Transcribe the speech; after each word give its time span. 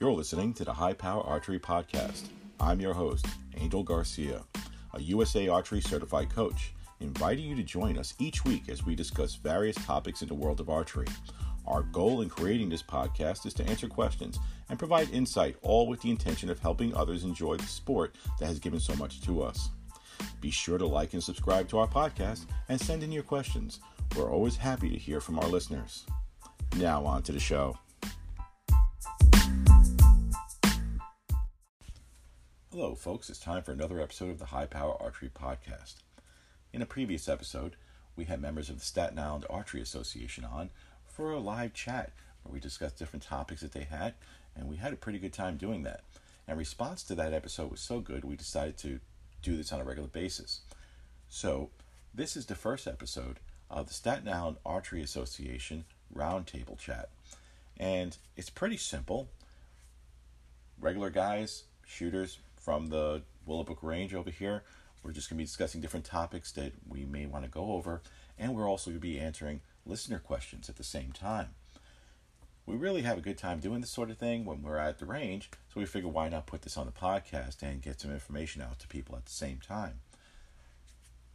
You're 0.00 0.12
listening 0.12 0.54
to 0.54 0.64
the 0.64 0.72
High 0.72 0.94
Power 0.94 1.22
Archery 1.24 1.58
Podcast. 1.58 2.28
I'm 2.58 2.80
your 2.80 2.94
host, 2.94 3.26
Angel 3.58 3.82
Garcia, 3.82 4.42
a 4.94 5.02
USA 5.02 5.48
Archery 5.48 5.82
certified 5.82 6.30
coach, 6.30 6.72
inviting 7.00 7.44
you 7.44 7.54
to 7.56 7.62
join 7.62 7.98
us 7.98 8.14
each 8.18 8.42
week 8.46 8.70
as 8.70 8.82
we 8.82 8.94
discuss 8.94 9.34
various 9.34 9.76
topics 9.84 10.22
in 10.22 10.28
the 10.28 10.34
world 10.34 10.58
of 10.58 10.70
archery. 10.70 11.06
Our 11.66 11.82
goal 11.82 12.22
in 12.22 12.30
creating 12.30 12.70
this 12.70 12.82
podcast 12.82 13.44
is 13.44 13.52
to 13.52 13.66
answer 13.68 13.88
questions 13.88 14.38
and 14.70 14.78
provide 14.78 15.10
insight, 15.10 15.56
all 15.60 15.86
with 15.86 16.00
the 16.00 16.10
intention 16.10 16.48
of 16.48 16.58
helping 16.60 16.96
others 16.96 17.24
enjoy 17.24 17.58
the 17.58 17.66
sport 17.66 18.16
that 18.38 18.46
has 18.46 18.58
given 18.58 18.80
so 18.80 18.96
much 18.96 19.20
to 19.26 19.42
us. 19.42 19.68
Be 20.40 20.50
sure 20.50 20.78
to 20.78 20.86
like 20.86 21.12
and 21.12 21.22
subscribe 21.22 21.68
to 21.68 21.78
our 21.78 21.88
podcast 21.88 22.46
and 22.70 22.80
send 22.80 23.02
in 23.02 23.12
your 23.12 23.22
questions. 23.22 23.80
We're 24.16 24.32
always 24.32 24.56
happy 24.56 24.88
to 24.88 24.96
hear 24.96 25.20
from 25.20 25.38
our 25.38 25.48
listeners. 25.48 26.06
Now, 26.78 27.04
on 27.04 27.22
to 27.24 27.32
the 27.32 27.38
show. 27.38 27.76
Hello, 32.80 32.94
folks. 32.94 33.28
It's 33.28 33.38
time 33.38 33.62
for 33.62 33.72
another 33.72 34.00
episode 34.00 34.30
of 34.30 34.38
the 34.38 34.46
High 34.46 34.64
Power 34.64 34.96
Archery 35.02 35.28
Podcast. 35.28 35.96
In 36.72 36.80
a 36.80 36.86
previous 36.86 37.28
episode, 37.28 37.76
we 38.16 38.24
had 38.24 38.40
members 38.40 38.70
of 38.70 38.78
the 38.78 38.84
Staten 38.86 39.18
Island 39.18 39.44
Archery 39.50 39.82
Association 39.82 40.46
on 40.46 40.70
for 41.04 41.30
a 41.30 41.38
live 41.38 41.74
chat 41.74 42.10
where 42.42 42.54
we 42.54 42.58
discussed 42.58 42.98
different 42.98 43.22
topics 43.22 43.60
that 43.60 43.72
they 43.72 43.82
had, 43.82 44.14
and 44.56 44.66
we 44.66 44.76
had 44.76 44.94
a 44.94 44.96
pretty 44.96 45.18
good 45.18 45.34
time 45.34 45.58
doing 45.58 45.82
that. 45.82 46.04
And 46.48 46.56
response 46.56 47.02
to 47.02 47.14
that 47.16 47.34
episode 47.34 47.70
was 47.70 47.82
so 47.82 48.00
good, 48.00 48.24
we 48.24 48.34
decided 48.34 48.78
to 48.78 49.00
do 49.42 49.58
this 49.58 49.74
on 49.74 49.80
a 49.82 49.84
regular 49.84 50.08
basis. 50.08 50.60
So, 51.28 51.68
this 52.14 52.34
is 52.34 52.46
the 52.46 52.54
first 52.54 52.86
episode 52.86 53.40
of 53.70 53.88
the 53.88 53.94
Staten 53.94 54.26
Island 54.26 54.56
Archery 54.64 55.02
Association 55.02 55.84
Roundtable 56.16 56.78
Chat. 56.78 57.10
And 57.76 58.16
it's 58.38 58.48
pretty 58.48 58.78
simple. 58.78 59.28
Regular 60.80 61.10
guys, 61.10 61.64
shooters 61.84 62.38
from 62.60 62.88
the 62.88 63.22
Willowbrook 63.46 63.82
Range 63.82 64.14
over 64.14 64.30
here. 64.30 64.62
We're 65.02 65.12
just 65.12 65.30
going 65.30 65.38
to 65.38 65.42
be 65.42 65.46
discussing 65.46 65.80
different 65.80 66.04
topics 66.04 66.52
that 66.52 66.74
we 66.86 67.06
may 67.06 67.26
want 67.26 67.44
to 67.44 67.50
go 67.50 67.72
over, 67.72 68.02
and 68.38 68.54
we're 68.54 68.68
also 68.68 68.90
going 68.90 69.00
to 69.00 69.06
be 69.06 69.18
answering 69.18 69.62
listener 69.86 70.18
questions 70.18 70.68
at 70.68 70.76
the 70.76 70.84
same 70.84 71.12
time. 71.12 71.48
We 72.66 72.76
really 72.76 73.02
have 73.02 73.18
a 73.18 73.22
good 73.22 73.38
time 73.38 73.60
doing 73.60 73.80
this 73.80 73.90
sort 73.90 74.10
of 74.10 74.18
thing 74.18 74.44
when 74.44 74.62
we're 74.62 74.76
at 74.76 74.98
the 74.98 75.06
range, 75.06 75.50
so 75.72 75.80
we 75.80 75.86
figured 75.86 76.12
why 76.12 76.28
not 76.28 76.46
put 76.46 76.62
this 76.62 76.76
on 76.76 76.86
the 76.86 76.92
podcast 76.92 77.62
and 77.62 77.82
get 77.82 78.00
some 78.00 78.12
information 78.12 78.60
out 78.60 78.78
to 78.80 78.88
people 78.88 79.16
at 79.16 79.24
the 79.24 79.32
same 79.32 79.58
time. 79.58 80.00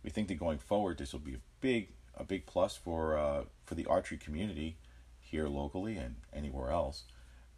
We 0.04 0.12
think 0.12 0.28
that 0.28 0.36
going 0.36 0.60
forward, 0.60 1.00
this 1.00 1.12
will 1.12 1.20
be 1.20 1.34
a 1.34 1.42
big 1.60 1.90
a 2.18 2.24
big 2.24 2.46
plus 2.46 2.78
for 2.78 3.18
uh, 3.18 3.44
for 3.66 3.76
the 3.76 3.86
archery 3.88 4.18
community 4.18 4.78
here 5.20 5.48
locally 5.48 5.98
and 5.98 6.16
anywhere 6.32 6.70
else, 6.70 7.04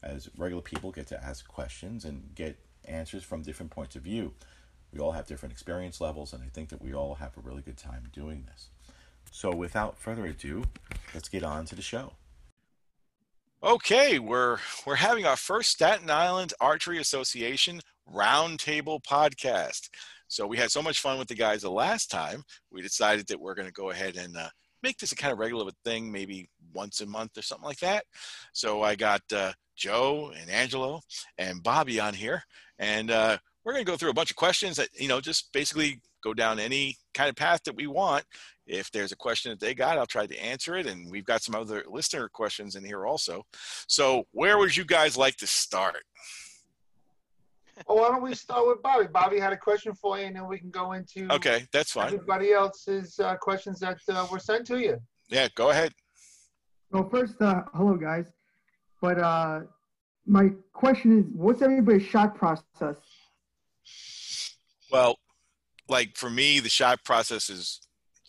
as 0.01 0.29
regular 0.37 0.61
people 0.61 0.91
get 0.91 1.07
to 1.07 1.23
ask 1.23 1.47
questions 1.47 2.05
and 2.05 2.33
get 2.33 2.57
answers 2.87 3.23
from 3.23 3.41
different 3.41 3.71
points 3.71 3.95
of 3.95 4.03
view. 4.03 4.33
We 4.93 4.99
all 4.99 5.11
have 5.11 5.27
different 5.27 5.53
experience 5.53 5.99
levels, 5.99 6.33
and 6.33 6.41
I 6.43 6.47
think 6.47 6.69
that 6.69 6.81
we 6.81 6.93
all 6.93 7.15
have 7.15 7.37
a 7.37 7.41
really 7.41 7.61
good 7.61 7.77
time 7.77 8.09
doing 8.13 8.45
this. 8.47 8.69
So, 9.31 9.53
without 9.53 9.97
further 9.97 10.25
ado, 10.25 10.63
let's 11.13 11.29
get 11.29 11.43
on 11.43 11.65
to 11.65 11.75
the 11.75 11.81
show. 11.81 12.13
Okay, 13.63 14.19
we're 14.19 14.57
we're 14.85 14.95
having 14.95 15.25
our 15.25 15.35
first 15.35 15.71
Staten 15.71 16.09
Island 16.09 16.53
Archery 16.61 16.99
Association 16.99 17.81
roundtable 18.13 19.03
podcast. 19.03 19.89
So 20.27 20.45
we 20.45 20.57
had 20.57 20.71
so 20.71 20.81
much 20.81 20.99
fun 20.99 21.17
with 21.17 21.27
the 21.27 21.35
guys 21.35 21.61
the 21.61 21.71
last 21.71 22.11
time. 22.11 22.43
We 22.71 22.81
decided 22.81 23.27
that 23.27 23.39
we're 23.39 23.55
going 23.55 23.67
to 23.67 23.73
go 23.73 23.91
ahead 23.91 24.17
and 24.17 24.35
uh, 24.35 24.49
make 24.83 24.97
this 24.97 25.11
a 25.11 25.15
kind 25.15 25.31
of 25.31 25.39
regular 25.39 25.71
thing, 25.83 26.11
maybe 26.11 26.49
once 26.73 27.01
a 27.01 27.05
month 27.05 27.37
or 27.37 27.41
something 27.41 27.65
like 27.65 27.79
that. 27.79 28.05
So 28.53 28.83
I 28.83 28.95
got 28.95 29.21
uh, 29.33 29.53
Joe 29.75 30.31
and 30.39 30.49
Angelo 30.49 31.01
and 31.37 31.63
Bobby 31.63 31.99
on 31.99 32.13
here, 32.13 32.43
and 32.79 33.11
uh, 33.11 33.37
we're 33.63 33.73
going 33.73 33.85
to 33.85 33.91
go 33.91 33.97
through 33.97 34.09
a 34.09 34.13
bunch 34.13 34.29
of 34.29 34.37
questions 34.37 34.77
that 34.77 34.89
you 34.93 35.07
know 35.07 35.21
just 35.21 35.51
basically 35.53 35.99
go 36.23 36.33
down 36.33 36.59
any 36.59 36.97
kind 37.13 37.29
of 37.29 37.35
path 37.35 37.63
that 37.65 37.75
we 37.75 37.87
want. 37.87 38.23
If 38.65 38.91
there's 38.91 39.11
a 39.13 39.15
question 39.15 39.51
that 39.51 39.59
they 39.59 39.73
got, 39.73 39.97
I'll 39.97 40.05
try 40.05 40.27
to 40.27 40.43
answer 40.43 40.75
it, 40.75 40.87
and 40.87 41.09
we've 41.09 41.25
got 41.25 41.41
some 41.41 41.55
other 41.55 41.83
listener 41.87 42.27
questions 42.27 42.75
in 42.75 42.83
here 42.83 43.05
also. 43.05 43.43
So 43.87 44.25
where 44.31 44.57
would 44.57 44.75
you 44.75 44.83
guys 44.83 45.17
like 45.17 45.37
to 45.37 45.47
start? 45.47 46.03
well, 47.87 47.97
why 47.97 48.09
don't 48.09 48.23
we 48.23 48.33
start 48.33 48.67
with 48.67 48.81
Bobby? 48.81 49.07
Bobby 49.07 49.39
had 49.39 49.53
a 49.53 49.57
question 49.57 49.93
for 49.93 50.17
you, 50.17 50.25
and 50.25 50.35
then 50.35 50.47
we 50.47 50.57
can 50.57 50.69
go 50.69 50.93
into 50.93 51.31
okay, 51.31 51.65
that's 51.71 51.91
fine. 51.91 52.07
Everybody 52.07 52.51
else's 52.51 53.19
uh, 53.19 53.35
questions 53.35 53.79
that 53.79 53.99
uh, 54.09 54.27
were 54.31 54.39
sent 54.39 54.65
to 54.67 54.79
you. 54.79 54.97
Yeah, 55.29 55.47
go 55.55 55.69
ahead. 55.69 55.93
Well, 56.91 57.07
first, 57.09 57.41
uh, 57.41 57.63
hello 57.73 57.95
guys. 57.95 58.31
But 59.01 59.19
uh, 59.19 59.61
my 60.27 60.51
question 60.73 61.19
is, 61.19 61.25
what's 61.33 61.61
everybody's 61.61 62.05
shot 62.05 62.35
process? 62.35 62.95
Well, 64.91 65.17
like 65.89 66.15
for 66.15 66.29
me, 66.29 66.59
the 66.59 66.69
shot 66.69 67.03
process 67.03 67.49
is 67.49 67.81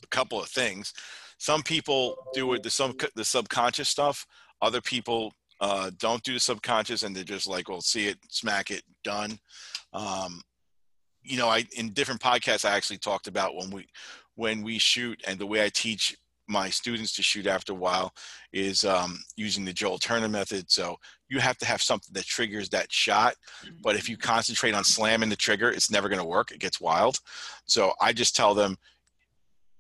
a 0.02 0.06
couple 0.06 0.40
of 0.40 0.48
things. 0.48 0.94
Some 1.38 1.62
people 1.62 2.16
do 2.34 2.52
it 2.54 2.62
the 2.62 2.70
some 2.70 2.94
the 3.14 3.24
subconscious 3.24 3.88
stuff. 3.88 4.26
Other 4.60 4.80
people 4.80 5.32
uh, 5.60 5.90
don't 5.98 6.22
do 6.22 6.34
the 6.34 6.40
subconscious 6.40 7.02
and 7.02 7.14
they're 7.14 7.24
just 7.24 7.46
like, 7.46 7.68
well, 7.68 7.80
see 7.80 8.08
it, 8.08 8.18
smack 8.28 8.70
it, 8.70 8.82
done. 9.04 9.38
Um, 9.92 10.40
you 11.22 11.36
know, 11.36 11.48
I 11.48 11.64
in 11.76 11.90
different 11.90 12.20
podcasts 12.20 12.64
I 12.64 12.76
actually 12.76 12.98
talked 12.98 13.26
about 13.26 13.56
when 13.56 13.70
we 13.70 13.86
when 14.34 14.62
we 14.62 14.78
shoot 14.78 15.20
and 15.26 15.38
the 15.38 15.46
way 15.46 15.64
I 15.64 15.68
teach 15.68 16.16
my 16.48 16.70
students 16.70 17.12
to 17.14 17.22
shoot 17.22 17.46
after 17.46 17.72
a 17.72 17.76
while 17.76 18.12
is 18.52 18.84
um, 18.84 19.18
using 19.36 19.64
the 19.64 19.72
Joel 19.72 19.98
Turner 19.98 20.28
method. 20.28 20.70
So 20.70 20.96
you 21.28 21.38
have 21.40 21.58
to 21.58 21.66
have 21.66 21.82
something 21.82 22.12
that 22.14 22.24
triggers 22.24 22.68
that 22.70 22.90
shot. 22.90 23.34
But 23.82 23.96
if 23.96 24.08
you 24.08 24.16
concentrate 24.16 24.74
on 24.74 24.84
slamming 24.84 25.28
the 25.28 25.36
trigger, 25.36 25.70
it's 25.70 25.90
never 25.90 26.08
going 26.08 26.20
to 26.20 26.24
work. 26.24 26.50
It 26.50 26.60
gets 26.60 26.80
wild. 26.80 27.18
So 27.66 27.92
I 28.00 28.12
just 28.12 28.34
tell 28.34 28.54
them 28.54 28.76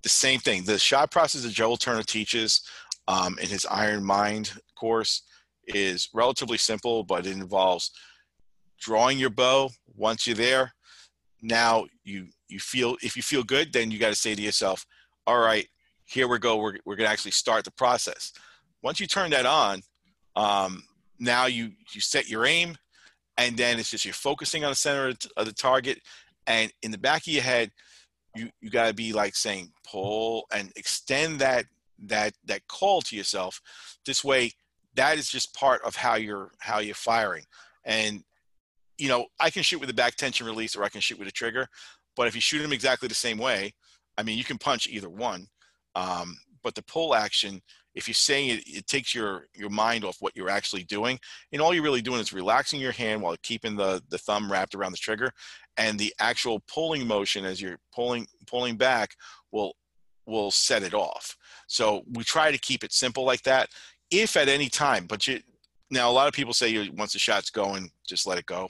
the 0.02 0.08
same 0.08 0.40
thing. 0.40 0.64
The 0.64 0.78
shot 0.78 1.10
process 1.10 1.42
that 1.42 1.52
Joel 1.52 1.76
Turner 1.76 2.02
teaches 2.02 2.62
um, 3.08 3.38
in 3.40 3.48
his 3.48 3.66
Iron 3.66 4.04
Mind 4.04 4.52
course 4.76 5.22
is 5.66 6.08
relatively 6.12 6.58
simple, 6.58 7.02
but 7.04 7.26
it 7.26 7.32
involves 7.32 7.90
drawing 8.78 9.18
your 9.18 9.30
bow. 9.30 9.70
Once 9.96 10.26
you're 10.26 10.36
there, 10.36 10.72
now 11.42 11.86
you 12.04 12.26
you 12.48 12.58
feel 12.58 12.96
if 13.02 13.16
you 13.16 13.22
feel 13.22 13.42
good, 13.42 13.72
then 13.72 13.90
you 13.90 13.98
got 13.98 14.08
to 14.08 14.14
say 14.14 14.34
to 14.34 14.42
yourself, 14.42 14.84
"All 15.26 15.38
right, 15.38 15.66
here 16.08 16.28
we 16.28 16.38
go. 16.38 16.56
We're 16.56 16.78
we're 16.84 16.96
gonna 16.96 17.10
actually 17.10 17.32
start 17.32 17.64
the 17.64 17.70
process." 17.72 18.32
Once 18.82 19.00
you 19.00 19.06
turn 19.06 19.30
that 19.30 19.46
on, 19.46 19.82
um, 20.36 20.82
now 21.18 21.46
you 21.46 21.72
you 21.92 22.00
set 22.00 22.28
your 22.28 22.46
aim, 22.46 22.76
and 23.36 23.56
then 23.56 23.78
it's 23.78 23.90
just 23.90 24.04
you're 24.04 24.14
focusing 24.14 24.64
on 24.64 24.70
the 24.70 24.76
center 24.76 25.14
of 25.36 25.46
the 25.46 25.52
target, 25.52 26.00
and 26.46 26.72
in 26.82 26.90
the 26.90 26.98
back 26.98 27.22
of 27.22 27.32
your 27.32 27.42
head, 27.42 27.70
you 28.34 28.50
you 28.60 28.70
got 28.70 28.88
to 28.88 28.94
be 28.94 29.12
like 29.12 29.34
saying 29.36 29.70
pull 29.90 30.46
and 30.52 30.72
extend 30.76 31.40
that 31.40 31.66
that 32.06 32.34
that 32.44 32.66
call 32.68 33.02
to 33.02 33.16
yourself. 33.16 33.60
This 34.06 34.24
way, 34.24 34.52
that 34.98 35.16
is 35.16 35.28
just 35.28 35.54
part 35.54 35.80
of 35.82 35.94
how 35.94 36.16
you're 36.16 36.50
how 36.58 36.80
you're 36.80 36.94
firing 36.94 37.44
and 37.84 38.22
you 38.98 39.08
know 39.08 39.26
i 39.40 39.48
can 39.48 39.62
shoot 39.62 39.80
with 39.80 39.88
a 39.88 39.94
back 39.94 40.16
tension 40.16 40.44
release 40.44 40.74
or 40.74 40.82
i 40.82 40.88
can 40.88 41.00
shoot 41.00 41.18
with 41.18 41.28
a 41.28 41.32
trigger 41.32 41.66
but 42.16 42.26
if 42.26 42.34
you 42.34 42.40
shoot 42.40 42.60
them 42.60 42.72
exactly 42.72 43.08
the 43.08 43.14
same 43.14 43.38
way 43.38 43.72
i 44.18 44.22
mean 44.22 44.36
you 44.36 44.44
can 44.44 44.58
punch 44.58 44.88
either 44.88 45.08
one 45.08 45.46
um, 45.98 46.36
but 46.62 46.74
the 46.74 46.82
pull 46.82 47.14
action 47.14 47.60
if 47.94 48.06
you're 48.06 48.14
saying 48.14 48.50
it 48.50 48.62
it 48.66 48.86
takes 48.86 49.14
your 49.14 49.46
your 49.54 49.70
mind 49.70 50.04
off 50.04 50.16
what 50.20 50.36
you're 50.36 50.50
actually 50.50 50.84
doing 50.84 51.18
and 51.52 51.60
all 51.60 51.74
you're 51.74 51.82
really 51.82 52.02
doing 52.02 52.20
is 52.20 52.32
relaxing 52.32 52.80
your 52.80 52.92
hand 52.92 53.20
while 53.20 53.36
keeping 53.42 53.76
the 53.76 54.02
the 54.10 54.18
thumb 54.18 54.50
wrapped 54.50 54.74
around 54.74 54.92
the 54.92 54.98
trigger 54.98 55.30
and 55.76 55.98
the 55.98 56.12
actual 56.20 56.62
pulling 56.72 57.06
motion 57.06 57.44
as 57.44 57.60
you're 57.60 57.78
pulling 57.94 58.26
pulling 58.46 58.76
back 58.76 59.10
will 59.52 59.72
will 60.26 60.50
set 60.50 60.82
it 60.82 60.94
off 60.94 61.36
so 61.66 62.02
we 62.12 62.22
try 62.22 62.52
to 62.52 62.58
keep 62.58 62.84
it 62.84 62.92
simple 62.92 63.24
like 63.24 63.42
that 63.42 63.68
if 64.10 64.36
at 64.36 64.48
any 64.48 64.68
time, 64.68 65.06
but 65.06 65.26
you 65.26 65.40
now 65.90 66.10
a 66.10 66.12
lot 66.12 66.28
of 66.28 66.34
people 66.34 66.52
say 66.52 66.88
once 66.90 67.12
the 67.12 67.18
shot's 67.18 67.50
going, 67.50 67.90
just 68.06 68.26
let 68.26 68.38
it 68.38 68.46
go. 68.46 68.68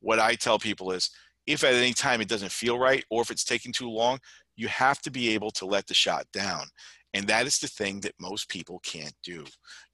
What 0.00 0.18
I 0.18 0.34
tell 0.34 0.58
people 0.58 0.92
is 0.92 1.10
if 1.46 1.62
at 1.62 1.74
any 1.74 1.92
time 1.92 2.20
it 2.20 2.28
doesn't 2.28 2.52
feel 2.52 2.78
right 2.78 3.04
or 3.10 3.20
if 3.20 3.30
it's 3.30 3.44
taking 3.44 3.72
too 3.72 3.90
long, 3.90 4.18
you 4.56 4.68
have 4.68 5.00
to 5.02 5.10
be 5.10 5.30
able 5.30 5.50
to 5.52 5.66
let 5.66 5.86
the 5.86 5.94
shot 5.94 6.26
down. 6.32 6.66
And 7.12 7.26
that 7.28 7.46
is 7.46 7.58
the 7.58 7.68
thing 7.68 8.00
that 8.00 8.14
most 8.20 8.48
people 8.48 8.80
can't 8.80 9.14
do. 9.22 9.44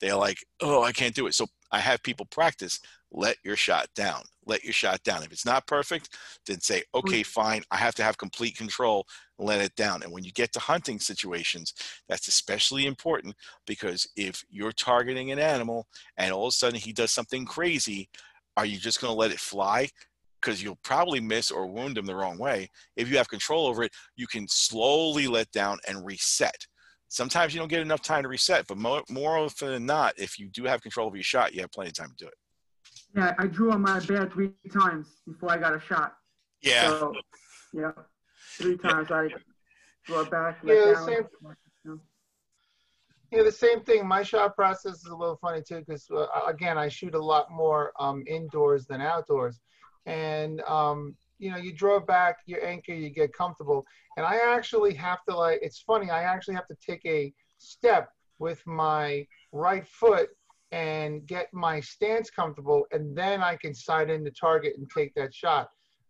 They're 0.01 0.17
like, 0.17 0.39
oh, 0.62 0.83
I 0.83 0.93
can't 0.93 1.15
do 1.15 1.27
it. 1.27 1.35
So 1.35 1.47
I 1.71 1.79
have 1.79 2.03
people 2.03 2.27
practice 2.27 2.81
let 3.12 3.37
your 3.45 3.57
shot 3.57 3.89
down. 3.95 4.23
Let 4.47 4.65
your 4.65 4.73
shot 4.73 5.03
down. 5.03 5.23
If 5.23 5.33
it's 5.33 5.47
not 5.47 5.67
perfect, 5.67 6.17
then 6.47 6.61
say, 6.61 6.81
mm. 6.95 7.01
okay, 7.01 7.23
fine. 7.23 7.62
I 7.71 7.77
have 7.77 7.95
to 7.97 8.03
have 8.03 8.19
complete 8.19 8.57
control. 8.57 9.07
Let 9.39 9.61
it 9.61 9.75
down. 9.75 10.03
And 10.03 10.12
when 10.12 10.25
you 10.25 10.33
get 10.33 10.53
to 10.53 10.61
hunting 10.61 11.01
situations, 11.01 11.75
that's 12.09 12.29
especially 12.29 12.87
important 12.87 13.35
because 13.67 14.09
if 14.17 14.45
you're 14.49 14.73
targeting 14.73 15.33
an 15.33 15.39
animal 15.39 15.87
and 16.17 16.33
all 16.33 16.47
of 16.47 16.51
a 16.51 16.53
sudden 16.53 16.79
he 16.79 16.93
does 16.93 17.12
something 17.12 17.45
crazy, 17.45 18.09
are 18.57 18.67
you 18.67 18.79
just 18.79 19.01
going 19.01 19.12
to 19.12 19.19
let 19.19 19.31
it 19.31 19.41
fly? 19.41 19.89
Because 20.41 20.63
you'll 20.63 20.79
probably 20.83 21.21
miss 21.21 21.51
or 21.51 21.67
wound 21.67 21.97
them 21.97 22.07
the 22.07 22.15
wrong 22.15 22.39
way. 22.39 22.69
If 22.97 23.11
you 23.11 23.17
have 23.19 23.29
control 23.29 23.67
over 23.67 23.83
it, 23.83 23.93
you 24.17 24.27
can 24.27 24.47
slowly 24.49 25.27
let 25.27 25.51
down 25.53 25.79
and 25.87 26.05
reset. 26.05 26.57
Sometimes 27.09 27.53
you 27.53 27.59
don't 27.61 27.69
get 27.69 27.81
enough 27.81 28.03
time 28.03 28.23
to 28.23 28.29
reset, 28.29 28.67
but 28.69 28.79
more, 28.79 29.03
more 29.11 29.37
often 29.37 29.69
than 29.73 29.85
not, 29.85 30.15
if 30.17 30.39
you 30.39 30.49
do 30.49 30.65
have 30.65 30.81
control 30.81 31.09
over 31.09 31.17
your 31.17 31.25
shot, 31.25 31.53
you 31.53 31.61
have 31.61 31.73
plenty 31.73 31.89
of 31.91 31.95
time 31.95 32.11
to 32.17 32.25
do 32.25 32.29
it. 32.29 32.35
Yeah, 33.15 33.35
I 33.39 33.47
drew 33.49 33.73
on 33.73 33.83
my 33.83 33.99
bear 34.01 34.31
three 34.31 34.53
times 34.73 35.09
before 35.27 35.51
I 35.51 35.59
got 35.59 35.75
a 35.75 35.81
shot. 35.81 36.15
Yeah. 36.63 36.89
So, 36.89 37.15
yeah, 37.73 37.91
three 38.59 38.79
times 38.79 39.11
I 39.11 39.29
drew 40.07 40.25
back. 40.27 40.59
let 40.63 40.77
Yeah, 40.77 40.93
down. 40.95 41.07
same- 41.07 41.29
Yeah, 43.33 43.43
the 43.45 43.53
same 43.53 43.81
thing. 43.83 44.07
My 44.07 44.23
shot 44.23 44.57
process 44.57 44.95
is 44.95 45.07
a 45.07 45.15
little 45.17 45.37
funny 45.37 45.63
too, 45.63 45.81
because 45.81 46.09
uh, 46.11 46.27
again, 46.47 46.79
I 46.79 46.89
shoot 46.89 47.15
a 47.15 47.25
lot 47.25 47.51
more 47.51 47.93
um, 48.01 48.25
indoors 48.27 48.87
than 48.87 49.01
outdoors, 49.01 49.61
and 50.06 50.61
um, 50.62 51.14
you 51.38 51.50
know, 51.50 51.56
you 51.56 51.73
draw 51.73 52.00
back 52.00 52.38
your 52.47 52.64
anchor, 52.64 52.93
you 52.93 53.11
get 53.11 53.32
comfortable, 53.32 53.85
and 54.17 54.26
I 54.26 54.37
actually 54.55 54.94
have 54.94 55.19
to 55.29 55.37
like. 55.37 55.61
It's 55.62 55.81
funny. 55.81 56.11
I 56.11 56.23
actually 56.23 56.55
have 56.55 56.69
to 56.69 56.76
take 56.87 57.05
a 57.06 57.32
step 57.58 58.11
with 58.38 58.64
my 58.67 59.26
right 59.52 59.87
foot 59.87 60.29
and 60.73 61.26
get 61.26 61.49
my 61.52 61.81
stance 61.81 62.31
comfortable, 62.31 62.87
and 62.93 63.17
then 63.17 63.43
I 63.43 63.56
can 63.56 63.75
sight 63.75 64.11
in 64.11 64.23
the 64.23 64.31
target 64.31 64.75
and 64.76 64.88
take 64.94 65.14
that 65.14 65.35
shot. 65.35 65.69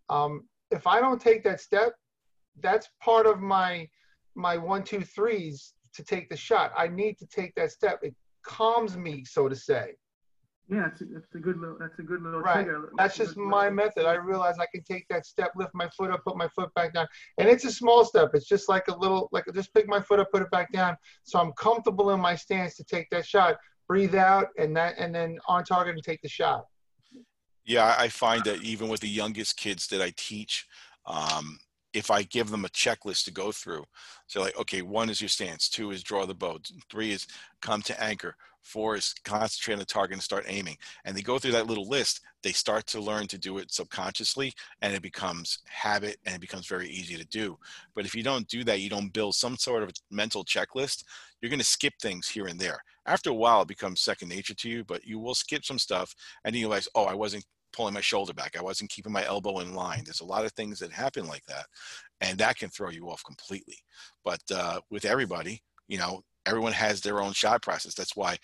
Um, 0.08 0.48
if 0.70 0.86
I 0.86 1.00
don't 1.00 1.20
take 1.20 1.44
that 1.44 1.60
step, 1.60 1.94
that's 2.60 2.88
part 3.02 3.26
of 3.26 3.40
my 3.40 3.88
my 4.34 4.56
one 4.56 4.84
two 4.84 5.02
threes 5.02 5.74
to 5.94 6.04
take 6.04 6.28
the 6.28 6.36
shot. 6.36 6.72
I 6.76 6.88
need 6.88 7.18
to 7.18 7.26
take 7.26 7.54
that 7.56 7.72
step. 7.72 8.00
It 8.02 8.14
calms 8.42 8.96
me, 8.96 9.24
so 9.24 9.48
to 9.48 9.56
say. 9.56 9.94
Yeah, 10.70 10.86
it's 10.86 11.00
a, 11.00 11.04
it's 11.16 11.34
a 11.34 11.38
good 11.38 11.58
little. 11.58 11.76
That's 11.80 11.98
a 11.98 12.02
good 12.02 12.22
little 12.22 12.42
Right. 12.42 12.64
trigger. 12.64 12.92
That's 12.96 13.16
just 13.16 13.36
my 13.36 13.68
method. 13.68 14.06
I 14.06 14.14
realize 14.14 14.54
I 14.60 14.66
can 14.66 14.84
take 14.84 15.04
that 15.08 15.26
step, 15.26 15.50
lift 15.56 15.74
my 15.74 15.88
foot 15.96 16.12
up, 16.12 16.22
put 16.24 16.36
my 16.36 16.46
foot 16.48 16.72
back 16.74 16.94
down, 16.94 17.08
and 17.38 17.48
it's 17.48 17.64
a 17.64 17.72
small 17.72 18.04
step. 18.04 18.30
It's 18.34 18.46
just 18.46 18.68
like 18.68 18.86
a 18.86 18.96
little, 18.96 19.28
like 19.32 19.44
just 19.52 19.74
pick 19.74 19.88
my 19.88 20.00
foot 20.00 20.20
up, 20.20 20.30
put 20.30 20.42
it 20.42 20.50
back 20.52 20.72
down, 20.72 20.96
so 21.24 21.40
I'm 21.40 21.52
comfortable 21.54 22.10
in 22.10 22.20
my 22.20 22.36
stance 22.36 22.76
to 22.76 22.84
take 22.84 23.10
that 23.10 23.26
shot. 23.26 23.56
Breathe 23.88 24.14
out, 24.14 24.48
and 24.58 24.76
that, 24.76 24.94
and 24.98 25.12
then 25.12 25.38
on 25.48 25.64
target 25.64 25.94
and 25.94 26.04
take 26.04 26.22
the 26.22 26.28
shot. 26.28 26.66
Yeah, 27.64 27.96
I 27.98 28.08
find 28.08 28.44
that 28.44 28.58
even 28.58 28.88
with 28.88 29.00
the 29.00 29.08
youngest 29.08 29.56
kids 29.56 29.88
that 29.88 30.00
I 30.00 30.12
teach, 30.16 30.68
um, 31.04 31.58
if 31.92 32.12
I 32.12 32.22
give 32.22 32.50
them 32.50 32.64
a 32.64 32.68
checklist 32.68 33.24
to 33.24 33.32
go 33.32 33.50
through, 33.50 33.84
so 34.28 34.40
like, 34.40 34.56
okay, 34.56 34.82
one 34.82 35.10
is 35.10 35.20
your 35.20 35.28
stance, 35.28 35.68
two 35.68 35.90
is 35.90 36.04
draw 36.04 36.26
the 36.26 36.34
bow, 36.34 36.58
three 36.90 37.10
is 37.10 37.26
come 37.60 37.82
to 37.82 38.00
anchor, 38.02 38.36
four 38.62 38.96
is 38.96 39.14
concentrate 39.24 39.74
on 39.74 39.78
the 39.80 39.84
target 39.84 40.14
and 40.14 40.22
start 40.22 40.44
aiming. 40.46 40.76
And 41.04 41.16
they 41.16 41.22
go 41.22 41.38
through 41.38 41.52
that 41.52 41.66
little 41.66 41.88
list, 41.88 42.20
they 42.42 42.52
start 42.52 42.86
to 42.88 43.00
learn 43.00 43.26
to 43.28 43.38
do 43.38 43.58
it 43.58 43.72
subconsciously 43.72 44.52
and 44.82 44.94
it 44.94 45.02
becomes 45.02 45.60
habit 45.66 46.18
and 46.24 46.34
it 46.34 46.40
becomes 46.40 46.66
very 46.66 46.88
easy 46.88 47.16
to 47.16 47.26
do. 47.26 47.58
But 47.94 48.06
if 48.06 48.14
you 48.14 48.22
don't 48.22 48.48
do 48.48 48.64
that, 48.64 48.80
you 48.80 48.90
don't 48.90 49.12
build 49.12 49.34
some 49.34 49.56
sort 49.56 49.82
of 49.82 49.90
mental 50.10 50.44
checklist, 50.44 51.04
you're 51.40 51.50
going 51.50 51.58
to 51.58 51.64
skip 51.64 51.94
things 52.00 52.28
here 52.28 52.46
and 52.46 52.58
there. 52.58 52.82
After 53.06 53.30
a 53.30 53.34
while, 53.34 53.62
it 53.62 53.68
becomes 53.68 54.00
second 54.00 54.28
nature 54.28 54.54
to 54.54 54.68
you, 54.68 54.84
but 54.84 55.04
you 55.04 55.18
will 55.18 55.34
skip 55.34 55.64
some 55.64 55.78
stuff 55.78 56.14
and 56.44 56.54
you 56.54 56.66
realize, 56.66 56.88
oh, 56.94 57.04
I 57.04 57.14
wasn't 57.14 57.44
pulling 57.72 57.94
my 57.94 58.00
shoulder 58.00 58.32
back. 58.32 58.56
I 58.56 58.62
wasn't 58.62 58.90
keeping 58.90 59.12
my 59.12 59.24
elbow 59.24 59.60
in 59.60 59.74
line. 59.74 60.02
There's 60.04 60.20
a 60.20 60.26
lot 60.26 60.44
of 60.44 60.52
things 60.52 60.78
that 60.80 60.92
happen 60.92 61.26
like 61.26 61.44
that, 61.46 61.66
and 62.20 62.38
that 62.38 62.58
can 62.58 62.68
throw 62.68 62.90
you 62.90 63.08
off 63.08 63.22
completely. 63.24 63.78
But 64.24 64.40
uh, 64.52 64.80
with 64.90 65.04
everybody, 65.04 65.62
you 65.88 65.98
know, 65.98 66.22
everyone 66.46 66.72
has 66.72 67.00
their 67.00 67.20
own 67.20 67.32
shot 67.32 67.62
process. 67.62 67.94
That's 67.94 68.16
why 68.16 68.38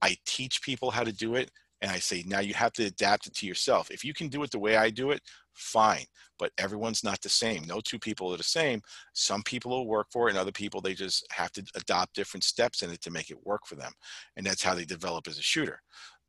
I 0.00 0.16
teach 0.26 0.62
people 0.62 0.90
how 0.90 1.04
to 1.04 1.12
do 1.12 1.34
it, 1.36 1.50
and 1.80 1.90
I 1.90 1.98
say 1.98 2.24
now 2.26 2.40
you 2.40 2.54
have 2.54 2.72
to 2.74 2.84
adapt 2.84 3.26
it 3.26 3.34
to 3.36 3.46
yourself. 3.46 3.90
If 3.90 4.04
you 4.04 4.14
can 4.14 4.28
do 4.28 4.42
it 4.42 4.50
the 4.50 4.58
way 4.58 4.76
I 4.76 4.90
do 4.90 5.10
it, 5.10 5.22
fine. 5.54 6.04
But 6.38 6.52
everyone's 6.58 7.04
not 7.04 7.20
the 7.20 7.28
same. 7.28 7.64
No 7.66 7.80
two 7.80 7.98
people 7.98 8.32
are 8.32 8.36
the 8.36 8.42
same. 8.42 8.80
Some 9.12 9.42
people 9.42 9.70
will 9.70 9.86
work 9.86 10.08
for 10.10 10.28
it, 10.28 10.32
and 10.32 10.38
other 10.38 10.52
people 10.52 10.80
they 10.80 10.94
just 10.94 11.26
have 11.30 11.52
to 11.52 11.64
adopt 11.76 12.14
different 12.14 12.44
steps 12.44 12.82
in 12.82 12.90
it 12.90 13.00
to 13.02 13.10
make 13.10 13.30
it 13.30 13.46
work 13.46 13.66
for 13.66 13.76
them, 13.76 13.92
and 14.36 14.44
that's 14.44 14.62
how 14.62 14.74
they 14.74 14.84
develop 14.84 15.28
as 15.28 15.38
a 15.38 15.42
shooter. 15.42 15.80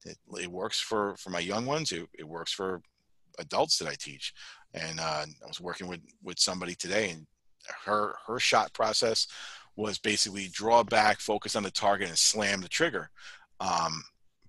It, 0.05 0.17
it 0.39 0.51
works 0.51 0.79
for 0.79 1.15
for 1.17 1.29
my 1.29 1.39
young 1.39 1.65
ones. 1.65 1.91
It, 1.91 2.07
it 2.17 2.27
works 2.27 2.51
for 2.53 2.81
adults 3.39 3.77
that 3.77 3.87
I 3.87 3.95
teach. 3.95 4.33
And 4.73 4.99
uh, 4.99 5.25
I 5.43 5.47
was 5.47 5.61
working 5.61 5.87
with 5.87 6.01
with 6.23 6.39
somebody 6.39 6.75
today, 6.75 7.11
and 7.11 7.25
her 7.85 8.15
her 8.27 8.39
shot 8.39 8.73
process 8.73 9.27
was 9.75 9.97
basically 9.97 10.49
draw 10.51 10.83
back, 10.83 11.19
focus 11.19 11.55
on 11.55 11.63
the 11.63 11.71
target, 11.71 12.09
and 12.09 12.17
slam 12.17 12.61
the 12.61 12.67
trigger. 12.67 13.09
Um, 13.59 14.03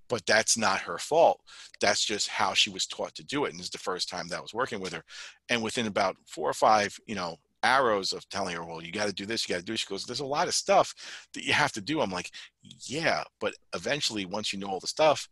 but 0.08 0.26
that's 0.26 0.58
not 0.58 0.80
her 0.80 0.98
fault. 0.98 1.40
That's 1.80 2.04
just 2.04 2.28
how 2.28 2.52
she 2.52 2.70
was 2.70 2.86
taught 2.86 3.14
to 3.14 3.24
do 3.24 3.44
it. 3.44 3.50
And 3.50 3.58
this 3.58 3.66
is 3.66 3.70
the 3.70 3.78
first 3.78 4.08
time 4.08 4.28
that 4.28 4.38
I 4.38 4.42
was 4.42 4.54
working 4.54 4.80
with 4.80 4.92
her. 4.92 5.02
And 5.48 5.62
within 5.62 5.86
about 5.86 6.16
four 6.26 6.48
or 6.48 6.54
five, 6.54 6.96
you 7.06 7.14
know, 7.14 7.36
arrows 7.62 8.12
of 8.12 8.28
telling 8.28 8.54
her, 8.54 8.64
well, 8.64 8.82
you 8.82 8.92
got 8.92 9.06
to 9.06 9.14
do 9.14 9.24
this, 9.24 9.48
you 9.48 9.54
got 9.54 9.60
to 9.60 9.64
do. 9.64 9.72
This. 9.72 9.80
She 9.80 9.86
goes, 9.86 10.04
there's 10.04 10.20
a 10.20 10.26
lot 10.26 10.48
of 10.48 10.54
stuff 10.54 10.94
that 11.32 11.44
you 11.44 11.54
have 11.54 11.72
to 11.72 11.80
do. 11.80 12.00
I'm 12.00 12.10
like, 12.10 12.30
yeah, 12.86 13.24
but 13.40 13.54
eventually, 13.74 14.26
once 14.26 14.52
you 14.52 14.58
know 14.58 14.68
all 14.68 14.80
the 14.80 14.86
stuff, 14.86 15.28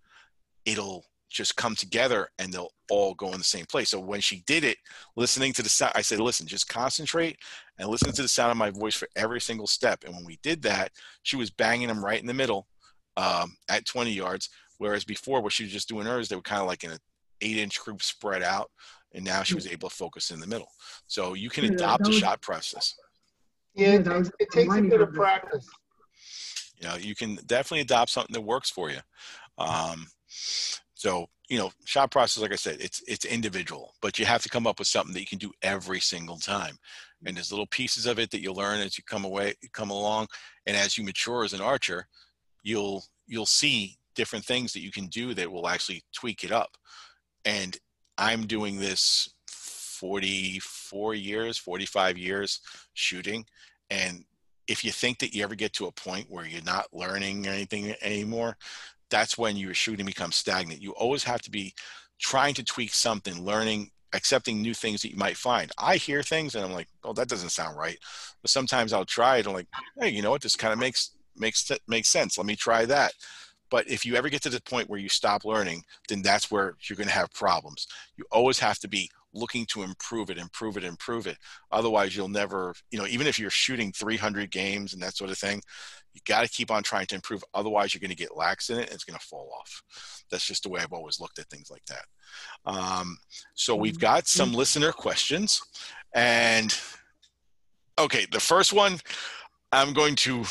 it'll 0.64 1.04
just 1.32 1.56
come 1.56 1.74
together 1.74 2.28
and 2.38 2.52
they'll 2.52 2.70
all 2.90 3.14
go 3.14 3.32
in 3.32 3.38
the 3.38 3.44
same 3.44 3.64
place. 3.66 3.90
So 3.90 4.00
when 4.00 4.20
she 4.20 4.42
did 4.46 4.64
it, 4.64 4.76
listening 5.16 5.52
to 5.54 5.62
the 5.62 5.68
sound, 5.68 5.92
I 5.94 6.02
said, 6.02 6.20
listen, 6.20 6.46
just 6.46 6.68
concentrate 6.68 7.38
and 7.78 7.88
listen 7.88 8.12
to 8.12 8.22
the 8.22 8.28
sound 8.28 8.50
of 8.50 8.56
my 8.56 8.70
voice 8.70 8.94
for 8.94 9.08
every 9.16 9.40
single 9.40 9.66
step. 9.66 10.04
And 10.04 10.14
when 10.14 10.24
we 10.24 10.38
did 10.42 10.62
that, 10.62 10.92
she 11.22 11.36
was 11.36 11.50
banging 11.50 11.88
them 11.88 12.04
right 12.04 12.20
in 12.20 12.26
the 12.26 12.34
middle 12.34 12.66
um, 13.16 13.56
at 13.68 13.86
20 13.86 14.12
yards. 14.12 14.50
Whereas 14.78 15.04
before, 15.04 15.40
what 15.40 15.52
she 15.52 15.64
was 15.64 15.72
just 15.72 15.88
doing 15.88 16.06
hers, 16.06 16.28
they 16.28 16.36
were 16.36 16.42
kind 16.42 16.60
of 16.60 16.66
like 16.66 16.84
in 16.84 16.90
an 16.90 16.98
eight 17.40 17.56
inch 17.56 17.80
group 17.80 18.02
spread 18.02 18.42
out. 18.42 18.70
And 19.14 19.24
now 19.24 19.42
she 19.42 19.54
was 19.54 19.66
able 19.66 19.88
to 19.90 19.94
focus 19.94 20.30
in 20.30 20.40
the 20.40 20.46
middle. 20.46 20.68
So 21.06 21.34
you 21.34 21.50
can 21.50 21.64
Yeah, 21.64 21.70
adopt 21.70 22.04
that 22.04 22.10
the 22.10 22.12
shot 22.12 22.40
process. 22.42 22.94
Yeah, 23.74 23.92
Yeah, 23.92 23.98
it, 23.98 24.04
takes, 24.04 24.30
it 24.38 24.50
takes 24.50 24.76
a 24.76 24.82
bit 24.82 25.00
of 25.00 25.08
of 25.08 25.14
practice. 25.14 25.68
you 26.76 26.88
know 26.88 26.96
you 26.96 27.14
can 27.14 27.36
definitely 27.46 27.80
adopt 27.80 28.10
something 28.10 28.32
that 28.32 28.40
works 28.40 28.70
for 28.70 28.90
you 28.90 28.98
um, 29.58 30.06
so 31.02 31.26
you 31.48 31.58
know 31.58 31.72
shot 31.84 32.12
process 32.12 32.40
like 32.40 32.52
i 32.52 32.56
said 32.56 32.76
it's 32.78 33.02
it's 33.08 33.24
individual 33.24 33.92
but 34.00 34.20
you 34.20 34.24
have 34.24 34.40
to 34.40 34.48
come 34.48 34.68
up 34.68 34.78
with 34.78 34.86
something 34.86 35.12
that 35.12 35.20
you 35.20 35.26
can 35.26 35.38
do 35.38 35.50
every 35.62 35.98
single 35.98 36.36
time. 36.36 36.74
Mm-hmm. 36.74 37.26
And 37.26 37.36
there's 37.36 37.50
little 37.50 37.66
pieces 37.66 38.06
of 38.06 38.20
it 38.20 38.30
that 38.30 38.40
you'll 38.40 38.54
learn 38.54 38.78
as 38.78 38.96
you 38.96 39.02
come 39.04 39.24
away 39.24 39.54
come 39.72 39.90
along. 39.90 40.28
And 40.64 40.76
as 40.76 40.96
you 40.96 41.04
mature 41.04 41.42
as 41.44 41.54
an 41.54 41.60
archer 41.60 42.06
you'll 42.62 43.02
you'll 43.26 43.46
see 43.46 43.96
different 44.14 44.44
things 44.44 44.72
that 44.72 44.82
you 44.82 44.92
can 44.92 45.06
do 45.06 45.34
that 45.34 45.50
will 45.50 45.66
actually 45.66 46.04
tweak 46.14 46.44
it 46.44 46.52
up. 46.52 46.76
And 47.44 47.76
i'm 48.16 48.46
doing 48.46 48.78
this 48.78 49.34
44 49.48 51.14
years 51.14 51.58
45 51.58 52.16
years 52.16 52.60
shooting. 52.94 53.44
And 53.90 54.24
if 54.68 54.84
you 54.84 54.92
think 54.92 55.18
that 55.18 55.34
you 55.34 55.42
ever 55.42 55.56
get 55.56 55.72
to 55.74 55.86
a 55.86 55.92
point 55.92 56.30
where 56.30 56.46
you're 56.46 56.62
not 56.62 56.86
learning 56.92 57.48
anything 57.48 57.92
anymore, 58.00 58.56
that's 59.12 59.36
when 59.38 59.56
your 59.56 59.74
shooting 59.74 60.06
becomes 60.06 60.36
stagnant. 60.36 60.82
You 60.82 60.92
always 60.92 61.22
have 61.24 61.42
to 61.42 61.50
be 61.50 61.74
trying 62.18 62.54
to 62.54 62.64
tweak 62.64 62.94
something, 62.94 63.44
learning, 63.44 63.90
accepting 64.14 64.62
new 64.62 64.72
things 64.74 65.02
that 65.02 65.10
you 65.10 65.18
might 65.18 65.36
find. 65.36 65.70
I 65.78 65.96
hear 65.96 66.22
things 66.22 66.54
and 66.54 66.64
I'm 66.64 66.72
like, 66.72 66.88
oh, 67.04 67.12
that 67.12 67.28
doesn't 67.28 67.50
sound 67.50 67.76
right. 67.76 67.98
But 68.40 68.50
sometimes 68.50 68.92
I'll 68.92 69.04
try 69.04 69.36
it. 69.36 69.46
I'm 69.46 69.52
like, 69.52 69.68
hey, 70.00 70.08
you 70.08 70.22
know 70.22 70.30
what? 70.30 70.40
This 70.40 70.56
kind 70.56 70.72
of 70.72 70.78
makes 70.78 71.12
makes 71.36 71.70
makes 71.86 72.08
sense. 72.08 72.38
Let 72.38 72.46
me 72.46 72.56
try 72.56 72.86
that. 72.86 73.12
But 73.70 73.88
if 73.88 74.04
you 74.04 74.16
ever 74.16 74.28
get 74.28 74.42
to 74.42 74.50
the 74.50 74.60
point 74.62 74.88
where 74.88 75.00
you 75.00 75.08
stop 75.08 75.44
learning, 75.44 75.82
then 76.08 76.22
that's 76.22 76.50
where 76.50 76.74
you're 76.82 76.96
going 76.96 77.08
to 77.08 77.14
have 77.14 77.32
problems. 77.32 77.86
You 78.16 78.24
always 78.30 78.58
have 78.58 78.78
to 78.80 78.88
be 78.88 79.10
looking 79.34 79.66
to 79.66 79.82
improve 79.82 80.30
it, 80.30 80.38
improve 80.38 80.76
it, 80.76 80.84
improve 80.84 81.26
it. 81.26 81.36
Otherwise, 81.70 82.16
you'll 82.16 82.28
never, 82.28 82.74
you 82.90 82.98
know, 82.98 83.06
even 83.06 83.26
if 83.26 83.38
you're 83.38 83.50
shooting 83.50 83.92
300 83.92 84.50
games 84.50 84.92
and 84.92 85.02
that 85.02 85.16
sort 85.16 85.30
of 85.30 85.38
thing, 85.38 85.60
you 86.14 86.20
got 86.26 86.42
to 86.42 86.50
keep 86.50 86.70
on 86.70 86.82
trying 86.82 87.06
to 87.06 87.14
improve. 87.14 87.42
Otherwise, 87.54 87.94
you're 87.94 88.00
going 88.00 88.10
to 88.10 88.16
get 88.16 88.36
lax 88.36 88.70
in 88.70 88.78
it 88.78 88.86
and 88.86 88.92
it's 88.92 89.04
going 89.04 89.18
to 89.18 89.26
fall 89.26 89.50
off. 89.58 89.82
That's 90.30 90.46
just 90.46 90.64
the 90.64 90.68
way 90.68 90.80
I've 90.80 90.92
always 90.92 91.20
looked 91.20 91.38
at 91.38 91.48
things 91.48 91.70
like 91.70 91.84
that. 91.86 92.04
Um, 92.66 93.18
so 93.54 93.74
we've 93.74 93.98
got 93.98 94.28
some 94.28 94.52
listener 94.52 94.92
questions. 94.92 95.60
And 96.14 96.76
okay, 97.98 98.26
the 98.30 98.40
first 98.40 98.72
one, 98.72 98.98
I'm 99.72 99.94
going 99.94 100.16
to 100.16 100.44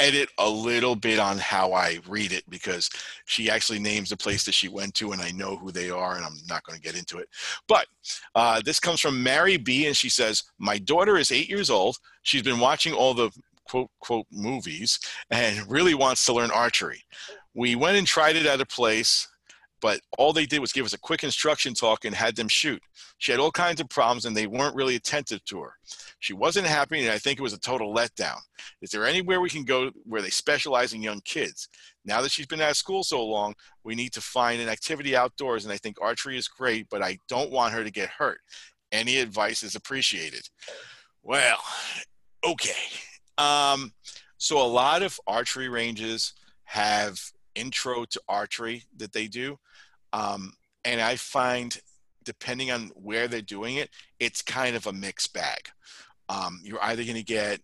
edit 0.00 0.28
a 0.38 0.48
little 0.48 0.96
bit 0.96 1.18
on 1.18 1.38
how 1.38 1.72
I 1.72 1.98
read 2.08 2.32
it 2.32 2.44
because 2.48 2.90
she 3.26 3.50
actually 3.50 3.78
names 3.78 4.10
the 4.10 4.16
place 4.16 4.44
that 4.44 4.52
she 4.52 4.68
went 4.68 4.94
to 4.94 5.12
and 5.12 5.20
I 5.20 5.30
know 5.30 5.56
who 5.56 5.70
they 5.70 5.90
are 5.90 6.16
and 6.16 6.24
I'm 6.24 6.36
not 6.48 6.64
going 6.64 6.76
to 6.76 6.82
get 6.82 6.98
into 6.98 7.18
it. 7.18 7.28
But 7.68 7.86
uh, 8.34 8.60
this 8.64 8.80
comes 8.80 9.00
from 9.00 9.22
Mary 9.22 9.56
B 9.56 9.86
and 9.86 9.96
she 9.96 10.08
says, 10.08 10.44
My 10.58 10.78
daughter 10.78 11.16
is 11.16 11.32
eight 11.32 11.48
years 11.48 11.70
old. 11.70 11.98
She's 12.22 12.42
been 12.42 12.60
watching 12.60 12.92
all 12.92 13.14
the 13.14 13.30
quote, 13.70 13.90
quote, 14.00 14.26
movies 14.32 14.98
and 15.30 15.70
really 15.70 15.94
wants 15.94 16.24
to 16.26 16.32
learn 16.32 16.50
archery. 16.50 17.04
We 17.54 17.76
went 17.76 17.96
and 17.96 18.06
tried 18.06 18.36
it 18.36 18.46
at 18.46 18.60
a 18.60 18.66
place, 18.66 19.28
but 19.80 20.00
all 20.18 20.32
they 20.32 20.46
did 20.46 20.60
was 20.60 20.72
give 20.72 20.84
us 20.84 20.92
a 20.92 20.98
quick 20.98 21.24
instruction 21.24 21.74
talk 21.74 22.04
and 22.04 22.14
had 22.14 22.36
them 22.36 22.48
shoot. 22.48 22.82
She 23.18 23.32
had 23.32 23.40
all 23.40 23.50
kinds 23.50 23.80
of 23.80 23.88
problems 23.88 24.24
and 24.24 24.36
they 24.36 24.46
weren't 24.46 24.74
really 24.74 24.96
attentive 24.96 25.44
to 25.46 25.60
her. 25.60 25.72
She 26.20 26.32
wasn't 26.32 26.66
happy, 26.66 27.00
and 27.00 27.10
I 27.10 27.18
think 27.18 27.38
it 27.38 27.42
was 27.42 27.52
a 27.52 27.60
total 27.60 27.94
letdown. 27.94 28.38
Is 28.82 28.90
there 28.90 29.06
anywhere 29.06 29.40
we 29.40 29.48
can 29.48 29.64
go 29.64 29.90
where 30.04 30.22
they 30.22 30.30
specialize 30.30 30.92
in 30.92 31.02
young 31.02 31.20
kids? 31.22 31.68
Now 32.04 32.20
that 32.22 32.30
she's 32.30 32.46
been 32.46 32.60
out 32.60 32.70
of 32.70 32.76
school 32.76 33.02
so 33.02 33.24
long, 33.24 33.54
we 33.84 33.94
need 33.94 34.12
to 34.12 34.20
find 34.20 34.60
an 34.60 34.68
activity 34.68 35.16
outdoors, 35.16 35.64
and 35.64 35.72
I 35.72 35.78
think 35.78 35.96
archery 36.00 36.36
is 36.36 36.48
great, 36.48 36.88
but 36.90 37.02
I 37.02 37.18
don't 37.28 37.50
want 37.50 37.72
her 37.74 37.82
to 37.82 37.90
get 37.90 38.10
hurt. 38.10 38.40
Any 38.92 39.18
advice 39.18 39.62
is 39.62 39.76
appreciated. 39.76 40.48
Well, 41.22 41.58
okay. 42.44 42.72
Um, 43.38 43.92
so 44.36 44.60
a 44.60 44.66
lot 44.66 45.02
of 45.02 45.18
archery 45.26 45.68
ranges 45.68 46.34
have 46.64 47.20
intro 47.54 48.04
to 48.04 48.20
archery 48.28 48.84
that 48.96 49.12
they 49.12 49.26
do. 49.26 49.58
Um, 50.12 50.52
and 50.84 51.00
I 51.00 51.16
find, 51.16 51.78
depending 52.24 52.70
on 52.70 52.90
where 52.94 53.28
they're 53.28 53.42
doing 53.42 53.76
it, 53.76 53.90
it's 54.18 54.42
kind 54.42 54.76
of 54.76 54.86
a 54.86 54.92
mixed 54.92 55.32
bag. 55.32 55.68
Um, 56.28 56.60
you're 56.62 56.82
either 56.82 57.04
going 57.04 57.16
to 57.16 57.22
get 57.22 57.60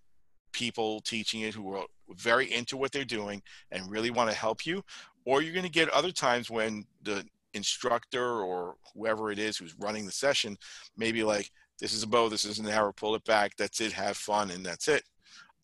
people 0.52 1.00
teaching 1.00 1.42
it 1.42 1.54
who 1.54 1.74
are 1.74 1.84
very 2.10 2.52
into 2.52 2.76
what 2.76 2.92
they're 2.92 3.04
doing 3.04 3.42
and 3.70 3.90
really 3.90 4.10
want 4.10 4.30
to 4.30 4.36
help 4.36 4.66
you, 4.66 4.82
or 5.24 5.42
you're 5.42 5.52
going 5.52 5.64
to 5.64 5.70
get 5.70 5.88
other 5.90 6.12
times 6.12 6.50
when 6.50 6.86
the 7.02 7.24
instructor 7.56 8.42
or 8.42 8.76
whoever 8.94 9.32
it 9.32 9.38
is 9.38 9.56
who's 9.56 9.74
running 9.78 10.04
the 10.04 10.12
session 10.12 10.56
maybe 10.96 11.24
like 11.24 11.50
this 11.80 11.94
is 11.94 12.02
a 12.02 12.06
bow 12.06 12.28
this 12.28 12.44
is 12.44 12.58
an 12.58 12.68
arrow 12.68 12.92
pull 12.92 13.14
it 13.14 13.24
back 13.24 13.56
that's 13.56 13.80
it 13.80 13.92
have 13.92 14.16
fun 14.16 14.50
and 14.50 14.64
that's 14.64 14.88
it 14.88 15.02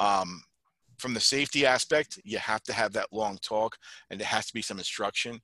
um, 0.00 0.42
from 1.02 1.14
the 1.14 1.20
safety 1.20 1.66
aspect 1.66 2.20
you 2.24 2.38
have 2.38 2.62
to 2.62 2.72
have 2.72 2.92
that 2.92 3.12
long 3.12 3.36
talk 3.42 3.76
and 4.08 4.18
there 4.18 4.26
has 4.26 4.46
to 4.46 4.54
be 4.54 4.62
some 4.62 4.78
instruction 4.78 5.40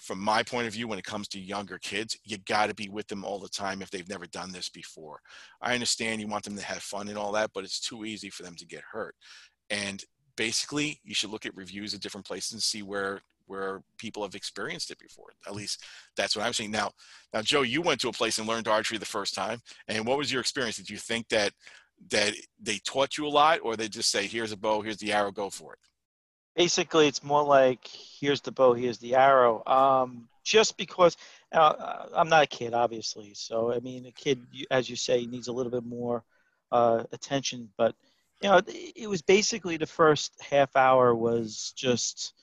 from 0.00 0.20
my 0.20 0.42
point 0.42 0.66
of 0.66 0.72
view, 0.72 0.86
when 0.86 0.98
it 0.98 1.04
comes 1.04 1.28
to 1.28 1.40
younger 1.40 1.78
kids, 1.78 2.16
you 2.24 2.38
got 2.38 2.68
to 2.68 2.74
be 2.74 2.88
with 2.88 3.08
them 3.08 3.24
all 3.24 3.38
the 3.38 3.48
time 3.48 3.82
if 3.82 3.90
they've 3.90 4.08
never 4.08 4.26
done 4.26 4.52
this 4.52 4.68
before. 4.68 5.20
I 5.60 5.74
understand 5.74 6.20
you 6.20 6.28
want 6.28 6.44
them 6.44 6.56
to 6.56 6.64
have 6.64 6.82
fun 6.82 7.08
and 7.08 7.18
all 7.18 7.32
that, 7.32 7.50
but 7.52 7.64
it's 7.64 7.80
too 7.80 8.04
easy 8.04 8.30
for 8.30 8.44
them 8.44 8.54
to 8.56 8.66
get 8.66 8.82
hurt. 8.92 9.16
And 9.70 10.02
basically, 10.36 11.00
you 11.02 11.14
should 11.14 11.30
look 11.30 11.46
at 11.46 11.56
reviews 11.56 11.94
at 11.94 12.00
different 12.00 12.26
places 12.26 12.52
and 12.52 12.62
see 12.62 12.82
where 12.82 13.20
where 13.46 13.80
people 13.96 14.22
have 14.22 14.34
experienced 14.34 14.90
it 14.90 14.98
before. 14.98 15.30
At 15.46 15.54
least 15.54 15.82
that's 16.18 16.36
what 16.36 16.44
I'm 16.44 16.52
saying. 16.52 16.70
Now, 16.70 16.90
now, 17.32 17.40
Joe, 17.40 17.62
you 17.62 17.80
went 17.80 17.98
to 18.02 18.10
a 18.10 18.12
place 18.12 18.36
and 18.36 18.46
learned 18.46 18.68
archery 18.68 18.98
the 18.98 19.06
first 19.06 19.34
time, 19.34 19.60
and 19.88 20.06
what 20.06 20.18
was 20.18 20.30
your 20.30 20.42
experience? 20.42 20.76
Did 20.76 20.90
you 20.90 20.98
think 20.98 21.28
that 21.30 21.52
that 22.10 22.34
they 22.60 22.78
taught 22.78 23.18
you 23.18 23.26
a 23.26 23.28
lot, 23.28 23.60
or 23.62 23.76
they 23.76 23.88
just 23.88 24.10
say, 24.10 24.26
"Here's 24.26 24.52
a 24.52 24.56
bow, 24.56 24.82
here's 24.82 24.98
the 24.98 25.12
arrow, 25.12 25.32
go 25.32 25.50
for 25.50 25.74
it"? 25.74 25.78
basically 26.58 27.06
it's 27.06 27.22
more 27.22 27.44
like 27.44 27.86
here's 27.86 28.40
the 28.40 28.50
bow 28.50 28.74
here's 28.74 28.98
the 28.98 29.14
arrow 29.14 29.62
um, 29.66 30.28
just 30.42 30.76
because 30.76 31.16
uh, 31.52 32.06
i'm 32.16 32.28
not 32.28 32.42
a 32.42 32.46
kid 32.48 32.74
obviously 32.74 33.32
so 33.32 33.72
i 33.72 33.78
mean 33.78 34.04
a 34.06 34.12
kid 34.12 34.44
as 34.72 34.90
you 34.90 34.96
say 34.96 35.24
needs 35.24 35.46
a 35.46 35.52
little 35.52 35.70
bit 35.70 35.84
more 35.84 36.24
uh, 36.72 37.04
attention 37.12 37.68
but 37.78 37.94
you 38.42 38.48
know 38.48 38.60
it 38.66 39.08
was 39.08 39.22
basically 39.22 39.76
the 39.76 39.86
first 39.86 40.32
half 40.50 40.74
hour 40.74 41.14
was 41.14 41.72
just 41.76 42.34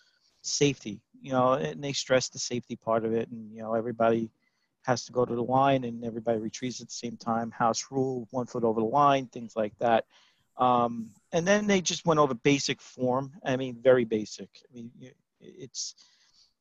safety 0.41 1.01
you 1.21 1.33
know 1.33 1.53
and 1.53 1.83
they 1.83 1.91
stressed 1.91 2.31
the 2.31 2.39
safety 2.39 2.77
part 2.77 3.03
of 3.03 3.13
it 3.13 3.29
and 3.29 3.51
you 3.51 3.61
know 3.61 3.73
everybody 3.73 4.29
has 4.85 5.05
to 5.05 5.11
go 5.11 5.25
to 5.25 5.35
the 5.35 5.43
line 5.43 5.83
and 5.83 6.03
everybody 6.05 6.39
retreats 6.39 6.81
at 6.81 6.87
the 6.87 6.93
same 6.93 7.17
time 7.17 7.51
house 7.51 7.85
rule 7.91 8.27
one 8.31 8.45
foot 8.45 8.63
over 8.63 8.79
the 8.79 8.85
line 8.85 9.25
things 9.27 9.55
like 9.55 9.73
that 9.79 10.05
um, 10.57 11.11
and 11.31 11.45
then 11.45 11.67
they 11.67 11.81
just 11.81 12.05
went 12.05 12.19
over 12.19 12.33
basic 12.33 12.81
form. 12.81 13.33
I 13.43 13.57
mean, 13.57 13.77
very 13.81 14.05
basic. 14.05 14.49
I 14.69 14.73
mean, 14.73 14.91
it's 15.39 15.95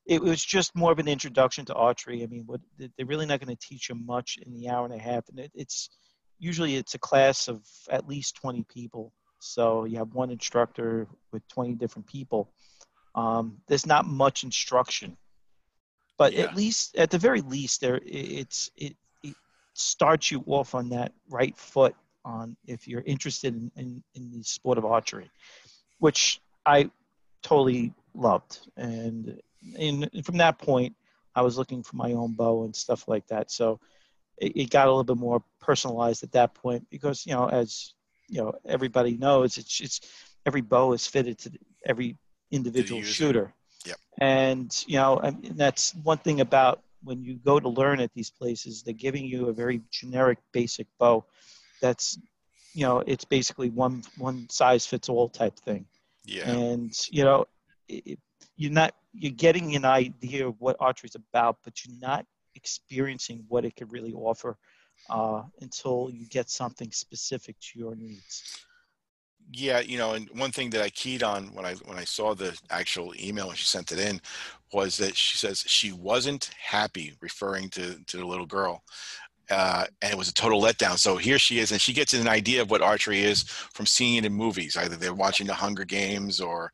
it 0.06 0.20
was 0.20 0.44
just 0.44 0.76
more 0.76 0.92
of 0.92 0.98
an 0.98 1.08
introduction 1.08 1.64
to 1.66 1.74
archery. 1.74 2.22
I 2.22 2.26
mean, 2.26 2.44
what 2.46 2.60
they're 2.78 3.06
really 3.06 3.26
not 3.26 3.40
going 3.40 3.54
to 3.56 3.68
teach 3.68 3.88
you 3.88 3.94
much 3.94 4.38
in 4.44 4.52
the 4.52 4.68
hour 4.68 4.84
and 4.84 4.94
a 4.94 4.98
half, 4.98 5.28
and 5.28 5.38
it, 5.38 5.52
it's 5.54 5.90
usually 6.38 6.76
it's 6.76 6.94
a 6.94 6.98
class 6.98 7.48
of 7.48 7.62
at 7.88 8.08
least 8.08 8.36
20 8.36 8.64
people. 8.64 9.12
So 9.38 9.84
you 9.84 9.98
have 9.98 10.12
one 10.12 10.30
instructor 10.30 11.06
with 11.32 11.46
20 11.48 11.74
different 11.74 12.06
people. 12.06 12.50
Um, 13.14 13.58
there's 13.68 13.86
not 13.86 14.06
much 14.06 14.42
instruction, 14.42 15.16
but 16.18 16.32
yeah. 16.32 16.42
at 16.42 16.56
least 16.56 16.96
at 16.96 17.10
the 17.10 17.18
very 17.18 17.40
least, 17.40 17.80
there 17.80 18.00
it's 18.04 18.70
it, 18.76 18.96
it 19.22 19.34
starts 19.74 20.30
you 20.30 20.42
off 20.46 20.74
on 20.74 20.88
that 20.90 21.12
right 21.28 21.56
foot 21.56 21.94
on 22.24 22.56
if 22.66 22.88
you're 22.88 23.02
interested 23.02 23.54
in, 23.54 23.70
in, 23.76 24.02
in 24.14 24.30
the 24.32 24.42
sport 24.42 24.78
of 24.78 24.84
archery, 24.84 25.30
which 25.98 26.40
I 26.64 26.90
totally 27.42 27.92
loved. 28.14 28.60
And 28.76 29.40
in, 29.76 30.08
from 30.24 30.38
that 30.38 30.58
point, 30.58 30.94
I 31.34 31.42
was 31.42 31.58
looking 31.58 31.82
for 31.82 31.96
my 31.96 32.12
own 32.12 32.32
bow 32.32 32.64
and 32.64 32.74
stuff 32.74 33.08
like 33.08 33.26
that. 33.26 33.50
So 33.50 33.80
it, 34.38 34.56
it 34.56 34.70
got 34.70 34.86
a 34.86 34.90
little 34.90 35.04
bit 35.04 35.18
more 35.18 35.42
personalized 35.60 36.22
at 36.22 36.32
that 36.32 36.54
point 36.54 36.86
because, 36.90 37.26
you 37.26 37.34
know, 37.34 37.48
as 37.48 37.94
you 38.28 38.40
know, 38.40 38.54
everybody 38.66 39.16
knows 39.16 39.58
it's, 39.58 39.80
it's 39.80 40.00
every 40.46 40.62
bow 40.62 40.92
is 40.92 41.06
fitted 41.06 41.38
to 41.38 41.50
every 41.84 42.16
individual 42.50 43.02
shooter. 43.02 43.52
Yep. 43.84 43.96
And, 44.20 44.84
you 44.86 44.96
know, 44.96 45.18
and 45.18 45.42
that's 45.56 45.94
one 45.96 46.18
thing 46.18 46.40
about 46.40 46.82
when 47.02 47.22
you 47.22 47.34
go 47.34 47.60
to 47.60 47.68
learn 47.68 48.00
at 48.00 48.12
these 48.14 48.30
places, 48.30 48.82
they're 48.82 48.94
giving 48.94 49.24
you 49.24 49.48
a 49.48 49.52
very 49.52 49.82
generic, 49.90 50.38
basic 50.52 50.86
bow 50.98 51.24
that's 51.80 52.18
you 52.74 52.84
know 52.86 53.02
it's 53.06 53.24
basically 53.24 53.70
one 53.70 54.02
one 54.18 54.48
size 54.50 54.86
fits 54.86 55.08
all 55.08 55.28
type 55.28 55.56
thing. 55.60 55.86
Yeah. 56.24 56.50
And 56.50 56.92
you 57.10 57.24
know 57.24 57.46
it, 57.88 58.18
you're 58.56 58.72
not 58.72 58.94
you're 59.12 59.32
getting 59.32 59.76
an 59.76 59.84
idea 59.84 60.46
of 60.48 60.60
what 60.60 60.76
archery 60.80 61.08
is 61.08 61.14
about 61.14 61.58
but 61.64 61.84
you're 61.84 61.98
not 62.00 62.26
experiencing 62.54 63.44
what 63.48 63.64
it 63.64 63.76
could 63.76 63.92
really 63.92 64.12
offer 64.12 64.56
uh, 65.10 65.42
until 65.60 66.10
you 66.12 66.26
get 66.26 66.48
something 66.48 66.90
specific 66.90 67.56
to 67.60 67.78
your 67.78 67.94
needs 67.94 68.64
yeah 69.52 69.80
you 69.80 69.98
know 69.98 70.12
and 70.14 70.28
one 70.34 70.50
thing 70.50 70.70
that 70.70 70.82
i 70.82 70.90
keyed 70.90 71.22
on 71.22 71.46
when 71.54 71.64
i 71.64 71.74
when 71.84 71.98
i 71.98 72.04
saw 72.04 72.34
the 72.34 72.56
actual 72.70 73.12
email 73.22 73.48
when 73.48 73.56
she 73.56 73.64
sent 73.64 73.92
it 73.92 73.98
in 73.98 74.20
was 74.72 74.96
that 74.96 75.16
she 75.16 75.36
says 75.36 75.64
she 75.66 75.92
wasn't 75.92 76.50
happy 76.58 77.14
referring 77.20 77.68
to 77.68 77.96
to 78.06 78.16
the 78.16 78.26
little 78.26 78.46
girl 78.46 78.82
uh, 79.50 79.84
and 80.00 80.12
it 80.12 80.16
was 80.16 80.28
a 80.28 80.34
total 80.34 80.60
letdown. 80.60 80.98
So 80.98 81.16
here 81.16 81.38
she 81.38 81.58
is, 81.58 81.72
and 81.72 81.80
she 81.80 81.92
gets 81.92 82.14
an 82.14 82.28
idea 82.28 82.62
of 82.62 82.70
what 82.70 82.82
archery 82.82 83.22
is 83.22 83.42
from 83.42 83.86
seeing 83.86 84.16
it 84.16 84.24
in 84.24 84.32
movies. 84.32 84.76
Either 84.76 84.96
they're 84.96 85.14
watching 85.14 85.46
the 85.46 85.54
Hunger 85.54 85.84
Games, 85.84 86.40
or 86.40 86.72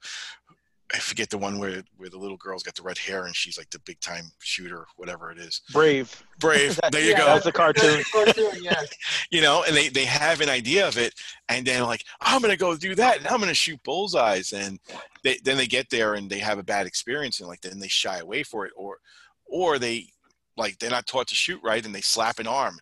I 0.92 0.98
forget 0.98 1.30
the 1.30 1.38
one 1.38 1.58
where 1.58 1.82
where 1.96 2.10
the 2.10 2.18
little 2.18 2.36
girl's 2.36 2.62
got 2.62 2.74
the 2.74 2.82
red 2.82 2.98
hair 2.98 3.26
and 3.26 3.34
she's 3.34 3.56
like 3.56 3.70
the 3.70 3.78
big 3.80 4.00
time 4.00 4.32
shooter, 4.40 4.86
whatever 4.96 5.30
it 5.30 5.38
is. 5.38 5.62
Brave. 5.72 6.22
Brave. 6.38 6.80
there 6.92 7.02
you 7.02 7.10
yeah, 7.10 7.18
go. 7.18 7.26
That's 7.26 7.46
a 7.46 7.52
cartoon. 7.52 8.02
cartoon, 8.12 8.52
yes. 8.60 8.88
you 9.30 9.40
know, 9.40 9.64
and 9.66 9.76
they 9.76 9.88
they 9.88 10.04
have 10.04 10.40
an 10.40 10.48
idea 10.48 10.86
of 10.88 10.98
it, 10.98 11.14
and 11.48 11.66
then 11.66 11.84
like 11.84 12.04
I'm 12.20 12.42
gonna 12.42 12.56
go 12.56 12.76
do 12.76 12.94
that, 12.96 13.18
and 13.18 13.28
I'm 13.28 13.40
gonna 13.40 13.54
shoot 13.54 13.82
bullseyes, 13.84 14.52
and 14.52 14.80
they, 15.22 15.38
then 15.44 15.56
they 15.56 15.66
get 15.66 15.90
there 15.90 16.14
and 16.14 16.28
they 16.28 16.38
have 16.38 16.58
a 16.58 16.64
bad 16.64 16.86
experience, 16.86 17.40
and 17.40 17.48
like 17.48 17.60
then 17.60 17.78
they 17.78 17.88
shy 17.88 18.18
away 18.18 18.42
for 18.42 18.66
it, 18.66 18.72
or 18.76 18.98
or 19.46 19.78
they 19.78 20.08
like 20.56 20.78
they're 20.78 20.90
not 20.90 21.06
taught 21.06 21.28
to 21.28 21.34
shoot 21.34 21.60
right 21.62 21.86
and 21.86 21.94
they 21.94 22.00
slap 22.00 22.38
an 22.38 22.46
arm 22.46 22.78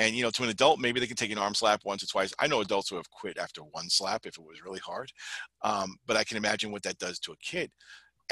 and 0.00 0.16
you 0.16 0.22
know 0.22 0.30
to 0.30 0.42
an 0.42 0.48
adult 0.48 0.80
maybe 0.80 0.98
they 0.98 1.06
can 1.06 1.16
take 1.16 1.30
an 1.30 1.38
arm 1.38 1.54
slap 1.54 1.84
once 1.84 2.02
or 2.02 2.06
twice. 2.06 2.32
I 2.40 2.48
know 2.48 2.62
adults 2.62 2.88
who 2.88 2.96
have 2.96 3.10
quit 3.10 3.38
after 3.38 3.60
one 3.60 3.88
slap 3.88 4.26
if 4.26 4.38
it 4.38 4.44
was 4.44 4.64
really 4.64 4.80
hard 4.80 5.12
um, 5.62 5.96
but 6.06 6.16
i 6.16 6.24
can 6.24 6.38
imagine 6.38 6.72
what 6.72 6.82
that 6.82 6.98
does 6.98 7.20
to 7.20 7.32
a 7.32 7.36
kid. 7.36 7.70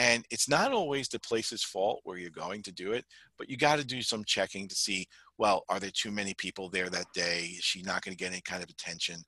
And 0.01 0.25
it's 0.31 0.49
not 0.49 0.71
always 0.73 1.09
the 1.09 1.19
place's 1.19 1.65
fault 1.65 2.01
where 2.05 2.19
you're 2.19 2.31
going 2.31 2.63
to 2.63 2.73
do 2.73 2.93
it 2.93 3.05
but 3.37 3.49
you 3.49 3.57
got 3.57 3.79
to 3.79 3.85
do 3.85 4.01
some 4.03 4.25
checking 4.25 4.67
to 4.67 4.75
see 4.75 5.07
well 5.37 5.63
are 5.69 5.79
there 5.79 5.93
too 5.93 6.11
many 6.11 6.35
people 6.35 6.71
there 6.71 6.89
that 6.89 7.13
day? 7.13 7.53
Is 7.59 7.65
she 7.65 7.83
not 7.83 8.03
going 8.03 8.17
to 8.17 8.23
get 8.23 8.33
any 8.33 8.43
kind 8.43 8.63
of 8.63 8.71
attention? 8.71 9.23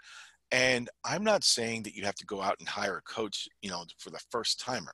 And 0.53 0.89
i'm 1.05 1.23
not 1.23 1.45
saying 1.45 1.85
that 1.85 1.95
you 1.95 2.05
have 2.05 2.17
to 2.17 2.27
go 2.27 2.43
out 2.43 2.57
and 2.59 2.69
hire 2.69 2.97
a 2.97 3.03
coach 3.03 3.49
you 3.63 3.71
know 3.71 3.85
for 3.99 4.11
the 4.11 4.19
first 4.31 4.59
timer 4.59 4.93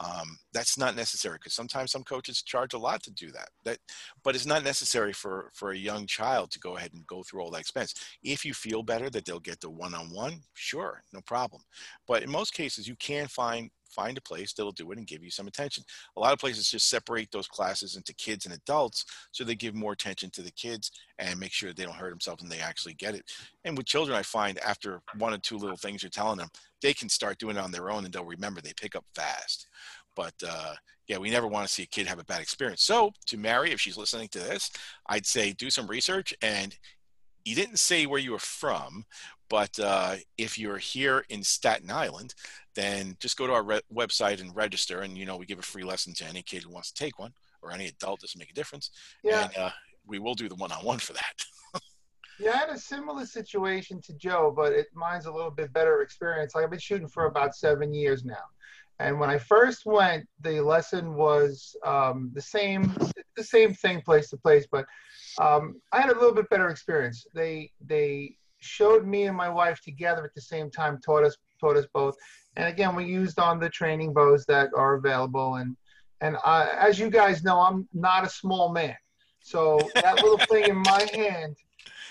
um, 0.00 0.38
that's 0.52 0.76
not 0.76 0.96
necessary 0.96 1.36
because 1.38 1.54
sometimes 1.54 1.92
some 1.92 2.02
coaches 2.02 2.42
charge 2.42 2.74
a 2.74 2.78
lot 2.78 3.02
to 3.02 3.12
do 3.12 3.30
that 3.30 3.48
that 3.64 3.78
but 4.24 4.34
it's 4.34 4.46
not 4.46 4.64
necessary 4.64 5.12
for 5.12 5.50
for 5.54 5.70
a 5.70 5.76
young 5.76 6.06
child 6.06 6.50
to 6.50 6.58
go 6.58 6.76
ahead 6.76 6.92
and 6.94 7.06
go 7.06 7.22
through 7.22 7.40
all 7.40 7.50
that 7.50 7.60
expense. 7.60 7.94
If 8.22 8.44
you 8.44 8.54
feel 8.54 8.82
better 8.82 9.08
that 9.10 9.24
they'll 9.24 9.40
get 9.40 9.60
the 9.60 9.70
one-on-one 9.70 10.40
sure 10.54 11.02
no 11.12 11.20
problem. 11.26 11.62
But 12.06 12.22
in 12.22 12.30
most 12.30 12.54
cases 12.54 12.88
you 12.88 12.96
can 12.96 13.28
find 13.28 13.70
find 13.94 14.18
a 14.18 14.22
place 14.22 14.52
that'll 14.52 14.72
do 14.72 14.90
it 14.92 14.98
and 14.98 15.06
give 15.06 15.22
you 15.22 15.30
some 15.30 15.46
attention. 15.46 15.84
A 16.16 16.20
lot 16.20 16.32
of 16.32 16.38
places 16.38 16.70
just 16.70 16.88
separate 16.88 17.30
those 17.30 17.46
classes 17.46 17.96
into 17.96 18.14
kids 18.14 18.44
and 18.44 18.54
adults 18.54 19.04
so 19.32 19.44
they 19.44 19.54
give 19.54 19.74
more 19.74 19.92
attention 19.92 20.30
to 20.30 20.42
the 20.42 20.50
kids 20.52 20.90
and 21.18 21.38
make 21.38 21.52
sure 21.52 21.72
they 21.72 21.84
don't 21.84 21.94
hurt 21.94 22.10
themselves 22.10 22.42
and 22.42 22.50
they 22.50 22.60
actually 22.60 22.94
get 22.94 23.14
it. 23.14 23.24
And 23.64 23.76
with 23.76 23.86
children, 23.86 24.16
I 24.16 24.22
find 24.22 24.58
after 24.58 25.00
one 25.18 25.32
or 25.32 25.38
two 25.38 25.56
little 25.56 25.76
things 25.76 26.02
you're 26.02 26.10
telling 26.10 26.38
them, 26.38 26.48
they 26.82 26.94
can 26.94 27.08
start 27.08 27.38
doing 27.38 27.56
it 27.56 27.60
on 27.60 27.70
their 27.70 27.90
own 27.90 28.04
and 28.04 28.12
they'll 28.12 28.24
remember 28.24 28.60
they 28.60 28.72
pick 28.78 28.96
up 28.96 29.04
fast. 29.14 29.68
But 30.16 30.34
uh, 30.46 30.74
yeah, 31.08 31.18
we 31.18 31.30
never 31.30 31.46
want 31.46 31.66
to 31.66 31.72
see 31.72 31.82
a 31.82 31.86
kid 31.86 32.06
have 32.06 32.18
a 32.18 32.24
bad 32.24 32.40
experience. 32.40 32.82
So 32.82 33.12
to 33.26 33.36
Mary, 33.36 33.72
if 33.72 33.80
she's 33.80 33.96
listening 33.96 34.28
to 34.28 34.38
this, 34.38 34.70
I'd 35.08 35.26
say 35.26 35.52
do 35.52 35.70
some 35.70 35.86
research 35.86 36.34
and 36.42 36.76
you 37.44 37.54
didn't 37.54 37.78
say 37.78 38.06
where 38.06 38.20
you 38.20 38.32
were 38.32 38.38
from, 38.38 39.04
but 39.54 39.78
uh, 39.78 40.16
if 40.36 40.58
you're 40.58 40.78
here 40.78 41.24
in 41.28 41.44
Staten 41.44 41.88
Island, 41.88 42.34
then 42.74 43.16
just 43.20 43.36
go 43.36 43.46
to 43.46 43.52
our 43.52 43.62
re- 43.62 43.80
website 43.94 44.40
and 44.40 44.54
register. 44.56 45.02
And, 45.02 45.16
you 45.16 45.26
know, 45.26 45.36
we 45.36 45.46
give 45.46 45.60
a 45.60 45.62
free 45.62 45.84
lesson 45.84 46.12
to 46.14 46.24
any 46.24 46.42
kid 46.42 46.64
who 46.64 46.72
wants 46.72 46.90
to 46.90 47.04
take 47.04 47.20
one 47.20 47.32
or 47.62 47.70
any 47.70 47.86
adult, 47.86 48.18
doesn't 48.18 48.36
make 48.36 48.50
a 48.50 48.54
difference. 48.54 48.90
Yeah. 49.22 49.44
And 49.44 49.56
uh, 49.56 49.70
we 50.08 50.18
will 50.18 50.34
do 50.34 50.48
the 50.48 50.56
one 50.56 50.72
on 50.72 50.84
one 50.84 50.98
for 50.98 51.12
that. 51.12 51.44
yeah, 52.40 52.50
I 52.50 52.56
had 52.56 52.70
a 52.70 52.76
similar 52.76 53.26
situation 53.26 54.00
to 54.06 54.12
Joe, 54.14 54.52
but 54.56 54.72
it, 54.72 54.88
mine's 54.92 55.26
a 55.26 55.32
little 55.32 55.52
bit 55.52 55.72
better 55.72 56.02
experience. 56.02 56.56
Like 56.56 56.64
I've 56.64 56.70
been 56.70 56.80
shooting 56.80 57.06
for 57.06 57.26
about 57.26 57.54
seven 57.54 57.94
years 57.94 58.24
now. 58.24 58.42
And 58.98 59.20
when 59.20 59.30
I 59.30 59.38
first 59.38 59.86
went, 59.86 60.26
the 60.40 60.60
lesson 60.62 61.14
was 61.14 61.76
um, 61.86 62.32
the 62.34 62.42
same, 62.42 62.92
the 63.36 63.44
same 63.44 63.72
thing, 63.72 64.00
place 64.00 64.30
to 64.30 64.36
place. 64.36 64.66
But 64.68 64.86
um, 65.38 65.80
I 65.92 66.00
had 66.00 66.10
a 66.10 66.18
little 66.18 66.34
bit 66.34 66.50
better 66.50 66.70
experience. 66.70 67.24
They 67.36 67.70
they 67.80 68.36
showed 68.64 69.06
me 69.06 69.24
and 69.24 69.36
my 69.36 69.48
wife 69.48 69.80
together 69.80 70.24
at 70.24 70.34
the 70.34 70.40
same 70.40 70.70
time, 70.70 71.00
taught 71.04 71.24
us 71.24 71.36
taught 71.60 71.76
us 71.76 71.86
both. 71.92 72.16
And 72.56 72.68
again, 72.68 72.94
we 72.94 73.04
used 73.04 73.38
on 73.38 73.58
the 73.58 73.68
training 73.68 74.12
bows 74.12 74.44
that 74.46 74.70
are 74.76 74.94
available, 74.94 75.56
and 75.56 75.76
And 76.20 76.36
I, 76.44 76.68
as 76.78 76.98
you 76.98 77.10
guys 77.10 77.44
know, 77.44 77.60
I'm 77.60 77.88
not 77.92 78.24
a 78.24 78.28
small 78.28 78.72
man. 78.72 78.96
So 79.40 79.78
that 79.94 80.22
little 80.22 80.38
thing 80.38 80.64
in 80.70 80.76
my 80.76 81.08
hand 81.12 81.56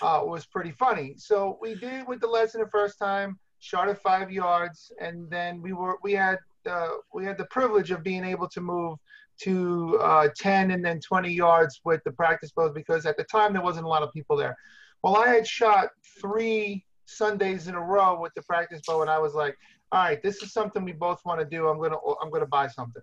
uh, 0.00 0.20
was 0.24 0.46
pretty 0.46 0.72
funny. 0.72 1.14
So 1.16 1.58
we 1.60 1.74
did 1.74 2.06
with 2.06 2.20
the 2.20 2.26
lesson 2.26 2.60
the 2.60 2.68
first 2.68 2.98
time, 2.98 3.38
shot 3.58 3.88
at 3.88 4.00
five 4.02 4.30
yards, 4.30 4.92
and 5.00 5.30
then 5.30 5.62
we 5.62 5.72
were 5.72 5.96
we 6.02 6.12
had 6.12 6.38
uh, 6.66 6.90
we 7.12 7.24
had 7.24 7.38
the 7.38 7.46
privilege 7.46 7.90
of 7.90 8.02
being 8.02 8.24
able 8.24 8.48
to 8.48 8.60
move 8.60 8.98
to 9.42 9.98
uh, 10.00 10.28
10 10.36 10.70
and 10.70 10.84
then 10.84 11.00
20 11.00 11.32
yards 11.32 11.80
with 11.84 12.00
the 12.04 12.12
practice 12.12 12.52
bows 12.52 12.72
because 12.72 13.04
at 13.04 13.16
the 13.16 13.24
time 13.24 13.52
there 13.52 13.62
wasn't 13.62 13.84
a 13.84 13.88
lot 13.88 14.02
of 14.02 14.12
people 14.12 14.36
there. 14.36 14.56
Well, 15.04 15.16
I 15.18 15.28
had 15.28 15.46
shot 15.46 15.90
three 16.18 16.82
Sundays 17.04 17.68
in 17.68 17.74
a 17.74 17.80
row 17.80 18.18
with 18.18 18.32
the 18.32 18.40
practice 18.40 18.80
bow, 18.86 19.02
and 19.02 19.10
I 19.10 19.18
was 19.18 19.34
like, 19.34 19.54
all 19.92 20.02
right, 20.02 20.22
this 20.22 20.42
is 20.42 20.54
something 20.54 20.82
we 20.82 20.92
both 20.92 21.20
want 21.26 21.40
to 21.40 21.44
do. 21.44 21.68
I'm 21.68 21.78
gonna 21.78 21.98
I'm 22.22 22.30
gonna 22.30 22.46
buy 22.46 22.68
something. 22.68 23.02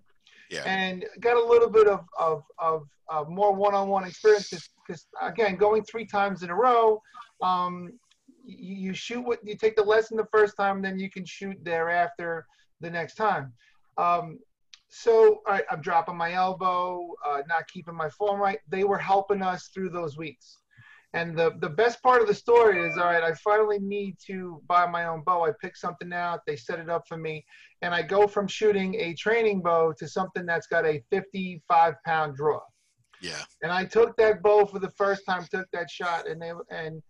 Yeah. 0.50 0.63
And 0.65 1.05
got 1.20 1.38
a 1.38 1.46
little 1.46 1.70
bit 1.70 1.88
of 1.88 2.08
of 2.17 2.41
of, 2.58 2.88
of 3.08 3.29
more 3.29 3.53
one-on-one 3.53 4.03
experience 4.05 4.50
because 4.50 5.05
again, 5.22 5.58
going 5.58 5.84
three 5.84 6.08
times 6.08 6.41
in 6.41 6.50
a 6.50 6.55
row, 6.55 7.00
um, 7.43 7.93
you, 8.43 8.88
you 8.88 8.93
shoot 8.96 9.22
what 9.22 9.38
you 9.43 9.55
take 9.55 9.75
the 9.75 9.84
lesson 9.84 10.17
the 10.17 10.25
first 10.31 10.58
time, 10.58 10.81
then 10.81 10.98
you 10.98 11.12
can 11.12 11.24
shoot 11.24 11.55
thereafter 11.63 12.48
the 12.79 12.89
next 12.89 13.13
time. 13.13 13.53
Um, 14.00 14.39
so 14.89 15.43
all 15.46 15.53
right, 15.53 15.65
I'm 15.70 15.81
dropping 15.81 16.17
my 16.17 16.34
elbow, 16.34 17.13
uh, 17.29 17.43
not 17.48 17.67
keeping 17.67 17.93
my 17.93 18.10
form 18.10 18.41
right. 18.41 18.58
They 18.67 18.86
were 18.86 18.98
helping 18.98 19.43
us 19.43 19.67
through 19.67 19.91
those 19.91 20.17
weeks. 20.17 20.58
And 21.13 21.38
the, 21.38 21.53
the 21.60 21.70
best 21.70 22.01
part 22.01 22.22
of 22.22 22.27
the 22.27 22.34
story 22.34 22.88
is, 22.88 22.98
all 22.98 23.06
right, 23.06 23.24
I 23.24 23.34
finally 23.34 23.80
need 23.80 24.15
to 24.27 24.62
buy 24.68 24.88
my 24.88 25.06
own 25.06 25.24
bow. 25.25 25.46
I 25.46 25.51
pick 25.62 25.75
something 25.75 26.13
out, 26.13 26.39
they 26.48 26.56
set 26.56 26.80
it 26.80 26.89
up 26.89 27.03
for 27.08 27.18
me, 27.18 27.46
and 27.82 27.94
I 27.94 28.01
go 28.01 28.27
from 28.27 28.48
shooting 28.48 28.96
a 28.96 29.13
training 29.15 29.62
bow 29.62 29.94
to 30.00 30.08
something 30.08 30.46
that's 30.46 30.68
got 30.68 30.86
a 30.86 31.03
55 31.12 31.96
pound 32.06 32.38
draw. 32.38 32.62
Yeah. 33.22 33.44
And 33.62 33.72
I 33.72 33.86
took 33.86 34.15
that 34.18 34.41
bow 34.41 34.65
for 34.65 34.80
the 34.80 34.89
first 34.91 35.24
time, 35.27 35.46
took 35.51 35.68
that 35.74 35.89
shot, 35.89 36.27
and 36.27 36.41
they 36.41 36.51
and 36.72 37.01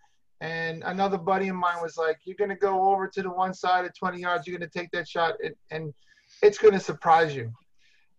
and 0.41 0.83
another 0.85 1.19
buddy 1.19 1.47
of 1.49 1.55
mine 1.55 1.81
was 1.81 1.95
like, 1.95 2.17
"You're 2.25 2.35
gonna 2.37 2.57
go 2.57 2.91
over 2.91 3.07
to 3.07 3.21
the 3.21 3.29
one 3.29 3.53
side 3.53 3.85
at 3.85 3.95
20 3.95 4.19
yards. 4.19 4.47
You're 4.47 4.57
gonna 4.57 4.69
take 4.69 4.91
that 4.91 5.07
shot, 5.07 5.35
and, 5.43 5.55
and 5.69 5.93
it's 6.41 6.57
gonna 6.57 6.79
surprise 6.79 7.35
you." 7.35 7.53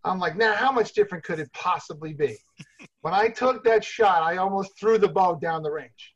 I'm 0.05 0.19
like, 0.19 0.37
now 0.37 0.55
how 0.55 0.73
much 0.73 0.93
different 0.93 1.25
could 1.25 1.39
it 1.39 1.53
possibly 1.53 2.13
be? 2.13 2.37
when 3.03 3.15
I 3.15 3.29
took 3.29 3.63
that 3.65 3.85
shot, 3.85 4.23
I 4.23 4.37
almost 4.37 4.79
threw 4.79 4.99
the 4.99 5.09
ball 5.09 5.37
down 5.37 5.63
the 5.63 5.71
range. 5.71 6.15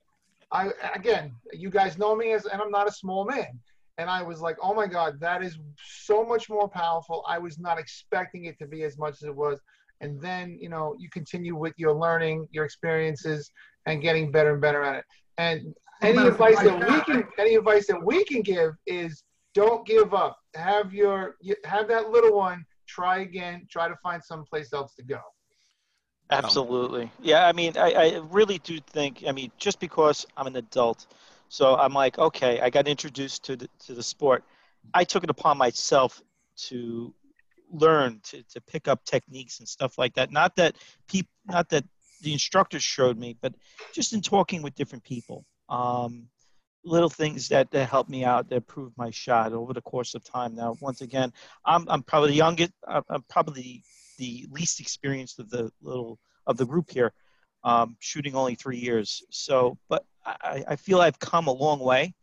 I 0.52 0.70
again, 0.94 1.32
you 1.52 1.70
guys 1.70 1.98
know 1.98 2.14
me 2.14 2.32
as, 2.32 2.46
and 2.46 2.60
I'm 2.60 2.70
not 2.70 2.88
a 2.88 2.92
small 2.92 3.24
man. 3.24 3.60
And 3.98 4.10
I 4.10 4.22
was 4.22 4.40
like, 4.40 4.56
oh 4.62 4.74
my 4.74 4.86
God, 4.86 5.18
that 5.20 5.42
is 5.42 5.58
so 5.82 6.24
much 6.24 6.50
more 6.50 6.68
powerful. 6.68 7.24
I 7.26 7.38
was 7.38 7.58
not 7.58 7.78
expecting 7.78 8.44
it 8.44 8.58
to 8.58 8.66
be 8.66 8.82
as 8.82 8.98
much 8.98 9.14
as 9.14 9.22
it 9.22 9.34
was. 9.34 9.58
And 10.00 10.20
then, 10.20 10.58
you 10.60 10.68
know, 10.68 10.94
you 10.98 11.08
continue 11.08 11.56
with 11.56 11.72
your 11.78 11.94
learning, 11.94 12.46
your 12.50 12.64
experiences, 12.64 13.50
and 13.86 14.02
getting 14.02 14.30
better 14.30 14.52
and 14.52 14.60
better 14.60 14.82
at 14.82 14.96
it. 14.96 15.04
And 15.38 15.74
any 16.02 16.18
advice 16.18 16.58
that 16.58 16.78
we 16.78 17.00
can, 17.14 17.24
any 17.38 17.54
advice 17.54 17.86
that 17.86 18.02
we 18.02 18.22
can 18.24 18.42
give 18.42 18.72
is 18.86 19.22
don't 19.54 19.86
give 19.86 20.12
up. 20.12 20.38
Have 20.54 20.92
your, 20.92 21.36
have 21.64 21.88
that 21.88 22.10
little 22.10 22.36
one 22.36 22.66
try 22.96 23.16
again, 23.28 23.66
try 23.70 23.86
to 23.88 23.96
find 24.02 24.20
someplace 24.32 24.72
else 24.72 24.94
to 24.94 25.04
go. 25.04 25.20
Absolutely. 26.30 27.10
Yeah, 27.22 27.46
I 27.46 27.52
mean, 27.52 27.72
I, 27.76 27.90
I 27.92 28.06
really 28.30 28.58
do 28.58 28.78
think, 28.80 29.24
I 29.28 29.32
mean, 29.32 29.50
just 29.58 29.78
because 29.78 30.26
I'm 30.36 30.46
an 30.46 30.56
adult, 30.56 31.06
so 31.48 31.76
I'm 31.76 31.92
like, 31.92 32.18
okay, 32.18 32.60
I 32.60 32.70
got 32.70 32.88
introduced 32.88 33.44
to 33.44 33.56
the, 33.56 33.68
to 33.86 33.94
the 33.94 34.02
sport. 34.02 34.42
I 34.94 35.04
took 35.04 35.22
it 35.24 35.30
upon 35.30 35.58
myself 35.58 36.22
to 36.68 37.14
learn 37.70 38.20
to, 38.24 38.42
to 38.54 38.60
pick 38.60 38.88
up 38.88 39.04
techniques 39.04 39.60
and 39.60 39.68
stuff 39.68 39.98
like 39.98 40.14
that. 40.14 40.32
Not 40.32 40.56
that 40.56 40.76
people, 41.06 41.30
not 41.46 41.68
that 41.68 41.84
the 42.22 42.32
instructors 42.32 42.82
showed 42.82 43.18
me, 43.18 43.36
but 43.40 43.52
just 43.92 44.12
in 44.12 44.20
talking 44.22 44.62
with 44.62 44.74
different 44.74 45.04
people. 45.04 45.44
Um, 45.68 46.28
little 46.86 47.10
things 47.10 47.48
that, 47.48 47.70
that 47.72 47.88
helped 47.88 48.08
me 48.08 48.24
out 48.24 48.48
that 48.48 48.56
improved 48.56 48.96
my 48.96 49.10
shot 49.10 49.52
over 49.52 49.72
the 49.72 49.82
course 49.82 50.14
of 50.14 50.24
time. 50.24 50.54
Now, 50.54 50.76
once 50.80 51.00
again, 51.00 51.32
I'm, 51.64 51.84
I'm 51.88 52.02
probably 52.02 52.30
the 52.30 52.36
youngest, 52.36 52.72
I'm 52.86 53.24
probably 53.28 53.82
the 54.18 54.46
least 54.50 54.80
experienced 54.80 55.38
of 55.38 55.50
the 55.50 55.70
little 55.82 56.18
of 56.46 56.56
the 56.56 56.64
group 56.64 56.90
here, 56.90 57.12
um, 57.64 57.96
shooting 57.98 58.34
only 58.34 58.54
three 58.54 58.78
years. 58.78 59.22
So, 59.30 59.76
but 59.88 60.04
I, 60.24 60.64
I 60.68 60.76
feel 60.76 61.00
I've 61.00 61.18
come 61.18 61.48
a 61.48 61.52
long 61.52 61.80
way. 61.80 62.14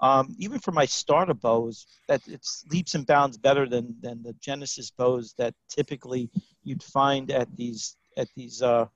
Um, 0.00 0.34
even 0.38 0.58
for 0.58 0.72
my 0.72 0.84
starter 0.86 1.34
bows, 1.34 1.86
that 2.08 2.22
it's 2.26 2.64
leaps 2.70 2.96
and 2.96 3.06
bounds 3.06 3.38
better 3.38 3.68
than 3.68 3.94
than 4.00 4.22
the 4.22 4.32
Genesis 4.40 4.90
bows 4.90 5.32
that 5.38 5.54
typically 5.68 6.28
you'd 6.64 6.82
find 6.82 7.30
at 7.30 7.54
these 7.56 7.96
at 8.16 8.28
these 8.34 8.62
uh, 8.62 8.86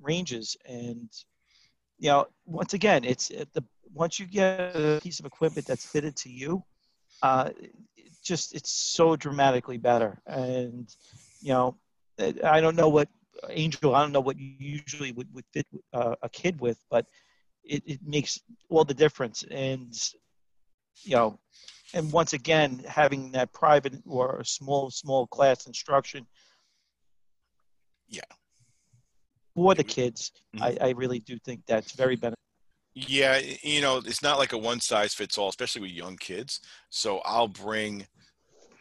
ranges. 0.00 0.56
And 0.66 1.08
you 1.98 2.08
know, 2.08 2.26
once 2.44 2.74
again, 2.74 3.04
it's 3.04 3.28
the 3.28 3.64
once 3.92 4.18
you 4.18 4.26
get 4.26 4.74
a 4.74 5.00
piece 5.02 5.20
of 5.20 5.26
equipment 5.26 5.66
that's 5.66 5.84
fitted 5.84 6.16
to 6.16 6.30
you, 6.30 6.62
uh, 7.22 7.50
it 7.96 8.12
just 8.22 8.54
it's 8.54 8.72
so 8.72 9.16
dramatically 9.16 9.78
better. 9.78 10.20
And 10.26 10.88
you 11.40 11.52
know, 11.52 11.76
I 12.44 12.60
don't 12.60 12.76
know 12.76 12.88
what 12.88 13.08
Angel, 13.48 13.94
I 13.94 14.02
don't 14.02 14.12
know 14.12 14.20
what 14.20 14.38
you 14.38 14.54
usually 14.58 15.12
would, 15.12 15.32
would 15.32 15.44
fit 15.52 15.66
uh, 15.92 16.16
a 16.22 16.28
kid 16.28 16.60
with, 16.60 16.78
but 16.90 17.06
it, 17.64 17.82
it 17.86 18.00
makes 18.04 18.40
all 18.68 18.84
the 18.84 18.94
difference. 18.94 19.44
And 19.50 19.94
you 21.04 21.16
know, 21.16 21.38
and 21.94 22.12
once 22.12 22.32
again, 22.32 22.82
having 22.86 23.32
that 23.32 23.52
private 23.52 23.94
or 24.06 24.42
small 24.44 24.90
small 24.90 25.26
class 25.26 25.66
instruction. 25.66 26.26
Yeah. 28.08 28.22
For 29.54 29.74
the 29.74 29.84
kids, 29.84 30.32
mm-hmm. 30.54 30.64
I, 30.64 30.88
I 30.88 30.90
really 30.92 31.18
do 31.18 31.36
think 31.38 31.62
that's 31.66 31.92
very 31.92 32.16
beneficial. 32.16 32.47
Yeah, 33.06 33.40
you 33.62 33.80
know, 33.80 33.98
it's 33.98 34.22
not 34.22 34.38
like 34.38 34.52
a 34.52 34.58
one 34.58 34.80
size 34.80 35.14
fits 35.14 35.38
all, 35.38 35.48
especially 35.48 35.82
with 35.82 35.92
young 35.92 36.16
kids. 36.16 36.60
So 36.90 37.18
I'll 37.24 37.46
bring 37.48 38.06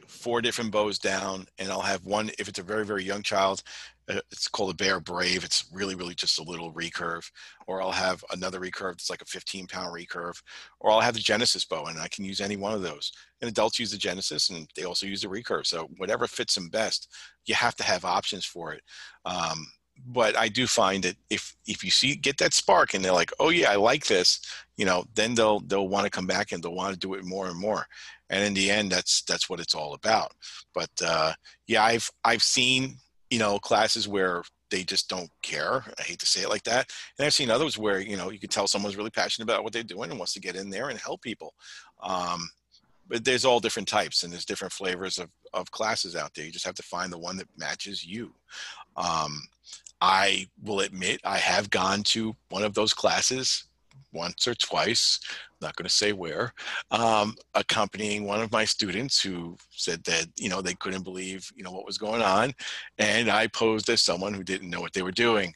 four 0.08 0.42
different 0.42 0.72
bows 0.72 0.98
down, 1.00 1.46
and 1.60 1.72
I'll 1.72 1.82
have 1.82 2.06
one 2.06 2.32
if 2.40 2.48
it's 2.48 2.60
a 2.60 2.64
very 2.64 2.86
very 2.86 3.04
young 3.04 3.22
child. 3.22 3.62
Uh, 4.10 4.20
it's 4.32 4.48
called 4.48 4.72
a 4.72 4.76
Bear 4.76 5.00
Brave. 5.00 5.44
It's 5.44 5.66
really 5.72 5.94
really 5.96 6.16
just 6.16 6.40
a 6.40 6.44
little 6.44 6.74
recurve, 6.74 7.30
or 7.68 7.82
I'll 7.82 7.92
have 7.92 8.24
another 8.32 8.60
recurve 8.60 8.94
that's 8.94 9.10
like 9.12 9.22
a 9.22 9.26
15 9.26 9.68
pound 9.68 9.94
recurve, 9.94 10.42
or 10.80 10.92
I'll 10.92 11.02
have 11.02 11.16
the 11.16 11.20
Genesis 11.20 11.66
bow, 11.66 11.86
and 11.86 12.00
I 12.00 12.08
can 12.08 12.26
use 12.26 12.42
any 12.42 12.58
one 12.58 12.74
of 12.74 12.82
those. 12.82 13.12
And 13.42 13.50
adults 13.52 13.80
use 13.80 13.92
the 13.92 13.98
Genesis, 13.98 14.50
and 14.50 14.68
they 14.76 14.86
also 14.86 15.06
use 15.06 15.22
the 15.22 15.28
recurve. 15.28 15.68
So 15.68 15.90
whatever 15.98 16.26
fits 16.28 16.56
them 16.56 16.70
best, 16.70 17.08
you 17.46 17.54
have 17.56 17.76
to 17.76 17.84
have 17.84 18.04
options 18.06 18.46
for 18.46 18.74
it. 18.74 18.82
Um, 19.26 19.68
but 20.06 20.38
I 20.38 20.48
do 20.48 20.68
find 20.68 21.04
that 21.04 21.16
if 21.30 21.56
if 21.66 21.84
you 21.84 21.92
see 21.92 22.16
get 22.16 22.38
that 22.38 22.54
spark 22.54 22.94
and 22.94 23.04
they're 23.04 23.12
like, 23.12 23.32
oh 23.40 23.50
yeah, 23.50 23.72
I 23.72 23.76
like 23.76 24.06
this, 24.06 24.42
you 24.78 24.86
know, 24.86 25.06
then 25.16 25.36
they'll 25.36 25.60
they'll 25.62 25.88
want 25.88 26.06
to 26.06 26.12
come 26.12 26.28
back 26.28 26.52
and 26.52 26.64
they'll 26.64 26.74
want 26.74 26.94
to 26.94 27.00
do 27.00 27.14
it 27.16 27.26
more 27.26 27.48
and 27.48 27.60
more. 27.60 27.86
And 28.30 28.44
in 28.44 28.54
the 28.54 28.70
end, 28.70 28.92
that's 28.92 29.22
that's 29.24 29.50
what 29.50 29.60
it's 29.60 29.76
all 29.76 29.94
about. 29.94 30.34
But 30.74 30.90
uh, 31.04 31.34
yeah, 31.68 31.84
I've 31.84 32.10
I've 32.24 32.44
seen 32.44 32.98
you 33.30 33.40
know 33.40 33.60
classes 33.60 34.08
where 34.08 34.44
they 34.70 34.84
just 34.84 35.10
don't 35.10 35.30
care. 35.42 35.84
I 35.98 36.02
hate 36.04 36.20
to 36.20 36.26
say 36.26 36.42
it 36.42 36.50
like 36.50 36.64
that. 36.64 36.92
And 37.18 37.26
I've 37.26 37.34
seen 37.34 37.50
others 37.50 37.78
where 37.78 38.00
you 38.00 38.18
know 38.18 38.30
you 38.30 38.40
can 38.40 38.50
tell 38.50 38.68
someone's 38.68 38.98
really 38.98 39.10
passionate 39.10 39.46
about 39.46 39.64
what 39.64 39.74
they're 39.74 39.84
doing 39.84 40.10
and 40.10 40.20
wants 40.20 40.34
to 40.34 40.42
get 40.42 40.56
in 40.56 40.70
there 40.70 40.90
and 40.90 41.00
help 41.00 41.22
people. 41.22 41.54
Um, 42.02 42.50
but 43.08 43.24
there's 43.24 43.46
all 43.46 43.60
different 43.60 43.88
types 43.88 44.24
and 44.24 44.32
there's 44.32 44.46
different 44.46 44.74
flavors 44.74 45.18
of, 45.18 45.30
of 45.54 45.72
classes 45.72 46.16
out 46.16 46.34
there. 46.34 46.46
You 46.46 46.52
just 46.52 46.66
have 46.66 46.76
to 46.76 46.84
find 46.84 47.12
the 47.12 47.18
one 47.18 47.38
that 47.38 47.48
matches 47.58 48.06
you. 48.06 48.34
Um, 48.96 49.42
I 50.02 50.48
will 50.64 50.82
admit 50.82 51.22
I 51.24 51.38
have 51.38 51.70
gone 51.70 52.04
to 52.04 52.36
one 52.50 52.64
of 52.64 52.74
those 52.74 52.94
classes 52.94 53.66
once 54.14 54.48
or 54.48 54.56
twice, 54.56 55.20
not 55.62 55.76
going 55.76 55.88
to 55.88 55.94
say 55.94 56.14
where, 56.14 56.54
um, 56.92 57.36
accompanying 57.56 58.26
one 58.26 58.42
of 58.42 58.52
my 58.52 58.66
students 58.66 59.22
who 59.22 59.58
said 59.72 60.04
that, 60.06 60.28
you 60.38 60.50
know, 60.50 60.62
they 60.62 60.74
couldn't 60.76 61.04
believe, 61.04 61.52
you 61.56 61.64
know, 61.64 61.72
what 61.72 61.86
was 61.86 61.98
going 61.98 62.22
on. 62.22 62.54
And 62.98 63.30
I 63.30 63.48
posed 63.48 63.90
as 63.90 64.02
someone 64.02 64.34
who 64.34 64.44
didn't 64.44 64.70
know 64.70 64.82
what 64.82 64.94
they 64.94 65.02
were 65.02 65.12
doing. 65.12 65.54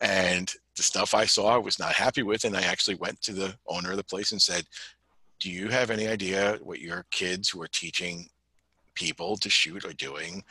And 0.00 0.52
the 0.76 0.82
stuff 0.82 1.14
I 1.14 1.26
saw 1.26 1.54
I 1.54 1.58
was 1.58 1.78
not 1.78 1.92
happy 1.92 2.22
with. 2.22 2.44
And 2.44 2.56
I 2.56 2.62
actually 2.62 2.96
went 2.96 3.20
to 3.22 3.32
the 3.32 3.54
owner 3.66 3.90
of 3.90 3.96
the 3.96 4.04
place 4.04 4.32
and 4.32 4.40
said, 4.40 4.64
do 5.40 5.50
you 5.50 5.68
have 5.68 5.90
any 5.90 6.06
idea 6.06 6.58
what 6.62 6.80
your 6.80 7.06
kids 7.10 7.48
who 7.48 7.60
are 7.62 7.68
teaching 7.68 8.28
people 8.94 9.36
to 9.38 9.50
shoot 9.50 9.84
are 9.84 9.92
doing? 9.94 10.44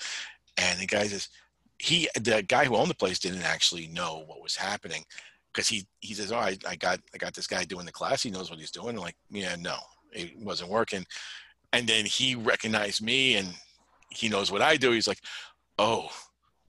And 0.57 0.79
the 0.79 0.87
guy 0.87 1.07
says, 1.07 1.29
he 1.79 2.09
the 2.15 2.43
guy 2.43 2.65
who 2.65 2.75
owned 2.75 2.89
the 2.89 2.95
place 2.95 3.19
didn't 3.19 3.43
actually 3.43 3.87
know 3.87 4.23
what 4.27 4.43
was 4.43 4.55
happening 4.55 5.03
because 5.53 5.67
he 5.67 5.87
he 6.01 6.13
says, 6.13 6.31
"Oh, 6.31 6.37
I, 6.37 6.57
I 6.67 6.75
got 6.75 6.99
I 7.13 7.17
got 7.17 7.33
this 7.33 7.47
guy 7.47 7.63
doing 7.63 7.85
the 7.85 7.91
class. 7.91 8.21
He 8.21 8.29
knows 8.29 8.49
what 8.49 8.59
he's 8.59 8.71
doing." 8.71 8.89
I'm 8.89 9.01
like, 9.01 9.15
yeah, 9.29 9.55
no, 9.57 9.77
it 10.13 10.37
wasn't 10.37 10.69
working. 10.69 11.05
And 11.73 11.87
then 11.87 12.05
he 12.05 12.35
recognized 12.35 13.01
me, 13.01 13.35
and 13.35 13.53
he 14.09 14.29
knows 14.29 14.51
what 14.51 14.61
I 14.61 14.75
do. 14.75 14.91
He's 14.91 15.07
like, 15.07 15.21
"Oh, 15.77 16.09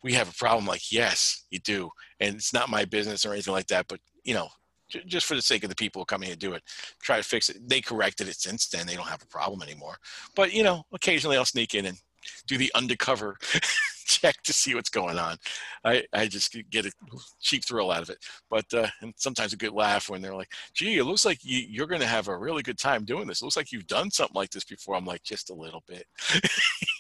we 0.03 0.13
have 0.15 0.29
a 0.29 0.35
problem." 0.35 0.67
Like, 0.67 0.93
yes, 0.93 1.45
you 1.51 1.59
do, 1.59 1.91
and 2.21 2.37
it's 2.37 2.53
not 2.53 2.71
my 2.71 2.85
business 2.85 3.27
or 3.27 3.33
anything 3.33 3.53
like 3.53 3.67
that. 3.67 3.87
But 3.89 4.01
you 4.25 4.35
know, 4.35 4.49
j- 4.89 5.03
just 5.07 5.27
for 5.27 5.35
the 5.35 5.43
sake 5.43 5.65
of 5.65 5.71
the 5.71 5.77
people 5.77 6.03
who 6.03 6.07
come 6.07 6.23
here 6.23 6.35
to 6.35 6.39
do 6.39 6.55
it, 6.55 6.63
try 7.03 7.17
to 7.17 7.23
fix 7.23 7.49
it. 7.49 7.69
They 7.69 7.81
corrected 7.81 8.29
it 8.29 8.37
since 8.37 8.69
then. 8.69 8.87
They 8.87 8.97
don't 8.97 9.09
have 9.09 9.23
a 9.23 9.27
problem 9.27 9.63
anymore. 9.63 9.97
But 10.37 10.53
you 10.53 10.63
know, 10.63 10.85
occasionally 10.93 11.37
I'll 11.37 11.45
sneak 11.45 11.75
in 11.75 11.87
and 11.87 11.99
do 12.47 12.59
the 12.59 12.71
undercover 12.75 13.37
check 14.11 14.43
to 14.43 14.53
see 14.53 14.75
what's 14.75 14.91
going 14.91 15.19
on. 15.19 15.37
I, 15.85 16.05
I 16.13 16.27
just 16.27 16.57
get 16.71 16.87
a 16.87 16.93
cheap 17.41 17.65
thrill 17.65 17.91
out 17.91 18.03
of 18.03 18.11
it. 18.11 18.19
But 18.51 18.73
uh, 18.75 18.89
and 19.01 19.15
sometimes 19.17 19.53
a 19.53 19.57
good 19.57 19.73
laugh 19.73 20.09
when 20.09 20.23
they're 20.23 20.35
like, 20.35 20.53
gee, 20.75 20.99
it 20.99 21.05
looks 21.05 21.25
like 21.25 21.39
you, 21.43 21.59
you're 21.59 21.87
going 21.87 22.01
to 22.01 22.07
have 22.07 22.29
a 22.29 22.37
really 22.37 22.63
good 22.63 22.79
time 22.79 23.05
doing 23.05 23.27
this. 23.27 23.41
It 23.41 23.45
looks 23.45 23.57
like 23.57 23.73
you've 23.73 23.87
done 23.87 24.11
something 24.11 24.35
like 24.35 24.51
this 24.51 24.65
before. 24.65 24.97
I'm 24.97 25.05
like, 25.05 25.23
just 25.23 25.51
a 25.51 25.55
little 25.55 25.83
bit. 25.87 26.07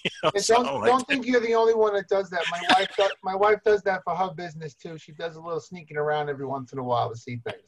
you 0.04 0.10
know, 0.22 0.30
don't, 0.46 0.84
don't 0.84 1.08
think 1.08 1.26
you're 1.26 1.40
the 1.40 1.54
only 1.54 1.74
one 1.74 1.94
that 1.94 2.08
does 2.08 2.30
that. 2.30 2.42
My 2.50 2.60
wife, 2.76 2.88
does, 2.96 3.10
my 3.22 3.34
wife 3.34 3.58
does 3.64 3.82
that 3.82 4.02
for 4.04 4.14
her 4.14 4.30
business 4.34 4.74
too. 4.74 4.96
She 4.98 5.12
does 5.12 5.36
a 5.36 5.40
little 5.40 5.60
sneaking 5.60 5.96
around 5.96 6.28
every 6.28 6.46
once 6.46 6.72
in 6.72 6.78
a 6.78 6.84
while 6.84 7.10
to 7.10 7.16
see 7.16 7.40
things. 7.44 7.62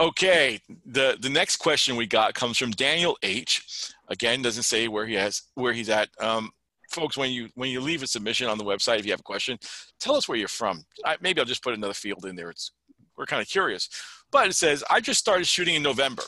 Okay, 0.00 0.58
the 0.86 1.18
the 1.20 1.28
next 1.28 1.56
question 1.56 1.94
we 1.94 2.06
got 2.06 2.32
comes 2.32 2.56
from 2.56 2.70
Daniel 2.70 3.18
H. 3.22 3.92
Again, 4.08 4.40
doesn't 4.40 4.62
say 4.62 4.88
where 4.88 5.06
he 5.06 5.12
has 5.14 5.42
where 5.56 5.74
he's 5.74 5.90
at. 5.90 6.08
Um, 6.18 6.50
folks, 6.90 7.16
when 7.16 7.30
you 7.30 7.48
when 7.54 7.70
you 7.70 7.80
leave 7.80 8.02
a 8.02 8.06
submission 8.06 8.48
on 8.48 8.58
the 8.58 8.64
website, 8.64 8.98
if 8.98 9.06
you 9.06 9.12
have 9.12 9.20
a 9.20 9.24
question, 9.24 9.58
tell 9.98 10.14
us 10.14 10.28
where 10.28 10.38
you're 10.38 10.48
from. 10.48 10.82
I, 11.04 11.16
maybe 11.20 11.40
I'll 11.40 11.46
just 11.46 11.62
put 11.62 11.74
another 11.74 11.94
field 11.94 12.26
in 12.26 12.36
there. 12.36 12.50
It's 12.50 12.72
we're 13.16 13.26
kind 13.26 13.42
of 13.42 13.48
curious, 13.48 13.88
but 14.30 14.48
it 14.48 14.54
says 14.54 14.84
I 14.90 15.00
just 15.00 15.20
started 15.20 15.46
shooting 15.46 15.74
in 15.74 15.82
November. 15.82 16.22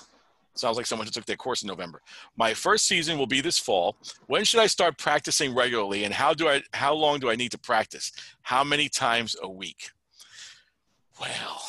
Sounds 0.54 0.76
like 0.76 0.86
someone 0.86 1.06
who 1.06 1.12
took 1.12 1.24
their 1.24 1.36
course 1.36 1.62
in 1.62 1.68
November. 1.68 2.02
My 2.36 2.52
first 2.52 2.86
season 2.86 3.16
will 3.16 3.26
be 3.26 3.40
this 3.40 3.58
fall. 3.58 3.96
When 4.26 4.44
should 4.44 4.60
I 4.60 4.66
start 4.66 4.98
practicing 4.98 5.54
regularly, 5.54 6.04
and 6.04 6.12
how 6.12 6.34
do 6.34 6.48
I 6.48 6.62
how 6.74 6.94
long 6.94 7.20
do 7.20 7.30
I 7.30 7.36
need 7.36 7.52
to 7.52 7.58
practice? 7.58 8.12
How 8.42 8.62
many 8.62 8.88
times 8.88 9.36
a 9.42 9.48
week? 9.48 9.90
Well, 11.20 11.62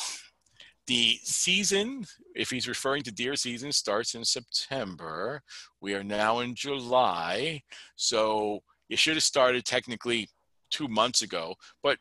the 0.86 1.18
season, 1.22 2.04
if 2.34 2.50
he's 2.50 2.68
referring 2.68 3.04
to 3.04 3.12
deer 3.12 3.36
season, 3.36 3.72
starts 3.72 4.14
in 4.14 4.24
September. 4.24 5.40
We 5.80 5.94
are 5.94 6.04
now 6.04 6.40
in 6.40 6.54
July. 6.54 7.62
So 7.96 8.62
you 8.88 8.96
should 8.96 9.14
have 9.14 9.22
started 9.22 9.64
technically 9.64 10.28
two 10.70 10.88
months 10.88 11.22
ago, 11.22 11.54
but 11.82 11.98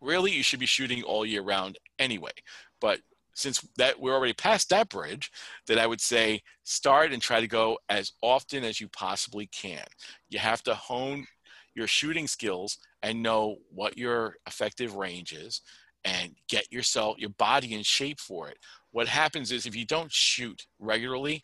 really 0.00 0.32
you 0.32 0.42
should 0.42 0.60
be 0.60 0.66
shooting 0.66 1.02
all 1.02 1.24
year 1.24 1.42
round 1.42 1.78
anyway. 1.98 2.32
But 2.80 3.00
since 3.34 3.66
that 3.76 4.00
we're 4.00 4.14
already 4.14 4.32
past 4.32 4.70
that 4.70 4.88
bridge, 4.88 5.30
that 5.66 5.78
I 5.78 5.86
would 5.86 6.00
say 6.00 6.42
start 6.64 7.12
and 7.12 7.20
try 7.20 7.40
to 7.40 7.46
go 7.46 7.78
as 7.88 8.12
often 8.22 8.64
as 8.64 8.80
you 8.80 8.88
possibly 8.88 9.46
can. 9.46 9.84
You 10.30 10.38
have 10.38 10.62
to 10.64 10.74
hone 10.74 11.26
your 11.74 11.86
shooting 11.86 12.26
skills 12.26 12.78
and 13.02 13.22
know 13.22 13.56
what 13.70 13.98
your 13.98 14.36
effective 14.46 14.96
range 14.96 15.32
is 15.32 15.60
and 16.04 16.34
get 16.48 16.72
yourself 16.72 17.18
your 17.18 17.30
body 17.30 17.74
in 17.74 17.82
shape 17.82 18.20
for 18.20 18.48
it 18.48 18.56
what 18.92 19.08
happens 19.08 19.52
is 19.52 19.66
if 19.66 19.76
you 19.76 19.84
don't 19.84 20.10
shoot 20.10 20.66
regularly 20.78 21.42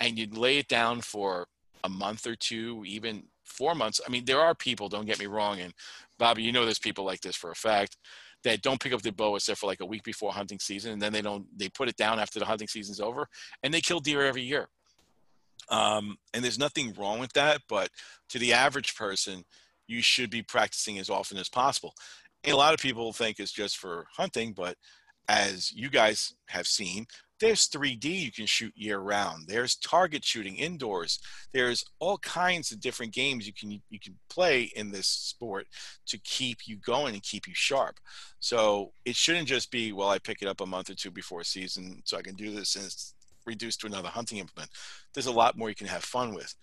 and 0.00 0.18
you 0.18 0.26
lay 0.32 0.56
it 0.56 0.68
down 0.68 1.02
for 1.02 1.46
a 1.82 1.88
month 1.88 2.26
or 2.26 2.34
two 2.34 2.82
even 2.86 3.24
four 3.44 3.74
months 3.74 4.00
i 4.06 4.10
mean 4.10 4.24
there 4.24 4.40
are 4.40 4.54
people 4.54 4.88
don't 4.88 5.06
get 5.06 5.18
me 5.18 5.26
wrong 5.26 5.60
and 5.60 5.72
bobby 6.18 6.42
you 6.42 6.52
know 6.52 6.64
there's 6.64 6.78
people 6.78 7.04
like 7.04 7.20
this 7.20 7.36
for 7.36 7.50
a 7.50 7.54
fact 7.54 7.96
that 8.44 8.62
don't 8.62 8.80
pick 8.80 8.92
up 8.92 9.02
their 9.02 9.12
bow 9.12 9.34
except 9.34 9.58
for 9.58 9.66
like 9.66 9.80
a 9.80 9.86
week 9.86 10.04
before 10.04 10.30
hunting 10.30 10.58
season 10.58 10.92
and 10.92 11.02
then 11.02 11.12
they 11.12 11.22
don't 11.22 11.46
they 11.58 11.68
put 11.68 11.88
it 11.88 11.96
down 11.96 12.20
after 12.20 12.38
the 12.38 12.44
hunting 12.44 12.68
season's 12.68 13.00
over 13.00 13.26
and 13.62 13.74
they 13.74 13.80
kill 13.80 14.00
deer 14.00 14.22
every 14.22 14.42
year. 14.42 14.68
Um, 15.70 16.18
and 16.34 16.44
there's 16.44 16.58
nothing 16.58 16.94
wrong 16.96 17.18
with 17.18 17.32
that 17.32 17.62
but 17.68 17.88
to 18.28 18.38
the 18.38 18.52
average 18.52 18.94
person 18.94 19.44
you 19.86 20.02
should 20.02 20.30
be 20.30 20.42
practicing 20.42 20.98
as 20.98 21.10
often 21.10 21.38
as 21.38 21.48
possible. 21.48 21.94
And 22.44 22.52
a 22.52 22.56
lot 22.56 22.74
of 22.74 22.80
people 22.80 23.12
think 23.12 23.38
it's 23.38 23.52
just 23.52 23.78
for 23.78 24.06
hunting, 24.14 24.52
but 24.52 24.76
as 25.28 25.72
you 25.72 25.88
guys 25.88 26.34
have 26.48 26.66
seen, 26.66 27.06
there's 27.40 27.68
3D 27.68 28.04
you 28.04 28.32
can 28.32 28.46
shoot 28.46 28.72
year 28.76 28.98
round. 28.98 29.48
There's 29.48 29.76
target 29.76 30.24
shooting 30.24 30.56
indoors. 30.56 31.18
There's 31.52 31.84
all 31.98 32.18
kinds 32.18 32.70
of 32.70 32.80
different 32.80 33.12
games 33.12 33.46
you 33.46 33.52
can 33.52 33.82
you 33.90 33.98
can 34.00 34.16
play 34.28 34.70
in 34.76 34.90
this 34.90 35.06
sport 35.06 35.66
to 36.06 36.18
keep 36.18 36.66
you 36.66 36.76
going 36.76 37.14
and 37.14 37.22
keep 37.22 37.48
you 37.48 37.54
sharp. 37.54 37.98
So 38.40 38.92
it 39.04 39.16
shouldn't 39.16 39.48
just 39.48 39.70
be 39.70 39.92
well, 39.92 40.10
I 40.10 40.18
pick 40.18 40.42
it 40.42 40.48
up 40.48 40.60
a 40.60 40.66
month 40.66 40.90
or 40.90 40.94
two 40.94 41.10
before 41.10 41.44
season 41.44 42.02
so 42.04 42.16
I 42.16 42.22
can 42.22 42.34
do 42.34 42.54
this 42.54 42.76
and 42.76 42.84
it's 42.84 43.14
reduced 43.46 43.80
to 43.80 43.86
another 43.86 44.08
hunting 44.08 44.38
implement. 44.38 44.70
There's 45.12 45.26
a 45.26 45.32
lot 45.32 45.56
more 45.56 45.68
you 45.68 45.74
can 45.74 45.88
have 45.88 46.04
fun 46.04 46.34
with. 46.34 46.54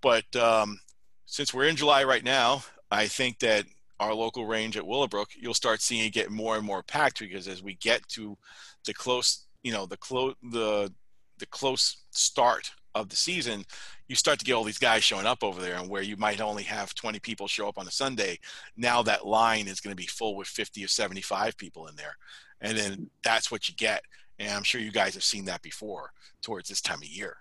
But 0.00 0.34
um, 0.36 0.80
since 1.26 1.52
we're 1.52 1.68
in 1.68 1.76
July 1.76 2.04
right 2.04 2.24
now, 2.24 2.64
I 2.90 3.06
think 3.06 3.40
that 3.40 3.66
our 4.00 4.14
local 4.14 4.46
range 4.46 4.76
at 4.76 4.86
Willowbrook, 4.86 5.30
you'll 5.36 5.54
start 5.54 5.82
seeing 5.82 6.06
it 6.06 6.10
get 6.10 6.30
more 6.30 6.56
and 6.56 6.64
more 6.64 6.82
packed 6.82 7.18
because 7.18 7.48
as 7.48 7.62
we 7.62 7.74
get 7.74 8.06
to 8.08 8.38
the 8.86 8.94
close, 8.94 9.44
you 9.62 9.72
know, 9.72 9.86
the 9.86 9.96
close 9.96 10.34
the 10.42 10.92
the 11.38 11.46
close 11.46 12.04
start 12.10 12.70
of 12.94 13.08
the 13.08 13.16
season, 13.16 13.64
you 14.08 14.16
start 14.16 14.38
to 14.38 14.44
get 14.44 14.54
all 14.54 14.64
these 14.64 14.78
guys 14.78 15.04
showing 15.04 15.26
up 15.26 15.44
over 15.44 15.60
there, 15.60 15.76
and 15.76 15.88
where 15.88 16.02
you 16.02 16.16
might 16.16 16.40
only 16.40 16.64
have 16.64 16.94
20 16.94 17.20
people 17.20 17.46
show 17.46 17.68
up 17.68 17.78
on 17.78 17.86
a 17.86 17.90
Sunday, 17.90 18.38
now 18.76 19.02
that 19.02 19.26
line 19.26 19.68
is 19.68 19.80
going 19.80 19.92
to 19.92 19.96
be 19.96 20.06
full 20.06 20.34
with 20.34 20.48
50 20.48 20.84
or 20.84 20.88
75 20.88 21.56
people 21.56 21.86
in 21.86 21.94
there, 21.96 22.16
and 22.60 22.76
then 22.76 23.10
that's 23.22 23.50
what 23.50 23.68
you 23.68 23.74
get. 23.76 24.02
And 24.38 24.50
I'm 24.50 24.62
sure 24.62 24.80
you 24.80 24.92
guys 24.92 25.14
have 25.14 25.24
seen 25.24 25.44
that 25.46 25.62
before 25.62 26.12
towards 26.42 26.68
this 26.68 26.80
time 26.80 26.98
of 26.98 27.08
year. 27.08 27.36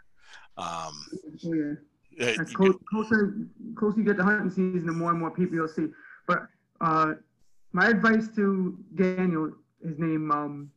Um, 0.58 1.06
yeah. 1.42 1.74
Uh, 2.20 2.34
as 2.42 2.52
close, 2.52 2.76
closer, 2.90 3.36
closer 3.76 4.00
you 4.00 4.04
get 4.04 4.18
to 4.18 4.24
hunting 4.24 4.50
season, 4.50 4.88
the 4.88 4.92
more 4.92 5.12
and 5.12 5.20
more 5.20 5.30
people 5.30 5.56
you'll 5.56 5.68
see. 5.68 5.88
But 6.26 6.48
uh, 6.82 7.14
my 7.74 7.90
advice 7.90 8.28
to 8.36 8.76
Daniel, 8.96 9.52
his 9.84 10.00
name, 10.00 10.32
um, 10.32 10.72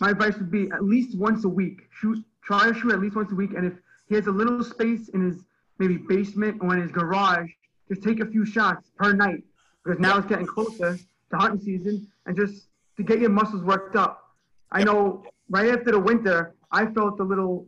my 0.00 0.10
advice 0.10 0.36
would 0.36 0.50
be 0.50 0.70
at 0.70 0.84
least 0.84 1.16
once 1.16 1.44
a 1.44 1.48
week. 1.48 1.82
Shoot, 1.90 2.24
try 2.42 2.68
to 2.68 2.74
shoot 2.74 2.92
at 2.92 3.00
least 3.00 3.16
once 3.16 3.32
a 3.32 3.34
week. 3.34 3.52
And 3.54 3.66
if 3.66 3.74
he 4.08 4.14
has 4.14 4.26
a 4.26 4.30
little 4.30 4.62
space 4.62 5.08
in 5.10 5.26
his 5.26 5.44
maybe 5.78 5.96
basement 5.96 6.58
or 6.60 6.74
in 6.74 6.82
his 6.82 6.90
garage, 6.90 7.50
just 7.88 8.02
take 8.02 8.20
a 8.20 8.26
few 8.26 8.44
shots 8.44 8.90
per 8.96 9.12
night 9.12 9.42
because 9.84 9.98
now 10.00 10.18
it's 10.18 10.26
getting 10.26 10.46
closer 10.46 10.96
to 10.96 11.36
hunting 11.36 11.60
season 11.60 12.06
and 12.26 12.36
just 12.36 12.68
to 12.96 13.02
get 13.02 13.20
your 13.20 13.30
muscles 13.30 13.62
worked 13.62 13.96
up. 13.96 14.22
I 14.70 14.84
know 14.84 15.24
right 15.48 15.70
after 15.70 15.92
the 15.92 16.00
winter, 16.00 16.54
I 16.70 16.86
felt 16.86 17.20
a 17.20 17.24
little 17.24 17.66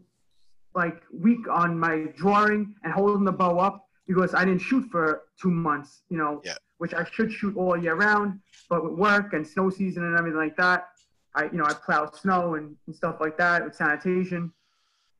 like 0.74 1.02
weak 1.12 1.48
on 1.50 1.78
my 1.78 2.06
drawing 2.16 2.74
and 2.84 2.92
holding 2.92 3.24
the 3.24 3.32
bow 3.32 3.58
up 3.58 3.86
because 4.06 4.34
I 4.34 4.44
didn't 4.44 4.60
shoot 4.60 4.88
for 4.90 5.22
two 5.40 5.50
months, 5.50 6.02
you 6.10 6.18
know. 6.18 6.42
Yeah 6.44 6.54
which 6.80 6.94
I 6.94 7.04
should 7.12 7.30
shoot 7.30 7.58
all 7.58 7.76
year 7.76 7.94
round, 7.94 8.40
but 8.70 8.82
with 8.82 8.94
work 8.94 9.34
and 9.34 9.46
snow 9.46 9.68
season 9.68 10.02
and 10.02 10.18
everything 10.18 10.38
like 10.38 10.56
that, 10.56 10.88
I 11.34 11.44
you 11.44 11.58
know 11.58 11.64
I 11.64 11.74
plow 11.74 12.10
snow 12.10 12.54
and, 12.54 12.76
and 12.86 12.94
stuff 12.94 13.16
like 13.20 13.36
that 13.38 13.64
with 13.64 13.74
sanitation. 13.74 14.52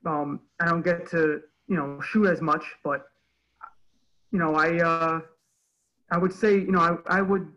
Um, 0.07 0.40
I 0.61 0.66
don't 0.66 0.83
get 0.83 1.09
to 1.11 1.40
you 1.68 1.77
know 1.77 2.01
shoot 2.01 2.27
as 2.27 2.40
much, 2.40 2.64
but 2.83 3.05
you 4.33 4.38
know 4.38 4.55
I 4.55 4.81
uh, 4.81 5.20
I 6.11 6.18
would 6.18 6.33
say 6.33 6.55
you 6.55 6.73
know 6.73 6.81
I, 6.81 7.18
I 7.18 7.23
would 7.23 7.49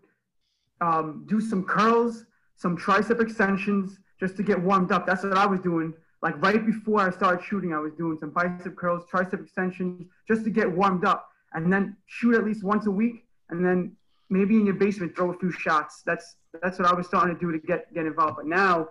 um, 0.82 1.26
do 1.28 1.40
some 1.42 1.64
curls, 1.64 2.26
some 2.56 2.78
tricep 2.78 3.22
extensions 3.22 4.00
just 4.20 4.36
to 4.38 4.44
get 4.44 4.62
warmed 4.62 4.92
up. 4.92 5.06
That's 5.06 5.24
what 5.24 5.38
I 5.38 5.46
was 5.46 5.60
doing. 5.60 5.94
Like 6.22 6.42
right 6.42 6.66
before 6.66 7.02
I 7.02 7.12
started 7.12 7.44
shooting, 7.44 7.74
I 7.74 7.80
was 7.80 7.94
doing 7.94 8.18
some 8.20 8.30
bicep 8.30 8.76
curls, 8.78 9.04
tricep 9.12 9.42
extensions 9.44 10.08
just 10.28 10.44
to 10.46 10.50
get 10.50 10.72
warmed 10.72 11.06
up, 11.06 11.28
and 11.54 11.72
then 11.72 11.98
shoot 12.06 12.36
at 12.36 12.46
least 12.46 12.64
once 12.64 12.88
a 12.88 12.92
week 12.92 13.26
and 13.50 13.64
then 13.64 13.96
maybe 14.34 14.56
in 14.56 14.66
your 14.66 14.76
basement 14.76 15.16
throw 15.16 15.32
a 15.32 15.38
few 15.38 15.52
shots. 15.52 16.02
That's 16.06 16.36
that's 16.62 16.80
what 16.80 16.88
I 16.88 16.94
was 16.94 17.08
starting 17.08 17.36
to 17.36 17.40
do 17.40 17.52
to 17.52 17.60
get 17.60 17.94
get 17.94 18.06
involved. 18.06 18.38
But 18.38 18.48
now, 18.48 18.90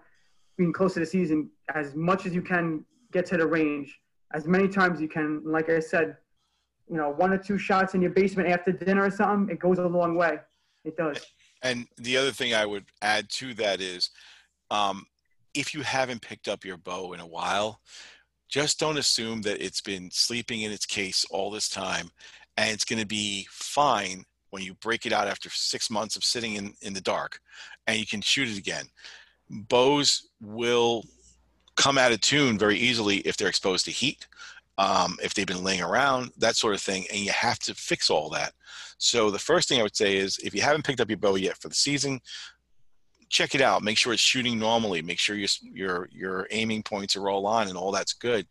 being 0.56 0.72
close 0.72 0.94
to 0.94 1.00
the 1.00 1.06
season, 1.06 1.50
as 1.74 1.94
much 1.94 2.24
as 2.26 2.34
you 2.34 2.42
can 2.42 2.84
get 3.12 3.26
to 3.26 3.36
the 3.36 3.46
range, 3.46 4.00
as 4.32 4.46
many 4.46 4.68
times 4.68 5.00
you 5.00 5.08
can. 5.08 5.42
Like 5.44 5.68
I 5.68 5.80
said, 5.80 6.16
you 6.88 6.96
know, 6.96 7.10
one 7.10 7.32
or 7.32 7.38
two 7.38 7.58
shots 7.58 7.94
in 7.94 8.00
your 8.00 8.12
basement 8.12 8.48
after 8.48 8.72
dinner 8.72 9.04
or 9.04 9.10
something, 9.10 9.52
it 9.52 9.58
goes 9.58 9.78
a 9.78 9.86
long 9.86 10.14
way. 10.14 10.38
It 10.84 10.96
does. 10.96 11.18
And 11.62 11.86
the 11.96 12.16
other 12.16 12.32
thing 12.32 12.54
I 12.54 12.66
would 12.66 12.86
add 13.02 13.28
to 13.30 13.54
that 13.54 13.80
is, 13.80 14.10
um, 14.70 15.06
if 15.54 15.74
you 15.74 15.82
haven't 15.82 16.22
picked 16.22 16.48
up 16.48 16.64
your 16.64 16.76
bow 16.76 17.12
in 17.12 17.20
a 17.20 17.26
while, 17.26 17.80
just 18.48 18.80
don't 18.80 18.98
assume 18.98 19.42
that 19.42 19.64
it's 19.64 19.80
been 19.80 20.10
sleeping 20.10 20.62
in 20.62 20.72
its 20.72 20.86
case 20.86 21.24
all 21.30 21.50
this 21.50 21.68
time 21.68 22.10
and 22.56 22.70
it's 22.70 22.84
going 22.84 22.98
to 23.00 23.06
be 23.06 23.46
fine 23.50 24.24
when 24.52 24.62
you 24.62 24.74
break 24.74 25.06
it 25.06 25.12
out 25.12 25.28
after 25.28 25.48
six 25.50 25.90
months 25.90 26.14
of 26.14 26.22
sitting 26.22 26.54
in, 26.54 26.74
in 26.82 26.92
the 26.92 27.00
dark 27.00 27.40
and 27.86 27.98
you 27.98 28.06
can 28.06 28.20
shoot 28.20 28.48
it 28.48 28.58
again. 28.58 28.84
Bows 29.48 30.28
will 30.42 31.04
come 31.76 31.96
out 31.96 32.12
of 32.12 32.20
tune 32.20 32.58
very 32.58 32.76
easily 32.76 33.16
if 33.18 33.36
they're 33.36 33.48
exposed 33.48 33.86
to 33.86 33.90
heat, 33.90 34.26
um, 34.76 35.16
if 35.22 35.32
they've 35.32 35.46
been 35.46 35.64
laying 35.64 35.82
around, 35.82 36.30
that 36.36 36.54
sort 36.54 36.74
of 36.74 36.82
thing, 36.82 37.06
and 37.10 37.20
you 37.20 37.32
have 37.32 37.58
to 37.60 37.74
fix 37.74 38.10
all 38.10 38.28
that. 38.28 38.52
So 38.98 39.30
the 39.30 39.38
first 39.38 39.68
thing 39.68 39.80
I 39.80 39.82
would 39.82 39.96
say 39.96 40.16
is 40.18 40.38
if 40.38 40.54
you 40.54 40.60
haven't 40.60 40.84
picked 40.84 41.00
up 41.00 41.08
your 41.08 41.18
bow 41.18 41.36
yet 41.36 41.56
for 41.56 41.68
the 41.68 41.74
season, 41.74 42.20
check 43.30 43.54
it 43.54 43.62
out. 43.62 43.82
Make 43.82 43.96
sure 43.96 44.12
it's 44.12 44.20
shooting 44.20 44.58
normally. 44.58 45.00
Make 45.00 45.18
sure 45.18 45.34
your 45.34 45.48
your 45.62 46.08
your 46.12 46.46
aiming 46.50 46.82
points 46.82 47.16
are 47.16 47.30
all 47.30 47.46
on 47.46 47.68
and 47.68 47.76
all 47.76 47.90
that's 47.90 48.12
good. 48.12 48.46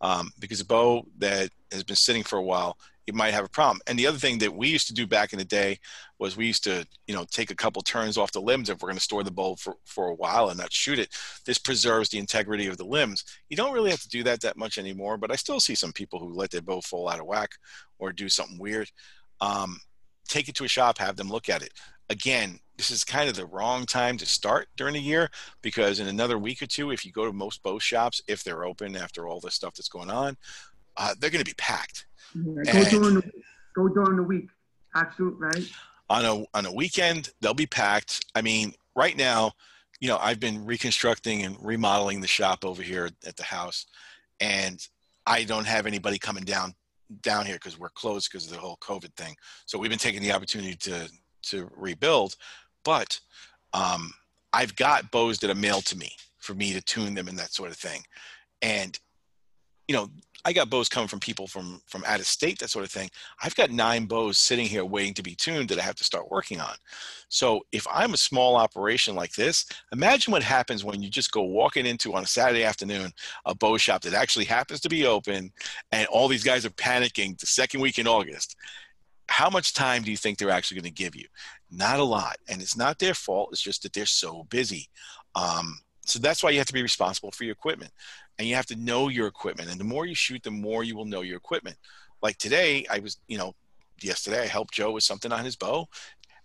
Um, 0.00 0.32
because 0.40 0.60
a 0.60 0.64
bow 0.64 1.06
that 1.18 1.50
has 1.70 1.84
been 1.84 1.94
sitting 1.94 2.24
for 2.24 2.38
a 2.38 2.42
while 2.42 2.76
you 3.06 3.12
might 3.12 3.34
have 3.34 3.44
a 3.44 3.48
problem. 3.48 3.80
And 3.86 3.98
the 3.98 4.06
other 4.06 4.18
thing 4.18 4.38
that 4.38 4.54
we 4.54 4.68
used 4.68 4.86
to 4.86 4.94
do 4.94 5.06
back 5.06 5.32
in 5.32 5.38
the 5.38 5.44
day 5.44 5.78
was 6.18 6.36
we 6.36 6.46
used 6.46 6.64
to, 6.64 6.86
you 7.06 7.14
know, 7.14 7.24
take 7.30 7.50
a 7.50 7.56
couple 7.56 7.82
turns 7.82 8.16
off 8.16 8.32
the 8.32 8.40
limbs 8.40 8.70
if 8.70 8.80
we're 8.80 8.88
going 8.88 8.96
to 8.96 9.02
store 9.02 9.24
the 9.24 9.30
bow 9.30 9.56
for, 9.56 9.76
for 9.84 10.08
a 10.08 10.14
while 10.14 10.50
and 10.50 10.58
not 10.58 10.72
shoot 10.72 10.98
it. 10.98 11.08
This 11.44 11.58
preserves 11.58 12.08
the 12.08 12.18
integrity 12.18 12.66
of 12.68 12.76
the 12.76 12.84
limbs. 12.84 13.24
You 13.48 13.56
don't 13.56 13.72
really 13.74 13.90
have 13.90 14.02
to 14.02 14.08
do 14.08 14.22
that 14.24 14.40
that 14.42 14.56
much 14.56 14.78
anymore, 14.78 15.16
but 15.16 15.32
I 15.32 15.36
still 15.36 15.60
see 15.60 15.74
some 15.74 15.92
people 15.92 16.18
who 16.18 16.32
let 16.32 16.50
their 16.50 16.62
bow 16.62 16.80
fall 16.80 17.08
out 17.08 17.20
of 17.20 17.26
whack 17.26 17.50
or 17.98 18.12
do 18.12 18.28
something 18.28 18.58
weird. 18.58 18.90
Um, 19.40 19.80
take 20.28 20.48
it 20.48 20.54
to 20.56 20.64
a 20.64 20.68
shop, 20.68 20.98
have 20.98 21.16
them 21.16 21.28
look 21.28 21.48
at 21.48 21.62
it. 21.62 21.72
Again, 22.08 22.58
this 22.76 22.90
is 22.90 23.04
kind 23.04 23.28
of 23.28 23.36
the 23.36 23.46
wrong 23.46 23.84
time 23.84 24.16
to 24.18 24.26
start 24.26 24.68
during 24.76 24.94
the 24.94 25.00
year 25.00 25.28
because 25.60 26.00
in 26.00 26.08
another 26.08 26.38
week 26.38 26.62
or 26.62 26.66
two, 26.66 26.90
if 26.90 27.04
you 27.04 27.12
go 27.12 27.26
to 27.26 27.32
most 27.32 27.62
bow 27.62 27.78
shops, 27.78 28.20
if 28.28 28.44
they're 28.44 28.64
open 28.64 28.96
after 28.96 29.26
all 29.26 29.40
the 29.40 29.50
stuff 29.50 29.74
that's 29.74 29.88
going 29.88 30.10
on, 30.10 30.36
uh, 30.96 31.14
they're 31.18 31.30
going 31.30 31.44
to 31.44 31.50
be 31.50 31.54
packed. 31.56 32.06
Yeah, 32.34 32.84
go, 32.84 32.90
during 32.90 33.14
the, 33.14 33.30
go 33.74 33.88
during 33.88 34.16
the 34.16 34.22
week. 34.22 34.48
Absolute, 34.94 35.36
right? 35.38 35.70
On 36.10 36.24
a, 36.24 36.56
on 36.56 36.66
a 36.66 36.72
weekend, 36.72 37.30
they'll 37.40 37.54
be 37.54 37.66
packed. 37.66 38.24
I 38.34 38.42
mean, 38.42 38.74
right 38.94 39.16
now, 39.16 39.52
you 40.00 40.08
know, 40.08 40.18
I've 40.20 40.40
been 40.40 40.66
reconstructing 40.66 41.42
and 41.44 41.56
remodeling 41.60 42.20
the 42.20 42.26
shop 42.26 42.64
over 42.64 42.82
here 42.82 43.08
at 43.26 43.36
the 43.36 43.44
house, 43.44 43.86
and 44.40 44.84
I 45.26 45.44
don't 45.44 45.66
have 45.66 45.86
anybody 45.86 46.18
coming 46.18 46.44
down 46.44 46.74
down 47.20 47.46
here 47.46 47.56
because 47.56 47.78
we're 47.78 47.90
closed 47.90 48.30
because 48.30 48.46
of 48.46 48.52
the 48.52 48.58
whole 48.58 48.78
COVID 48.78 49.14
thing. 49.14 49.36
So 49.66 49.78
we've 49.78 49.90
been 49.90 49.98
taking 49.98 50.22
the 50.22 50.32
opportunity 50.32 50.74
to 50.74 51.08
to 51.50 51.70
rebuild, 51.76 52.34
but 52.84 53.20
um, 53.74 54.12
I've 54.52 54.74
got 54.74 55.10
bows 55.10 55.38
that 55.38 55.50
are 55.50 55.54
mailed 55.54 55.86
to 55.86 55.96
me 55.96 56.10
for 56.38 56.54
me 56.54 56.72
to 56.72 56.80
tune 56.80 57.14
them 57.14 57.28
and 57.28 57.38
that 57.38 57.52
sort 57.52 57.70
of 57.70 57.76
thing, 57.76 58.02
and 58.60 58.98
you 59.86 59.94
know 59.94 60.08
I 60.44 60.52
got 60.52 60.70
bows 60.70 60.88
coming 60.88 61.08
from 61.08 61.20
people 61.20 61.46
from 61.46 61.80
from 61.86 62.02
out 62.04 62.20
of 62.20 62.26
state, 62.26 62.58
that 62.58 62.70
sort 62.70 62.84
of 62.84 62.90
thing. 62.90 63.10
I've 63.42 63.54
got 63.54 63.70
nine 63.70 64.06
bows 64.06 64.38
sitting 64.38 64.66
here 64.66 64.84
waiting 64.84 65.14
to 65.14 65.22
be 65.22 65.34
tuned 65.34 65.68
that 65.68 65.78
I 65.78 65.82
have 65.82 65.94
to 65.96 66.04
start 66.04 66.30
working 66.30 66.60
on. 66.60 66.74
So 67.28 67.60
if 67.70 67.86
I'm 67.92 68.14
a 68.14 68.18
small 68.18 68.56
operation 68.56 69.14
like 69.14 69.32
this, 69.32 69.64
imagine 69.92 70.32
what 70.32 70.42
happens 70.42 70.84
when 70.84 71.00
you 71.00 71.10
just 71.10 71.32
go 71.32 71.42
walking 71.42 71.86
into 71.86 72.14
on 72.14 72.24
a 72.24 72.26
Saturday 72.26 72.64
afternoon 72.64 73.12
a 73.46 73.54
bow 73.54 73.76
shop 73.76 74.02
that 74.02 74.14
actually 74.14 74.44
happens 74.46 74.80
to 74.80 74.88
be 74.88 75.06
open, 75.06 75.52
and 75.92 76.06
all 76.08 76.28
these 76.28 76.44
guys 76.44 76.66
are 76.66 76.70
panicking 76.70 77.38
the 77.38 77.46
second 77.46 77.80
week 77.80 77.98
in 77.98 78.08
August. 78.08 78.56
How 79.28 79.48
much 79.48 79.72
time 79.72 80.02
do 80.02 80.10
you 80.10 80.16
think 80.16 80.36
they're 80.36 80.50
actually 80.50 80.80
going 80.80 80.92
to 80.92 81.02
give 81.02 81.14
you? 81.14 81.26
Not 81.70 82.00
a 82.00 82.04
lot, 82.04 82.36
and 82.48 82.60
it's 82.60 82.76
not 82.76 82.98
their 82.98 83.14
fault. 83.14 83.50
It's 83.52 83.62
just 83.62 83.84
that 83.84 83.92
they're 83.92 84.06
so 84.06 84.44
busy. 84.50 84.88
Um, 85.34 85.78
so 86.04 86.18
that's 86.18 86.42
why 86.42 86.50
you 86.50 86.58
have 86.58 86.66
to 86.66 86.72
be 86.72 86.82
responsible 86.82 87.30
for 87.30 87.44
your 87.44 87.52
equipment 87.52 87.92
and 88.38 88.48
you 88.48 88.54
have 88.54 88.66
to 88.66 88.76
know 88.76 89.08
your 89.08 89.26
equipment. 89.26 89.70
And 89.70 89.78
the 89.78 89.84
more 89.84 90.06
you 90.06 90.14
shoot, 90.14 90.42
the 90.42 90.50
more 90.50 90.84
you 90.84 90.96
will 90.96 91.04
know 91.04 91.20
your 91.20 91.36
equipment. 91.36 91.76
Like 92.22 92.38
today, 92.38 92.86
I 92.90 92.98
was, 92.98 93.18
you 93.28 93.38
know, 93.38 93.54
yesterday 94.00 94.42
I 94.42 94.46
helped 94.46 94.74
Joe 94.74 94.92
with 94.92 95.04
something 95.04 95.32
on 95.32 95.44
his 95.44 95.56
bow, 95.56 95.88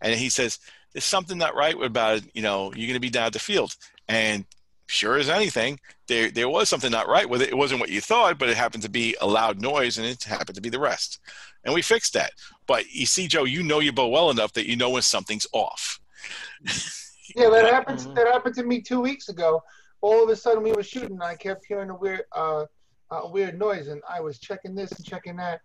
and 0.01 0.13
he 0.13 0.29
says, 0.29 0.59
"There's 0.93 1.03
something 1.03 1.37
not 1.37 1.55
right 1.55 1.75
about 1.81 2.17
it. 2.17 2.23
You 2.33 2.41
know, 2.41 2.73
you're 2.73 2.87
going 2.87 2.93
to 2.93 2.99
be 2.99 3.09
down 3.09 3.27
at 3.27 3.33
the 3.33 3.39
field." 3.39 3.75
And 4.07 4.45
sure 4.87 5.17
as 5.17 5.29
anything, 5.29 5.79
there 6.07 6.31
there 6.31 6.49
was 6.49 6.69
something 6.69 6.91
not 6.91 7.07
right 7.07 7.29
with 7.29 7.41
it. 7.41 7.49
It 7.49 7.57
wasn't 7.57 7.79
what 7.79 7.89
you 7.89 8.01
thought, 8.01 8.37
but 8.39 8.49
it 8.49 8.57
happened 8.57 8.83
to 8.83 8.89
be 8.89 9.15
a 9.21 9.27
loud 9.27 9.61
noise, 9.61 9.97
and 9.97 10.05
it 10.07 10.23
happened 10.23 10.55
to 10.55 10.61
be 10.61 10.69
the 10.69 10.79
rest. 10.79 11.19
And 11.63 11.73
we 11.73 11.81
fixed 11.81 12.13
that. 12.13 12.31
But 12.67 12.89
you 12.91 13.05
see, 13.05 13.27
Joe, 13.27 13.43
you 13.43 13.63
know 13.63 13.79
your 13.79 13.93
bow 13.93 14.07
well 14.07 14.29
enough 14.29 14.53
that 14.53 14.67
you 14.67 14.75
know 14.75 14.89
when 14.89 15.01
something's 15.01 15.47
off. 15.53 15.99
yeah, 17.35 17.49
that 17.49 17.65
happened. 17.65 17.99
That 18.15 18.27
happened 18.27 18.55
to 18.55 18.63
me 18.63 18.81
two 18.81 19.01
weeks 19.01 19.29
ago 19.29 19.61
all 20.01 20.23
of 20.23 20.29
a 20.29 20.35
sudden 20.35 20.63
we 20.63 20.71
were 20.71 20.83
shooting. 20.83 21.21
I 21.21 21.35
kept 21.35 21.65
hearing 21.67 21.89
a 21.89 21.95
weird, 21.95 22.23
uh, 22.35 22.65
a 23.11 23.29
weird 23.29 23.57
noise, 23.57 23.87
and 23.87 24.01
I 24.09 24.19
was 24.19 24.39
checking 24.39 24.75
this 24.75 24.91
and 24.91 25.05
checking 25.05 25.35
that, 25.37 25.61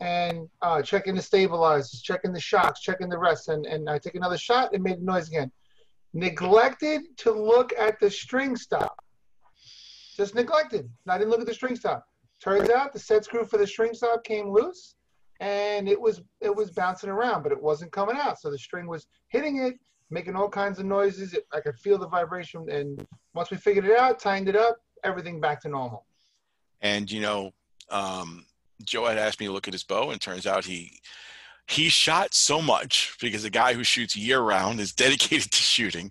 and 0.00 0.48
uh, 0.62 0.82
checking 0.82 1.14
the 1.14 1.22
stabilizers, 1.22 2.02
checking 2.02 2.32
the 2.32 2.40
shocks, 2.40 2.80
checking 2.80 3.08
the 3.08 3.18
rest, 3.18 3.48
and 3.48 3.66
and 3.66 3.88
I 3.88 3.98
take 3.98 4.14
another 4.14 4.38
shot 4.38 4.74
and 4.74 4.82
made 4.82 5.00
the 5.00 5.04
noise 5.04 5.28
again. 5.28 5.50
Neglected 6.12 7.02
to 7.18 7.32
look 7.32 7.72
at 7.78 7.98
the 8.00 8.10
string 8.10 8.56
stop. 8.56 8.96
Just 10.16 10.34
neglected. 10.34 10.88
I 11.08 11.18
didn't 11.18 11.30
look 11.30 11.40
at 11.40 11.46
the 11.46 11.54
string 11.54 11.74
stop. 11.74 12.06
Turns 12.40 12.70
out 12.70 12.92
the 12.92 12.98
set 13.00 13.24
screw 13.24 13.44
for 13.44 13.58
the 13.58 13.66
string 13.66 13.94
stop 13.94 14.22
came 14.22 14.48
loose, 14.48 14.94
and 15.40 15.88
it 15.88 16.00
was 16.00 16.22
it 16.40 16.54
was 16.54 16.70
bouncing 16.70 17.10
around, 17.10 17.42
but 17.42 17.52
it 17.52 17.60
wasn't 17.60 17.92
coming 17.92 18.16
out. 18.16 18.40
So 18.40 18.50
the 18.50 18.58
string 18.58 18.86
was 18.86 19.06
hitting 19.28 19.58
it, 19.58 19.74
making 20.10 20.36
all 20.36 20.48
kinds 20.48 20.78
of 20.78 20.86
noises. 20.86 21.36
I 21.52 21.60
could 21.60 21.78
feel 21.78 21.98
the 21.98 22.08
vibration. 22.08 22.68
And 22.70 23.06
once 23.34 23.50
we 23.50 23.56
figured 23.56 23.84
it 23.84 23.98
out, 23.98 24.18
tightened 24.18 24.48
it 24.48 24.56
up, 24.56 24.76
everything 25.02 25.40
back 25.40 25.60
to 25.62 25.68
normal. 25.68 26.04
And, 26.80 27.10
you 27.10 27.20
know, 27.20 27.52
um, 27.90 28.44
Joe 28.82 29.06
had 29.06 29.18
asked 29.18 29.40
me 29.40 29.46
to 29.46 29.52
look 29.52 29.68
at 29.68 29.74
his 29.74 29.84
bow, 29.84 30.10
and 30.10 30.20
turns 30.20 30.46
out 30.46 30.64
he 30.64 31.00
he 31.66 31.88
shot 31.88 32.34
so 32.34 32.60
much 32.60 33.16
because 33.20 33.44
a 33.44 33.50
guy 33.50 33.72
who 33.72 33.82
shoots 33.82 34.14
year 34.14 34.40
round 34.40 34.80
is 34.80 34.92
dedicated 35.04 35.50
to 35.50 35.62
shooting 35.62 36.10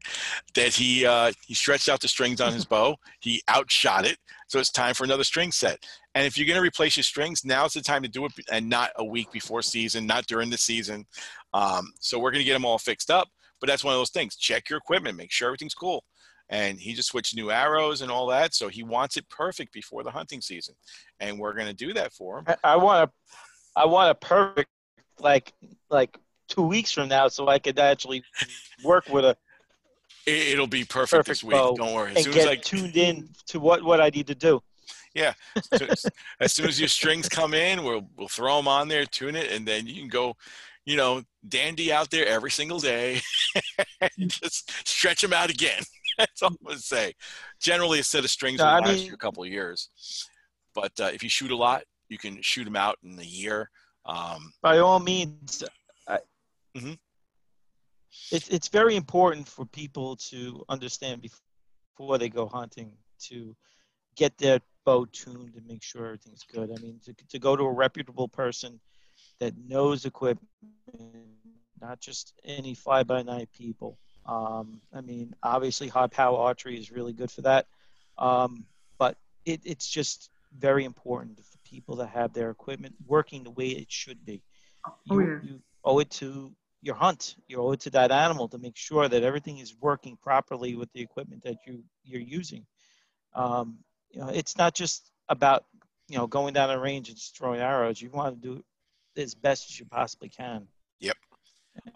that 0.56 0.74
he 0.74 1.06
uh, 1.06 1.32
he 1.46 1.54
stretched 1.54 1.90
out 1.90 2.02
the 2.02 2.08
strings 2.08 2.42
on 2.42 2.54
his 2.54 2.66
bow. 2.74 2.96
He 3.20 3.44
outshot 3.50 4.06
it, 4.06 4.18
so 4.48 4.60
it's 4.60 4.72
time 4.72 4.94
for 4.94 5.04
another 5.04 5.24
string 5.24 5.52
set. 5.52 5.86
And 6.16 6.26
if 6.26 6.38
you're 6.38 6.48
going 6.48 6.58
to 6.58 6.62
replace 6.62 6.96
your 6.96 7.04
strings, 7.04 7.44
now's 7.44 7.74
the 7.74 7.82
time 7.82 8.04
to 8.04 8.10
do 8.10 8.26
it, 8.26 8.32
and 8.52 8.70
not 8.70 8.92
a 8.98 9.04
week 9.04 9.32
before 9.32 9.62
season, 9.62 10.06
not 10.06 10.28
during 10.28 10.50
the 10.50 10.58
season. 10.58 11.06
Um, 11.54 11.92
so 12.00 12.20
we're 12.20 12.32
going 12.32 12.42
to 12.42 12.46
get 12.46 12.54
them 12.54 12.66
all 12.66 12.78
fixed 12.78 13.10
up. 13.10 13.30
But 13.64 13.70
that's 13.70 13.86
one 13.86 13.94
of 13.94 14.00
those 14.02 14.10
things. 14.10 14.36
Check 14.36 14.70
your 14.70 14.78
equipment, 14.78 15.16
make 15.16 15.32
sure 15.32 15.48
everything's 15.48 15.74
cool. 15.74 16.04
And 16.50 16.78
he 16.78 16.94
just 16.94 17.08
switched 17.08 17.34
new 17.34 17.50
arrows 17.50 18.02
and 18.02 18.12
all 18.12 18.28
that, 18.28 18.54
so 18.54 18.68
he 18.68 18.84
wants 18.84 19.16
it 19.16 19.30
perfect 19.30 19.72
before 19.72 20.04
the 20.04 20.12
hunting 20.12 20.42
season, 20.42 20.76
and 21.22 21.40
we're 21.40 21.54
going 21.54 21.70
to 21.70 21.74
do 21.74 21.94
that 21.94 22.12
for 22.12 22.40
him. 22.40 22.46
I, 22.46 22.58
I 22.66 22.76
want 22.76 23.10
a, 23.10 23.80
I 23.80 23.86
want 23.86 24.12
a 24.12 24.16
perfect 24.16 24.70
like 25.18 25.54
like 25.90 26.18
two 26.50 26.64
weeks 26.64 26.92
from 26.92 27.08
now, 27.08 27.30
so 27.30 27.48
I 27.48 27.58
could 27.58 27.80
actually 27.80 28.22
work 28.84 29.08
with 29.08 29.24
a. 29.24 29.38
It'll 30.26 30.68
be 30.68 30.84
perfect, 30.84 31.12
perfect 31.12 31.28
this 31.28 31.44
week. 31.46 31.56
Don't 31.56 31.94
worry. 31.94 32.18
As 32.18 32.26
and 32.26 32.36
get 32.36 32.50
I, 32.50 32.58
tuned 32.58 32.98
in 32.98 33.30
to 33.48 33.62
what 33.62 33.82
what 33.82 34.02
I 34.02 34.10
need 34.10 34.28
to 34.28 34.36
do. 34.36 34.62
Yeah. 35.14 35.32
as 36.42 36.52
soon 36.52 36.68
as 36.68 36.82
your 36.82 36.90
strings 36.90 37.30
come 37.30 37.54
in, 37.54 37.86
we'll 37.86 38.10
we'll 38.18 38.28
throw 38.28 38.58
them 38.58 38.68
on 38.68 38.90
there, 38.90 39.06
tune 39.06 39.38
it, 39.38 39.54
and 39.54 39.66
then 39.66 39.88
you 39.88 40.02
can 40.02 40.10
go 40.10 40.36
you 40.86 40.98
know, 40.98 41.24
dandy 41.48 41.92
out 41.92 42.10
there 42.10 42.26
every 42.28 42.52
single 42.52 42.80
day. 42.80 43.22
just 44.20 44.72
stretch 44.88 45.22
them 45.22 45.34
out 45.34 45.50
again. 45.50 45.82
That's 46.18 46.42
all 46.42 46.50
I'm 46.50 46.58
going 46.64 46.78
to 46.78 46.82
say. 46.82 47.14
Generally, 47.60 48.00
a 48.00 48.04
set 48.04 48.24
of 48.24 48.30
strings 48.30 48.60
no, 48.60 48.66
will 48.66 48.72
I 48.72 48.80
last 48.80 49.06
you 49.06 49.14
a 49.14 49.18
couple 49.18 49.44
of 49.44 49.50
years. 49.50 49.90
But 50.76 50.92
uh, 51.00 51.10
if 51.14 51.24
you 51.24 51.30
shoot 51.30 51.52
a 51.52 51.56
lot, 51.56 51.84
you 52.10 52.18
can 52.18 52.42
shoot 52.42 52.66
them 52.66 52.76
out 52.76 52.98
in 53.04 53.18
a 53.20 53.24
year. 53.24 53.70
Um, 54.06 54.52
by 54.62 54.80
all 54.80 55.00
means, 55.00 55.64
I, 56.08 56.20
mm-hmm. 56.76 56.94
it's 58.32 58.50
it's 58.50 58.68
very 58.68 58.96
important 58.96 59.48
for 59.48 59.66
people 59.66 60.18
to 60.18 60.64
understand 60.68 61.22
before 61.22 62.18
they 62.18 62.28
go 62.28 62.48
hunting 62.48 62.92
to 63.30 63.56
get 64.16 64.38
their 64.38 64.60
bow 64.86 65.06
tuned 65.06 65.56
and 65.56 65.66
make 65.66 65.82
sure 65.82 66.06
everything's 66.08 66.44
good. 66.44 66.70
I 66.70 66.82
mean, 66.82 67.00
to, 67.06 67.14
to 67.30 67.40
go 67.40 67.56
to 67.56 67.64
a 67.64 67.72
reputable 67.72 68.28
person– 68.28 68.80
that 69.40 69.54
knows 69.58 70.06
equipment, 70.06 70.48
not 71.82 72.00
just 72.00 72.34
any 72.44 72.74
fly 72.74 73.04
by 73.04 73.24
night 73.24 73.50
people. 73.54 73.98
Um, 74.26 74.82
I 74.94 75.02
mean, 75.02 75.36
obviously, 75.44 75.88
high 75.88 76.08
power 76.08 76.38
archery 76.38 76.78
is 76.78 76.92
really 76.92 77.14
good 77.14 77.32
for 77.32 77.42
that, 77.42 77.68
um, 78.18 78.66
but 78.98 79.18
it, 79.46 79.62
it's 79.66 79.88
just 79.88 80.30
very 80.58 80.86
important 80.86 81.44
for 81.44 81.58
people 81.66 81.98
to 81.98 82.06
have 82.06 82.34
their 82.34 82.50
equipment 82.50 82.96
working 83.06 83.44
the 83.44 83.52
way 83.52 83.68
it 83.68 83.92
should 83.92 84.24
be. 84.24 84.42
You, 85.06 85.16
oh, 85.16 85.20
yeah. 85.20 85.40
you 85.44 85.62
owe 85.84 86.00
it 86.00 86.10
to 86.12 86.54
your 86.82 86.96
hunt. 86.96 87.36
You 87.48 87.62
owe 87.62 87.72
it 87.72 87.80
to 87.82 87.90
that 87.92 88.12
animal 88.12 88.48
to 88.50 88.58
make 88.58 88.78
sure 88.78 89.08
that 89.08 89.24
everything 89.24 89.58
is 89.58 89.76
working 89.80 90.18
properly 90.22 90.76
with 90.76 90.92
the 90.94 91.02
equipment 91.02 91.44
that 91.44 91.58
you 91.66 91.84
you're 92.04 92.22
using. 92.22 92.66
Um, 93.34 93.80
you 94.12 94.20
know, 94.20 94.30
it's 94.30 94.58
not 94.58 94.76
just 94.76 95.10
about 95.30 95.66
you 96.08 96.18
know 96.18 96.28
going 96.28 96.54
down 96.54 96.70
a 96.70 96.80
range 96.80 97.10
and 97.10 97.18
throwing 97.18 97.62
arrows. 97.62 98.02
You 98.02 98.10
want 98.10 98.42
to 98.42 98.48
do 98.48 98.64
as 99.18 99.36
best 99.36 99.70
as 99.70 99.80
you 99.80 99.86
possibly 99.86 100.30
can. 100.30 100.68
Yep. 101.00 101.16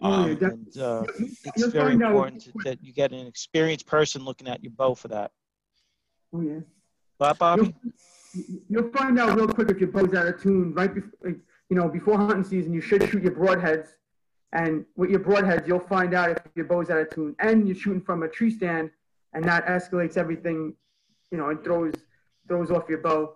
Um, 0.00 0.36
and 0.40 0.78
uh, 0.78 1.04
it's 1.18 1.66
very 1.66 1.94
important 1.94 2.42
to, 2.42 2.52
that 2.64 2.82
you 2.82 2.92
get 2.92 3.12
an 3.12 3.26
experienced 3.26 3.86
person 3.86 4.24
looking 4.24 4.48
at 4.48 4.62
your 4.62 4.72
bow 4.72 4.94
for 4.94 5.08
that. 5.08 5.30
Oh 6.32 6.40
yeah. 6.40 6.60
What, 7.18 7.38
Bobby? 7.38 7.74
You'll, 8.34 8.60
you'll 8.68 8.90
find 8.92 9.18
out 9.18 9.36
real 9.36 9.48
quick 9.48 9.70
if 9.70 9.78
your 9.78 9.90
bow's 9.90 10.14
out 10.14 10.26
of 10.26 10.40
tune. 10.42 10.74
Right 10.74 10.92
before, 10.92 11.30
you 11.30 11.76
know, 11.76 11.88
before 11.88 12.16
hunting 12.16 12.44
season, 12.44 12.72
you 12.72 12.80
should 12.80 13.08
shoot 13.08 13.22
your 13.22 13.32
broadheads. 13.32 13.88
And 14.52 14.84
with 14.96 15.10
your 15.10 15.20
broadheads, 15.20 15.66
you'll 15.66 15.80
find 15.80 16.14
out 16.14 16.30
if 16.30 16.42
your 16.54 16.64
bow's 16.64 16.90
out 16.90 16.98
of 16.98 17.10
tune. 17.10 17.36
And 17.38 17.66
you're 17.66 17.76
shooting 17.76 18.00
from 18.00 18.22
a 18.22 18.28
tree 18.28 18.50
stand, 18.50 18.90
and 19.32 19.44
that 19.44 19.66
escalates 19.66 20.16
everything. 20.16 20.74
You 21.30 21.38
know, 21.38 21.50
and 21.50 21.62
throws 21.62 21.94
throws 22.48 22.70
off 22.70 22.88
your 22.88 22.98
bow 22.98 23.34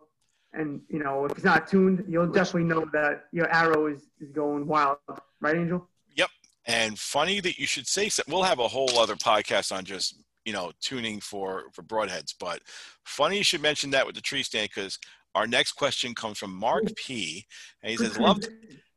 and 0.52 0.80
you 0.88 0.98
know 0.98 1.24
if 1.24 1.32
it's 1.32 1.44
not 1.44 1.68
tuned, 1.68 2.04
you'll 2.08 2.26
definitely 2.26 2.64
know 2.64 2.86
that 2.92 3.24
your 3.32 3.52
arrow 3.52 3.86
is 3.86 4.08
is 4.20 4.30
going 4.30 4.66
wild, 4.66 4.98
right, 5.40 5.56
Angel? 5.56 5.88
Yep. 6.16 6.30
And 6.66 6.98
funny 6.98 7.40
that 7.40 7.58
you 7.58 7.66
should 7.66 7.86
say 7.86 8.08
so. 8.08 8.22
We'll 8.28 8.42
have 8.42 8.58
a 8.58 8.68
whole 8.68 8.98
other 8.98 9.16
podcast 9.16 9.76
on 9.76 9.84
just 9.84 10.22
you 10.44 10.52
know 10.52 10.72
tuning 10.80 11.20
for 11.20 11.64
for 11.72 11.82
broadheads, 11.82 12.34
but 12.38 12.60
funny 13.04 13.38
you 13.38 13.44
should 13.44 13.62
mention 13.62 13.90
that 13.90 14.06
with 14.06 14.14
the 14.14 14.20
tree 14.20 14.42
stand 14.42 14.68
because 14.74 14.98
our 15.34 15.46
next 15.46 15.72
question 15.72 16.14
comes 16.14 16.38
from 16.38 16.54
Mark 16.54 16.84
P. 16.96 17.46
And 17.82 17.90
he 17.90 17.96
says, 17.96 18.18
"Love." 18.18 18.40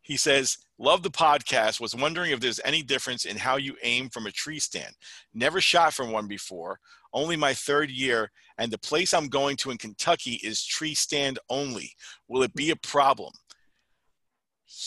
He 0.01 0.17
says, 0.17 0.59
Love 0.77 1.03
the 1.03 1.09
podcast. 1.09 1.79
Was 1.79 1.95
wondering 1.95 2.31
if 2.31 2.39
there's 2.39 2.59
any 2.65 2.83
difference 2.83 3.25
in 3.25 3.37
how 3.37 3.55
you 3.55 3.75
aim 3.81 4.09
from 4.09 4.27
a 4.27 4.31
tree 4.31 4.59
stand. 4.59 4.93
Never 5.33 5.61
shot 5.61 5.93
from 5.93 6.11
one 6.11 6.27
before, 6.27 6.79
only 7.15 7.36
my 7.36 7.54
third 7.54 7.89
year, 7.89 8.30
and 8.60 8.71
the 8.71 8.78
place 8.78 9.13
I'm 9.13 9.28
going 9.28 9.56
to 9.58 9.71
in 9.71 9.78
Kentucky 9.78 10.39
is 10.43 10.63
tree 10.63 10.93
stand 10.93 11.39
only. 11.49 11.93
Will 12.28 12.43
it 12.43 12.54
be 12.54 12.69
a 12.69 12.75
problem? 12.75 13.34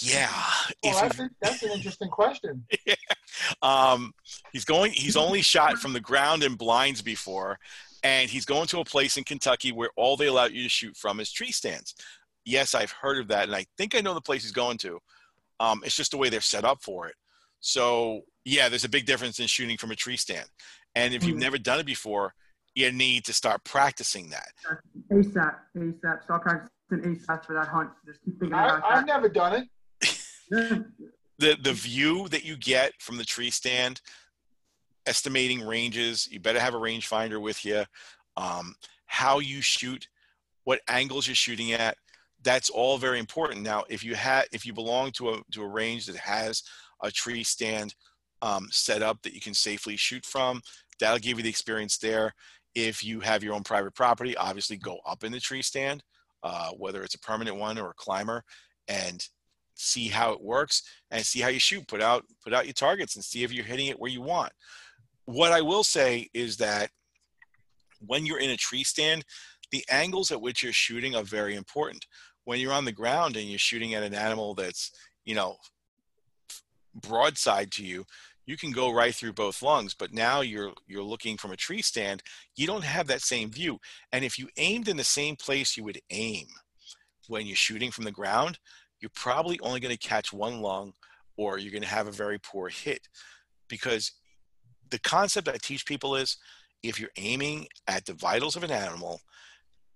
Yeah. 0.01 0.31
Well, 0.85 1.01
that's, 1.01 1.19
a, 1.19 1.31
that's 1.41 1.63
an 1.63 1.71
interesting 1.73 2.09
question. 2.09 2.67
um, 3.63 4.13
he's 4.53 4.65
going. 4.65 4.93
He's 4.93 5.17
only 5.17 5.43
shot 5.43 5.79
from 5.79 5.93
the 5.93 6.01
ground 6.01 6.45
in 6.45 6.55
blinds 6.55 7.03
before, 7.03 7.59
and 8.05 8.31
he's 8.31 8.45
going 8.45 8.67
to 8.69 8.81
a 8.81 8.85
place 8.85 9.17
in 9.17 9.25
Kentucky 9.25 9.73
where 9.73 9.91
all 9.97 10.17
they 10.17 10.27
allow 10.27 10.45
you 10.45 10.63
to 10.63 10.69
shoot 10.69 10.97
from 10.97 11.21
is 11.21 11.33
tree 11.33 11.53
stands. 11.53 11.95
Yes, 12.45 12.75
I've 12.75 12.93
heard 12.93 13.19
of 13.19 13.29
that, 13.29 13.45
and 13.45 13.57
I 13.57 13.67
think 13.77 13.97
I 13.97 14.01
know 14.01 14.15
the 14.15 14.21
place 14.21 14.43
he's 14.43 14.53
going 14.53 14.79
to. 14.79 14.99
Um, 15.61 15.83
it's 15.85 15.97
just 15.97 16.13
the 16.13 16.19
way 16.19 16.29
they're 16.29 16.41
set 16.41 16.65
up 16.65 16.83
for 16.83 17.09
it. 17.09 17.15
So 17.61 18.23
yeah, 18.45 18.69
there's 18.69 18.85
a 18.85 18.89
big 18.89 19.07
difference 19.07 19.41
in 19.41 19.47
shooting 19.47 19.77
from 19.77 19.91
a 19.91 19.97
tree 19.97 20.17
stand, 20.17 20.47
and 20.99 21.15
if 21.15 21.25
you've 21.25 21.37
Mhm. 21.37 21.41
never 21.41 21.59
done 21.59 21.81
it 21.81 21.87
before, 21.87 22.35
you 22.75 22.91
need 22.93 23.25
to 23.25 23.33
start 23.33 23.65
practicing 23.65 24.29
that. 24.31 24.53
ASAP, 25.11 25.57
ASAP. 25.77 26.23
Start 26.25 26.43
practicing 26.43 27.03
ASAP 27.05 27.45
for 27.47 27.55
that 27.55 27.69
hunt. 27.69 27.91
Just 28.05 28.21
keep 28.25 28.39
thinking 28.39 28.55
I, 28.55 28.79
about 28.79 28.91
I've 28.91 29.07
never 29.07 29.29
done 29.29 29.69
it. 30.03 30.85
The 31.41 31.55
the 31.55 31.73
view 31.73 32.27
that 32.31 32.45
you 32.45 32.57
get 32.57 33.01
from 33.01 33.17
the 33.17 33.25
tree 33.25 33.51
stand 33.51 34.01
estimating 35.07 35.65
ranges 35.65 36.27
you 36.33 36.41
better 36.41 36.59
have 36.59 36.75
a 36.75 36.79
rangefinder 36.79 37.41
with 37.41 37.65
you 37.65 37.85
um, 38.37 38.75
how 39.07 39.39
you 39.39 39.61
shoot 39.61 40.09
what 40.65 40.81
angles 40.89 41.29
you're 41.29 41.37
shooting 41.37 41.71
at 41.71 41.97
that's 42.43 42.71
all 42.71 42.99
very 42.99 43.21
important 43.21 43.63
now 43.63 43.85
if 43.89 44.03
you 44.03 44.17
had 44.17 44.47
if 44.51 44.67
you 44.67 44.73
belong 44.73 45.13
to 45.13 45.31
a 45.31 45.41
to 45.53 45.63
a 45.63 45.67
range 45.69 46.07
that 46.07 46.17
has 46.17 46.65
a 47.05 47.11
tree 47.11 47.45
stand 47.45 47.95
um, 48.43 48.67
set 48.73 49.01
up 49.01 49.23
that 49.23 49.33
you 49.33 49.41
can 49.41 49.55
safely 49.55 49.97
shoot 49.97 50.27
from 50.27 50.61
that'll 51.01 51.19
give 51.19 51.39
you 51.39 51.43
the 51.43 51.49
experience 51.49 51.99
there. 51.99 52.35
If 52.75 53.03
you 53.03 53.21
have 53.21 53.43
your 53.43 53.55
own 53.55 53.65
private 53.65 53.95
property 53.95 54.37
obviously 54.37 54.77
go 54.77 54.99
up 55.07 55.25
in 55.25 55.33
the 55.33 55.41
tree 55.41 55.63
stand 55.63 56.03
uh, 56.43 56.71
whether 56.71 57.03
it's 57.03 57.15
a 57.15 57.21
permanent 57.21 57.57
one 57.57 57.79
or 57.79 57.91
a 57.91 57.95
climber 57.95 58.45
and 58.87 59.27
see 59.75 60.09
how 60.09 60.33
it 60.33 60.43
works 60.43 60.83
and 61.11 61.25
see 61.25 61.41
how 61.41 61.49
you 61.49 61.61
shoot. 61.61 61.87
Put 61.87 62.03
out 62.03 62.25
put 62.43 62.53
out 62.53 62.67
your 62.67 62.75
targets 62.75 63.17
and 63.17 63.25
see 63.25 63.45
if 63.45 63.53
you're 63.53 63.65
hitting 63.65 63.87
it 63.87 63.99
where 63.99 64.11
you 64.11 64.23
want. 64.23 64.53
What 65.25 65.53
i 65.53 65.61
will 65.61 65.85
say 65.85 66.29
is 66.35 66.57
that 66.57 66.91
when 68.07 68.25
you're 68.25 68.41
in 68.41 68.51
a 68.51 68.57
tree 68.57 68.85
stand 68.85 69.25
the 69.71 69.85
angles 69.91 70.31
at 70.31 70.41
which 70.41 70.63
you're 70.63 70.73
shooting 70.73 71.15
are 71.15 71.23
very 71.23 71.55
important. 71.55 72.07
When 72.45 72.59
you're 72.59 72.73
on 72.73 72.87
the 72.87 72.93
ground 72.93 73.37
and 73.37 73.47
you're 73.47 73.59
shooting 73.59 73.95
at 73.95 74.03
an 74.03 74.15
animal 74.15 74.55
that's 74.55 74.91
you 75.25 75.35
know 75.35 75.57
broadside 76.95 77.71
to 77.73 77.85
you 77.85 78.05
you 78.49 78.57
can 78.57 78.73
go 78.73 78.91
right 78.91 79.15
through 79.15 79.35
both 79.35 79.61
lungs 79.61 79.95
but 79.95 80.15
now 80.15 80.41
you're 80.41 80.73
you're 80.87 81.03
looking 81.03 81.37
from 81.37 81.53
a 81.53 81.57
tree 81.57 81.83
stand 81.83 82.23
you 82.57 82.67
don't 82.67 82.83
have 82.83 83.07
that 83.07 83.21
same 83.21 83.51
view. 83.51 83.79
And 84.11 84.25
if 84.25 84.39
you 84.39 84.49
aimed 84.57 84.89
in 84.89 84.97
the 84.97 85.05
same 85.05 85.37
place 85.37 85.77
you 85.77 85.85
would 85.85 86.01
aim 86.11 86.47
when 87.29 87.47
you're 87.47 87.55
shooting 87.55 87.91
from 87.91 88.05
the 88.05 88.11
ground 88.11 88.59
you're 89.01 89.11
probably 89.15 89.61
only 89.61 89.81
going 89.81 89.95
to 89.95 90.09
catch 90.09 90.33
one 90.33 90.61
lung 90.61 90.95
or 91.37 91.59
you're 91.59 91.71
going 91.71 91.83
to 91.83 91.89
have 91.89 92.09
a 92.09 92.11
very 92.11 92.39
poor 92.39 92.69
hit. 92.69 93.07
Because 93.69 94.13
the 94.91 94.99
concept 94.99 95.47
i 95.49 95.57
teach 95.63 95.85
people 95.85 96.17
is 96.17 96.39
if 96.83 96.99
you're 96.99 97.11
aiming 97.19 97.69
at 97.87 98.07
the 98.07 98.15
vitals 98.15 98.57
of 98.57 98.65
an 98.65 98.71
animal 98.71 99.21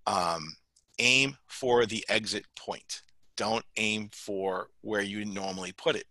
um, 0.05 0.55
aim 0.99 1.35
for 1.47 1.87
the 1.87 2.05
exit 2.07 2.45
point. 2.55 3.01
Don't 3.35 3.65
aim 3.77 4.09
for 4.13 4.67
where 4.81 5.01
you 5.01 5.25
normally 5.25 5.71
put 5.71 5.95
it 5.95 6.05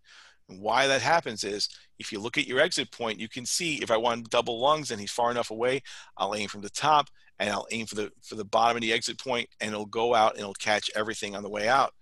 and 0.52 0.60
why 0.62 0.86
that 0.86 1.02
happens 1.02 1.44
is 1.44 1.68
if 1.98 2.12
you 2.12 2.20
look 2.20 2.36
at 2.36 2.46
your 2.46 2.60
exit 2.60 2.90
point 2.92 3.18
you 3.18 3.28
can 3.28 3.46
see 3.46 3.76
if 3.76 3.90
i 3.90 3.96
want 3.96 4.28
double 4.30 4.60
lungs 4.60 4.90
and 4.90 5.00
he's 5.00 5.10
far 5.10 5.30
enough 5.30 5.50
away 5.50 5.80
i'll 6.18 6.34
aim 6.34 6.48
from 6.48 6.60
the 6.60 6.70
top 6.70 7.08
and 7.38 7.50
i'll 7.50 7.66
aim 7.72 7.86
for 7.86 7.96
the 7.96 8.10
for 8.22 8.36
the 8.36 8.44
bottom 8.44 8.76
of 8.76 8.80
the 8.80 8.92
exit 8.92 9.18
point 9.18 9.48
and 9.60 9.72
it'll 9.72 9.84
go 9.86 10.14
out 10.14 10.32
and 10.32 10.40
it'll 10.40 10.54
catch 10.54 10.90
everything 10.94 11.34
on 11.34 11.42
the 11.42 11.50
way 11.50 11.68
out. 11.68 11.92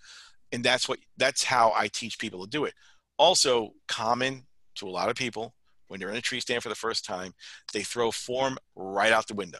And 0.52 0.62
that's 0.64 0.88
what 0.88 0.98
that's 1.16 1.42
how 1.42 1.72
i 1.74 1.88
teach 1.88 2.18
people 2.18 2.44
to 2.44 2.50
do 2.50 2.64
it. 2.66 2.74
Also 3.18 3.70
common 3.88 4.46
to 4.76 4.86
a 4.86 4.90
lot 4.90 5.08
of 5.08 5.16
people 5.16 5.54
when 5.88 5.98
they're 5.98 6.10
in 6.10 6.16
a 6.16 6.20
tree 6.20 6.40
stand 6.40 6.62
for 6.62 6.68
the 6.68 6.74
first 6.74 7.04
time 7.04 7.32
they 7.72 7.82
throw 7.82 8.10
form 8.10 8.58
right 8.76 9.12
out 9.12 9.26
the 9.26 9.34
window 9.34 9.58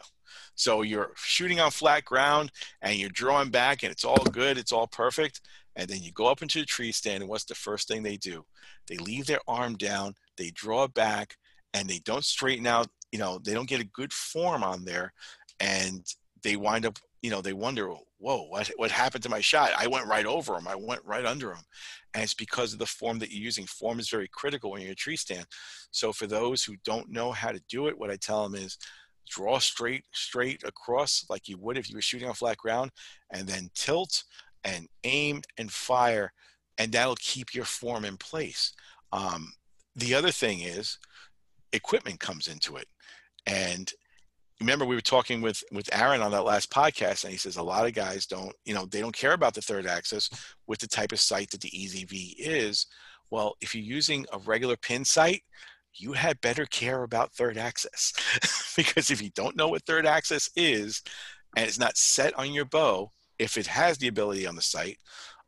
so 0.55 0.81
you're 0.81 1.11
shooting 1.15 1.59
on 1.59 1.71
flat 1.71 2.05
ground 2.05 2.51
and 2.81 2.97
you're 2.97 3.09
drawing 3.09 3.49
back 3.49 3.83
and 3.83 3.91
it's 3.91 4.05
all 4.05 4.23
good 4.31 4.57
it's 4.57 4.71
all 4.71 4.87
perfect. 4.87 5.41
And 5.75 5.89
then 5.89 6.01
you 6.01 6.11
go 6.11 6.27
up 6.27 6.41
into 6.41 6.59
the 6.59 6.65
tree 6.65 6.91
stand 6.91 7.21
and 7.21 7.29
what's 7.29 7.45
the 7.45 7.55
first 7.55 7.87
thing 7.87 8.03
they 8.03 8.17
do? 8.17 8.43
They 8.87 8.97
leave 8.97 9.25
their 9.25 9.39
arm 9.47 9.77
down 9.77 10.15
they 10.37 10.49
draw 10.51 10.87
back 10.87 11.35
and 11.73 11.87
they 11.87 11.99
don't 11.99 12.25
straighten 12.25 12.67
out 12.67 12.87
you 13.11 13.19
know 13.19 13.39
they 13.43 13.53
don't 13.53 13.69
get 13.69 13.81
a 13.81 13.85
good 13.85 14.13
form 14.13 14.63
on 14.63 14.85
there. 14.85 15.13
And 15.59 16.05
they 16.43 16.55
wind 16.55 16.85
up 16.85 16.97
you 17.21 17.29
know 17.29 17.41
they 17.41 17.53
wonder 17.53 17.93
whoa 18.17 18.43
what 18.49 18.71
what 18.77 18.91
happened 18.91 19.23
to 19.23 19.29
my 19.29 19.41
shot? 19.41 19.71
I 19.77 19.87
went 19.87 20.07
right 20.07 20.25
over 20.25 20.55
him 20.55 20.67
i 20.67 20.75
went 20.75 21.05
right 21.05 21.25
under 21.25 21.51
him 21.51 21.63
and 22.13 22.23
it's 22.23 22.33
because 22.33 22.73
of 22.73 22.79
the 22.79 22.85
form 22.85 23.19
that 23.19 23.31
you're 23.31 23.43
using. 23.43 23.65
Form 23.65 23.99
is 23.99 24.09
very 24.09 24.27
critical 24.27 24.71
when 24.71 24.81
you're 24.81 24.89
in 24.89 24.93
a 24.93 24.95
tree 24.95 25.15
stand. 25.15 25.45
So 25.91 26.11
for 26.11 26.27
those 26.27 26.63
who 26.63 26.75
don't 26.83 27.09
know 27.09 27.31
how 27.31 27.51
to 27.51 27.61
do 27.69 27.87
it 27.87 27.97
what 27.97 28.11
i 28.11 28.15
tell 28.15 28.47
them 28.47 28.55
is 28.61 28.77
draw 29.29 29.59
straight 29.59 30.03
straight 30.13 30.63
across 30.63 31.25
like 31.29 31.47
you 31.47 31.57
would 31.59 31.77
if 31.77 31.89
you 31.89 31.95
were 31.95 32.01
shooting 32.01 32.27
on 32.27 32.33
flat 32.33 32.57
ground 32.57 32.91
and 33.31 33.47
then 33.47 33.69
tilt 33.75 34.23
and 34.63 34.87
aim 35.03 35.41
and 35.57 35.71
fire 35.71 36.31
and 36.77 36.91
that'll 36.91 37.15
keep 37.15 37.53
your 37.53 37.65
form 37.65 38.05
in 38.05 38.17
place. 38.17 38.73
Um, 39.11 39.53
the 39.95 40.15
other 40.15 40.31
thing 40.31 40.61
is 40.61 40.97
equipment 41.73 42.19
comes 42.19 42.47
into 42.47 42.77
it. 42.77 42.87
And 43.45 43.91
remember 44.59 44.85
we 44.85 44.95
were 44.95 45.01
talking 45.01 45.41
with 45.41 45.63
with 45.71 45.89
aaron 45.91 46.21
on 46.21 46.29
that 46.31 46.43
last 46.43 46.69
podcast 46.69 47.23
and 47.23 47.31
he 47.31 47.37
says 47.37 47.57
a 47.57 47.63
lot 47.63 47.87
of 47.87 47.95
guys 47.95 48.27
don't 48.27 48.53
you 48.63 48.75
know 48.75 48.85
they 48.85 48.99
don't 48.99 49.15
care 49.15 49.33
about 49.33 49.55
the 49.55 49.61
third 49.61 49.87
axis 49.87 50.29
with 50.67 50.77
the 50.77 50.87
type 50.87 51.11
of 51.11 51.19
sight 51.19 51.49
that 51.49 51.61
the 51.61 51.71
ezv 51.71 52.35
is. 52.37 52.85
Well 53.31 53.55
if 53.61 53.73
you're 53.73 53.83
using 53.83 54.25
a 54.33 54.39
regular 54.39 54.77
pin 54.77 55.03
sight 55.03 55.41
you 55.95 56.13
had 56.13 56.41
better 56.41 56.65
care 56.65 57.03
about 57.03 57.33
third 57.33 57.57
axis 57.57 58.13
because 58.75 59.09
if 59.11 59.21
you 59.21 59.29
don't 59.31 59.55
know 59.55 59.67
what 59.67 59.85
third 59.85 60.05
axis 60.05 60.49
is 60.55 61.01
and 61.55 61.67
it's 61.67 61.79
not 61.79 61.97
set 61.97 62.37
on 62.37 62.53
your 62.53 62.65
bow 62.65 63.11
if 63.39 63.57
it 63.57 63.67
has 63.67 63.97
the 63.97 64.07
ability 64.07 64.47
on 64.47 64.55
the 64.55 64.61
sight 64.61 64.97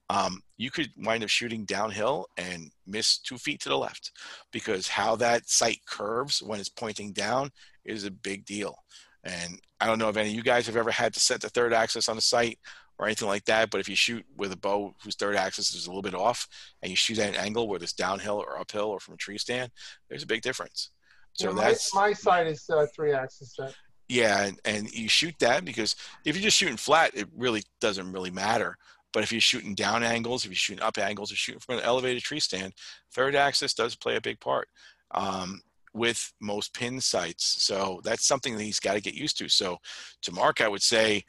um, 0.10 0.42
you 0.58 0.70
could 0.70 0.90
wind 0.98 1.24
up 1.24 1.30
shooting 1.30 1.66
downhill 1.66 2.28
and 2.38 2.70
miss 2.86 3.18
two 3.18 3.38
feet 3.38 3.62
to 3.62 3.70
the 3.70 3.78
left. 3.78 4.12
Because 4.52 4.88
how 4.88 5.16
that 5.18 5.50
sight 5.50 5.80
curves 5.88 6.42
when 6.42 6.60
it's 6.60 6.70
pointing 6.70 7.14
down 7.14 7.50
is 7.86 8.04
a 8.04 8.12
big 8.12 8.46
deal. 8.46 8.76
And 9.24 9.60
I 9.80 9.88
don't 9.88 10.00
know 10.00 10.10
if 10.10 10.18
any 10.18 10.30
of 10.30 10.36
you 10.36 10.44
guys 10.44 10.68
have 10.68 10.78
ever 10.78 10.92
had 10.92 11.14
to 11.14 11.20
set 11.20 11.42
the 11.42 11.50
third 11.50 11.74
axis 11.74 12.10
on 12.10 12.18
a 12.18 12.22
sight 12.22 12.60
or 13.00 13.06
anything 13.08 13.28
like 13.28 13.46
that, 13.46 13.70
but 13.70 13.80
if 13.80 13.90
you 13.90 13.96
shoot 13.96 14.26
with 14.38 14.52
a 14.52 14.58
bow 14.58 14.94
whose 15.04 15.16
third 15.16 15.36
axis 15.36 15.74
is 15.74 15.88
a 15.88 15.90
little 15.90 16.02
bit 16.02 16.14
off 16.14 16.48
and 16.82 16.90
you 16.90 16.96
shoot 16.96 17.20
at 17.20 17.30
an 17.30 17.36
angle 17.36 17.68
whether 17.68 17.84
it's 17.84 17.94
downhill 17.94 18.38
or 18.38 18.60
uphill 18.60 18.90
or 18.90 19.00
from 19.00 19.16
a 19.16 19.18
tree 19.18 19.38
stand, 19.38 19.72
there's 20.10 20.24
a 20.24 20.28
big 20.28 20.42
difference. 20.42 20.92
So 21.34 21.50
Yeah, 21.50 21.56
my, 21.56 21.64
that's 21.64 21.94
my 21.96 22.14
side 22.14 22.48
is 22.48 22.70
uh, 22.70 22.86
three 22.96 23.12
axis 23.14 23.56
set. 23.56 23.74
yeah, 24.08 24.44
and, 24.44 24.60
and 24.66 24.92
you 24.92 25.10
shoot 25.10 25.34
that 25.40 25.66
because 25.66 25.96
if 26.26 26.36
you're 26.36 26.44
just 26.44 26.58
shooting 26.58 26.78
flat, 26.78 27.12
it 27.16 27.28
really 27.36 27.64
doesn't 27.82 28.12
really 28.12 28.32
matter. 28.32 28.78
But 29.12 29.24
if 29.24 29.32
you're 29.32 29.42
shooting 29.42 29.76
down 29.76 30.04
angles, 30.04 30.44
if 30.44 30.50
you're 30.52 30.56
shooting 30.56 30.84
up 30.84 30.98
angles, 30.98 31.32
or 31.32 31.36
shooting 31.36 31.60
from 31.60 31.78
an 31.78 31.84
elevated 31.84 32.24
tree 32.24 32.40
stand, 32.40 32.74
third 33.12 33.36
axis 33.36 33.74
does 33.74 33.96
play 33.96 34.16
a 34.16 34.22
big 34.22 34.40
part 34.40 34.68
um, 35.12 35.62
with 35.94 36.34
most 36.42 36.74
pin 36.74 37.00
sights. 37.00 37.64
So 37.64 38.02
that's 38.04 38.26
something 38.26 38.58
that 38.58 38.64
he's 38.64 38.80
got 38.80 38.94
to 38.94 39.02
get 39.02 39.14
used 39.14 39.38
to. 39.38 39.50
So 39.50 39.78
to 40.24 40.32
Mark, 40.32 40.62
I 40.62 40.68
would 40.68 40.82
say 40.82 41.24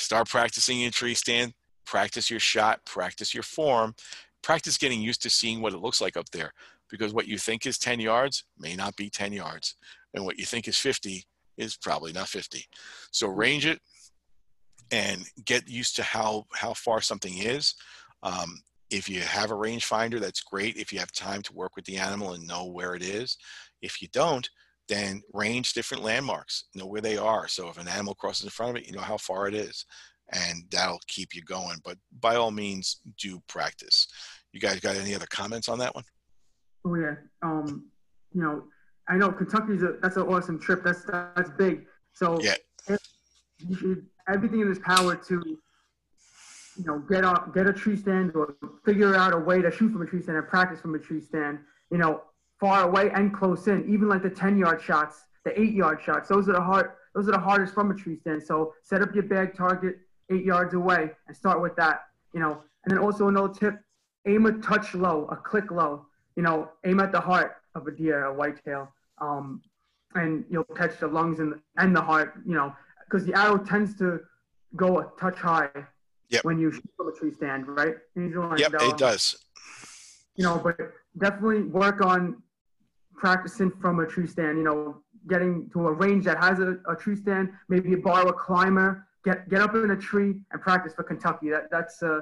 start 0.00 0.28
practicing 0.28 0.80
your 0.80 0.90
tree 0.90 1.14
stand, 1.14 1.52
practice 1.86 2.30
your 2.30 2.40
shot, 2.40 2.84
practice 2.84 3.34
your 3.34 3.42
form, 3.42 3.94
practice 4.42 4.78
getting 4.78 5.00
used 5.00 5.22
to 5.22 5.30
seeing 5.30 5.60
what 5.60 5.72
it 5.72 5.78
looks 5.78 6.00
like 6.00 6.16
up 6.16 6.30
there. 6.30 6.52
Because 6.88 7.12
what 7.12 7.28
you 7.28 7.38
think 7.38 7.66
is 7.66 7.78
10 7.78 8.00
yards 8.00 8.44
may 8.58 8.74
not 8.74 8.96
be 8.96 9.10
10 9.10 9.32
yards. 9.32 9.76
And 10.14 10.24
what 10.24 10.38
you 10.38 10.44
think 10.44 10.66
is 10.66 10.78
50 10.78 11.24
is 11.56 11.76
probably 11.76 12.12
not 12.12 12.28
50. 12.28 12.64
So 13.12 13.28
range 13.28 13.66
it 13.66 13.80
and 14.90 15.24
get 15.44 15.68
used 15.68 15.94
to 15.96 16.02
how 16.02 16.46
how 16.52 16.74
far 16.74 17.00
something 17.00 17.38
is. 17.38 17.74
Um, 18.22 18.60
if 18.90 19.08
you 19.08 19.20
have 19.20 19.52
a 19.52 19.54
rangefinder, 19.54 20.18
that's 20.18 20.40
great. 20.40 20.76
If 20.76 20.92
you 20.92 20.98
have 20.98 21.12
time 21.12 21.42
to 21.42 21.52
work 21.52 21.76
with 21.76 21.84
the 21.84 21.96
animal 21.96 22.32
and 22.32 22.46
know 22.46 22.66
where 22.66 22.94
it 22.96 23.02
is. 23.02 23.36
If 23.82 24.02
you 24.02 24.08
don't, 24.12 24.48
then 24.90 25.22
range 25.32 25.72
different 25.72 26.02
landmarks, 26.02 26.64
know 26.74 26.84
where 26.84 27.00
they 27.00 27.16
are. 27.16 27.46
So 27.46 27.68
if 27.68 27.78
an 27.78 27.86
animal 27.86 28.14
crosses 28.14 28.44
in 28.44 28.50
front 28.50 28.70
of 28.70 28.82
it, 28.82 28.88
you 28.88 28.92
know 28.92 29.00
how 29.00 29.16
far 29.16 29.46
it 29.46 29.54
is, 29.54 29.86
and 30.32 30.64
that'll 30.70 31.00
keep 31.06 31.32
you 31.34 31.42
going. 31.42 31.78
But 31.84 31.96
by 32.20 32.34
all 32.34 32.50
means, 32.50 33.00
do 33.16 33.40
practice. 33.46 34.08
You 34.52 34.60
guys 34.60 34.80
got 34.80 34.96
any 34.96 35.14
other 35.14 35.28
comments 35.30 35.68
on 35.68 35.78
that 35.78 35.94
one? 35.94 36.04
Oh 36.84 36.96
yeah. 36.96 37.14
Um, 37.40 37.86
you 38.32 38.42
know, 38.42 38.64
I 39.08 39.16
know 39.16 39.30
Kentucky's 39.30 39.82
a 39.82 39.94
that's 40.02 40.16
an 40.16 40.22
awesome 40.22 40.58
trip. 40.58 40.82
That's 40.82 41.04
that's 41.04 41.50
big. 41.56 41.86
So 42.12 42.40
Yeah. 42.40 42.56
he 43.66 43.74
should 43.74 44.06
everything 44.28 44.60
in 44.60 44.68
his 44.68 44.80
power 44.80 45.14
to, 45.14 45.42
you 45.46 45.58
you 46.76 46.84
know, 46.84 46.98
get 47.00 47.24
on, 47.24 47.52
get 47.54 47.66
a 47.66 47.72
tree 47.72 47.96
stand 47.96 48.34
or 48.34 48.56
figure 48.84 49.14
out 49.14 49.34
a 49.34 49.38
way 49.38 49.60
to 49.62 49.70
shoot 49.70 49.92
from 49.92 50.02
a 50.02 50.06
tree 50.06 50.22
stand 50.22 50.38
and 50.38 50.48
practice 50.48 50.80
from 50.80 50.94
a 50.94 50.98
tree 50.98 51.20
stand. 51.20 51.58
You 51.90 51.98
know, 51.98 52.22
far 52.60 52.84
away 52.88 53.10
and 53.14 53.34
close 53.34 53.66
in. 53.66 53.88
Even 53.92 54.08
like 54.08 54.22
the 54.22 54.30
ten 54.30 54.56
yard 54.58 54.80
shots, 54.82 55.22
the 55.44 55.58
eight 55.60 55.72
yard 55.72 56.00
shots. 56.04 56.28
Those 56.28 56.48
are 56.48 56.52
the 56.52 56.60
hard. 56.60 56.92
Those 57.14 57.28
are 57.28 57.32
the 57.32 57.38
hardest 57.38 57.74
from 57.74 57.90
a 57.90 57.94
tree 57.94 58.16
stand. 58.16 58.42
So 58.42 58.74
set 58.82 59.02
up 59.02 59.14
your 59.14 59.24
bag 59.24 59.56
target 59.56 59.98
eight 60.30 60.44
yards 60.44 60.74
away 60.74 61.10
and 61.26 61.36
start 61.36 61.60
with 61.60 61.74
that. 61.76 62.02
You 62.34 62.40
know, 62.40 62.62
and 62.84 62.92
then 62.92 62.98
also 62.98 63.28
another 63.28 63.52
tip: 63.52 63.80
aim 64.26 64.46
a 64.46 64.52
touch 64.52 64.94
low, 64.94 65.26
a 65.30 65.36
click 65.36 65.70
low. 65.70 66.06
You 66.36 66.42
know, 66.42 66.70
aim 66.84 67.00
at 67.00 67.10
the 67.10 67.20
heart 67.20 67.56
of 67.74 67.86
a 67.86 67.90
deer, 67.90 68.26
a 68.26 68.32
whitetail, 68.34 68.92
um, 69.18 69.62
and 70.14 70.44
you'll 70.48 70.64
catch 70.64 71.00
the 71.00 71.08
lungs 71.08 71.40
and 71.40 71.54
and 71.78 71.96
the 71.96 72.00
heart. 72.02 72.34
You 72.46 72.54
know, 72.54 72.74
because 73.04 73.26
the 73.26 73.36
arrow 73.36 73.58
tends 73.58 73.96
to 73.98 74.20
go 74.76 75.00
a 75.00 75.10
touch 75.18 75.36
high 75.36 75.68
Yep. 76.30 76.44
when 76.44 76.60
you 76.60 76.70
shoot 76.70 76.88
from 76.96 77.08
a 77.08 77.12
tree 77.12 77.32
stand, 77.32 77.66
right? 77.66 77.96
Angel? 78.16 78.56
Yep, 78.56 78.74
it 78.74 78.98
does. 78.98 79.36
You 80.36 80.44
know, 80.44 80.58
but 80.62 80.78
definitely 81.18 81.62
work 81.62 82.00
on 82.04 82.40
practicing 83.24 83.70
from 83.82 84.00
a 84.00 84.06
tree 84.06 84.26
stand. 84.34 84.54
You 84.58 84.64
know, 84.64 84.80
getting 85.28 85.68
to 85.74 85.78
a 85.90 85.92
range 86.04 86.24
that 86.24 86.38
has 86.46 86.58
a, 86.60 86.70
a 86.88 86.96
tree 86.96 87.16
stand. 87.24 87.50
Maybe 87.68 87.94
borrow 87.94 88.28
a 88.28 88.32
climber. 88.46 89.06
Get 89.24 89.48
get 89.52 89.60
up 89.66 89.74
in 89.74 89.90
a 89.90 89.96
tree 90.10 90.32
and 90.50 90.58
practice 90.68 90.92
for 90.94 91.04
Kentucky. 91.10 91.50
That 91.54 91.64
that's 91.70 92.02
uh, 92.02 92.20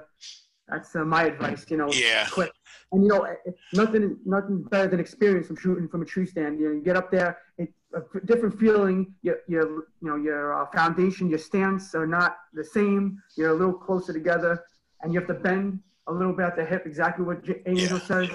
that's 0.71 0.91
uh, 0.97 1.05
my 1.05 1.23
advice. 1.33 1.63
You 1.73 1.79
know, 1.81 1.91
Yeah. 1.93 2.27
quick. 2.37 2.53
And 2.93 3.03
you 3.05 3.09
know, 3.13 3.21
eh, 3.23 3.35
eh, 3.47 3.53
nothing 3.81 4.05
nothing 4.37 4.57
better 4.73 4.89
than 4.93 5.01
experience 5.07 5.47
from 5.49 5.57
shooting 5.65 5.87
from 5.93 6.01
a 6.03 6.09
tree 6.15 6.27
stand. 6.35 6.53
You 6.59 6.65
know, 6.67 6.75
you 6.79 6.83
get 6.91 6.97
up 7.03 7.09
there, 7.17 7.31
it's 7.63 7.77
a 7.95 8.01
different 8.31 8.55
feeling. 8.63 8.99
Your 9.27 9.37
your 9.55 9.67
you 10.03 10.07
know 10.09 10.17
your 10.29 10.43
uh, 10.59 10.67
foundation, 10.81 11.25
your 11.35 11.43
stance 11.51 11.95
are 12.01 12.07
not 12.19 12.31
the 12.61 12.65
same. 12.79 13.03
You're 13.37 13.51
a 13.57 13.59
little 13.63 13.79
closer 13.87 14.13
together, 14.21 14.53
and 15.01 15.07
you 15.13 15.17
have 15.21 15.29
to 15.35 15.39
bend 15.49 15.67
a 16.11 16.13
little 16.13 16.33
bit 16.39 16.47
at 16.51 16.57
the 16.57 16.65
hip. 16.73 16.83
Exactly 16.93 17.25
what 17.29 17.39
Angel 17.67 17.99
Yeah. 18.01 18.11
says. 18.11 18.29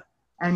And 0.45 0.55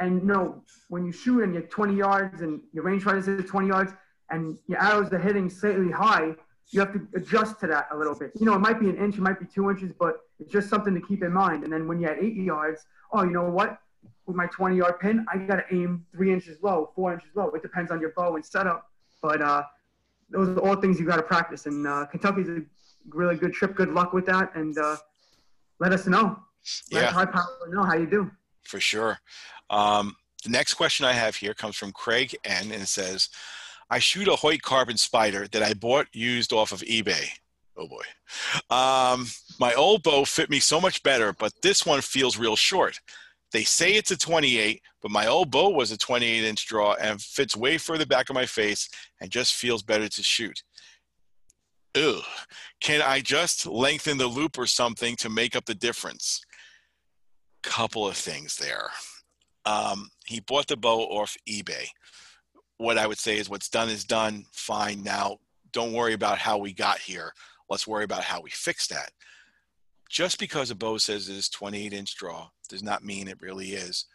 and 0.00 0.22
you 0.22 0.26
know 0.26 0.62
when 0.88 1.04
you 1.04 1.12
shoot 1.12 1.42
and 1.42 1.54
you're 1.54 1.62
20 1.62 1.94
yards 1.94 2.42
and 2.42 2.60
your 2.72 2.84
rangefinder 2.84 3.18
is 3.18 3.28
at 3.28 3.46
20 3.46 3.68
yards 3.68 3.92
and 4.30 4.58
your 4.66 4.82
arrows 4.82 5.12
are 5.12 5.18
hitting 5.18 5.48
slightly 5.48 5.90
high, 5.90 6.34
you 6.70 6.80
have 6.80 6.92
to 6.92 7.06
adjust 7.14 7.60
to 7.60 7.66
that 7.68 7.88
a 7.92 7.96
little 7.96 8.14
bit. 8.14 8.32
You 8.38 8.46
know, 8.46 8.54
it 8.54 8.60
might 8.60 8.80
be 8.80 8.88
an 8.88 8.96
inch, 8.96 9.16
it 9.16 9.20
might 9.20 9.38
be 9.38 9.46
two 9.46 9.70
inches, 9.70 9.92
but 9.98 10.16
it's 10.40 10.50
just 10.50 10.68
something 10.68 10.94
to 10.94 11.00
keep 11.00 11.22
in 11.22 11.32
mind. 11.32 11.64
And 11.64 11.72
then 11.72 11.86
when 11.86 12.00
you're 12.00 12.10
at 12.10 12.22
80 12.22 12.42
yards, 12.42 12.86
oh, 13.12 13.22
you 13.22 13.30
know 13.30 13.44
what? 13.44 13.78
With 14.26 14.36
my 14.36 14.46
20 14.46 14.76
yard 14.76 14.98
pin, 15.00 15.24
I 15.32 15.36
got 15.38 15.56
to 15.56 15.64
aim 15.74 16.04
three 16.12 16.32
inches 16.32 16.58
low, 16.62 16.90
four 16.96 17.12
inches 17.12 17.28
low. 17.34 17.50
It 17.50 17.62
depends 17.62 17.90
on 17.90 18.00
your 18.00 18.12
bow 18.16 18.36
and 18.36 18.44
setup. 18.44 18.90
But 19.22 19.42
uh, 19.42 19.62
those 20.30 20.48
are 20.48 20.60
all 20.60 20.76
things 20.76 20.98
you 20.98 21.06
got 21.06 21.16
to 21.16 21.22
practice. 21.22 21.66
And 21.66 21.86
uh, 21.86 22.06
Kentucky's 22.06 22.48
a 22.48 22.62
really 23.10 23.36
good 23.36 23.52
trip. 23.52 23.74
Good 23.76 23.90
luck 23.90 24.12
with 24.12 24.26
that. 24.26 24.54
And 24.56 24.76
uh, 24.78 24.96
let 25.78 25.92
us 25.92 26.06
know. 26.06 26.38
Let 26.90 27.02
Yeah. 27.02 27.10
High 27.10 27.26
Power 27.26 27.44
know 27.68 27.84
how 27.84 27.94
you 27.94 28.06
do. 28.06 28.30
For 28.64 28.80
sure. 28.80 29.18
Um, 29.70 30.16
the 30.44 30.50
next 30.50 30.74
question 30.74 31.06
I 31.06 31.12
have 31.12 31.36
here 31.36 31.54
comes 31.54 31.76
from 31.76 31.92
Craig 31.92 32.36
N. 32.44 32.70
and 32.72 32.86
says, 32.86 33.28
I 33.90 33.98
shoot 33.98 34.28
a 34.28 34.36
Hoyt 34.36 34.62
Carbon 34.62 34.96
Spider 34.96 35.46
that 35.48 35.62
I 35.62 35.74
bought 35.74 36.06
used 36.12 36.52
off 36.52 36.72
of 36.72 36.80
eBay. 36.80 37.28
Oh 37.76 37.88
boy. 37.88 38.74
Um, 38.74 39.26
my 39.58 39.74
old 39.74 40.02
bow 40.02 40.24
fit 40.24 40.50
me 40.50 40.60
so 40.60 40.80
much 40.80 41.02
better, 41.02 41.32
but 41.32 41.52
this 41.62 41.84
one 41.84 42.00
feels 42.00 42.38
real 42.38 42.56
short. 42.56 43.00
They 43.52 43.64
say 43.64 43.92
it's 43.92 44.10
a 44.10 44.16
28, 44.16 44.82
but 45.00 45.10
my 45.10 45.26
old 45.26 45.50
bow 45.50 45.70
was 45.70 45.92
a 45.92 45.96
28 45.96 46.44
inch 46.44 46.66
draw 46.66 46.94
and 46.94 47.20
fits 47.20 47.56
way 47.56 47.78
further 47.78 48.06
back 48.06 48.30
of 48.30 48.34
my 48.34 48.46
face 48.46 48.88
and 49.20 49.30
just 49.30 49.54
feels 49.54 49.82
better 49.82 50.08
to 50.08 50.22
shoot. 50.22 50.62
Ugh. 51.96 52.22
Can 52.80 53.00
I 53.00 53.20
just 53.20 53.66
lengthen 53.66 54.18
the 54.18 54.26
loop 54.26 54.58
or 54.58 54.66
something 54.66 55.14
to 55.16 55.28
make 55.28 55.54
up 55.54 55.64
the 55.64 55.74
difference? 55.74 56.43
Couple 57.64 58.06
of 58.06 58.16
things 58.16 58.56
there. 58.56 58.90
Um, 59.64 60.10
he 60.26 60.40
bought 60.40 60.68
the 60.68 60.76
bow 60.76 61.00
off 61.00 61.36
eBay. 61.48 61.86
What 62.76 62.98
I 62.98 63.06
would 63.06 63.18
say 63.18 63.38
is 63.38 63.48
what's 63.48 63.68
done 63.68 63.88
is 63.88 64.04
done. 64.04 64.44
Fine. 64.52 65.02
Now, 65.02 65.38
don't 65.72 65.92
worry 65.92 66.12
about 66.12 66.38
how 66.38 66.58
we 66.58 66.72
got 66.72 66.98
here. 66.98 67.32
Let's 67.68 67.86
worry 67.86 68.04
about 68.04 68.22
how 68.22 68.40
we 68.40 68.50
fix 68.50 68.86
that. 68.88 69.10
Just 70.10 70.38
because 70.38 70.70
a 70.70 70.74
bow 70.74 70.98
says 70.98 71.28
it 71.28 71.36
is 71.36 71.48
28 71.48 71.92
inch 71.92 72.16
draw 72.16 72.48
does 72.68 72.82
not 72.82 73.04
mean 73.04 73.26
it 73.26 73.40
really 73.40 73.70
is, 73.72 74.06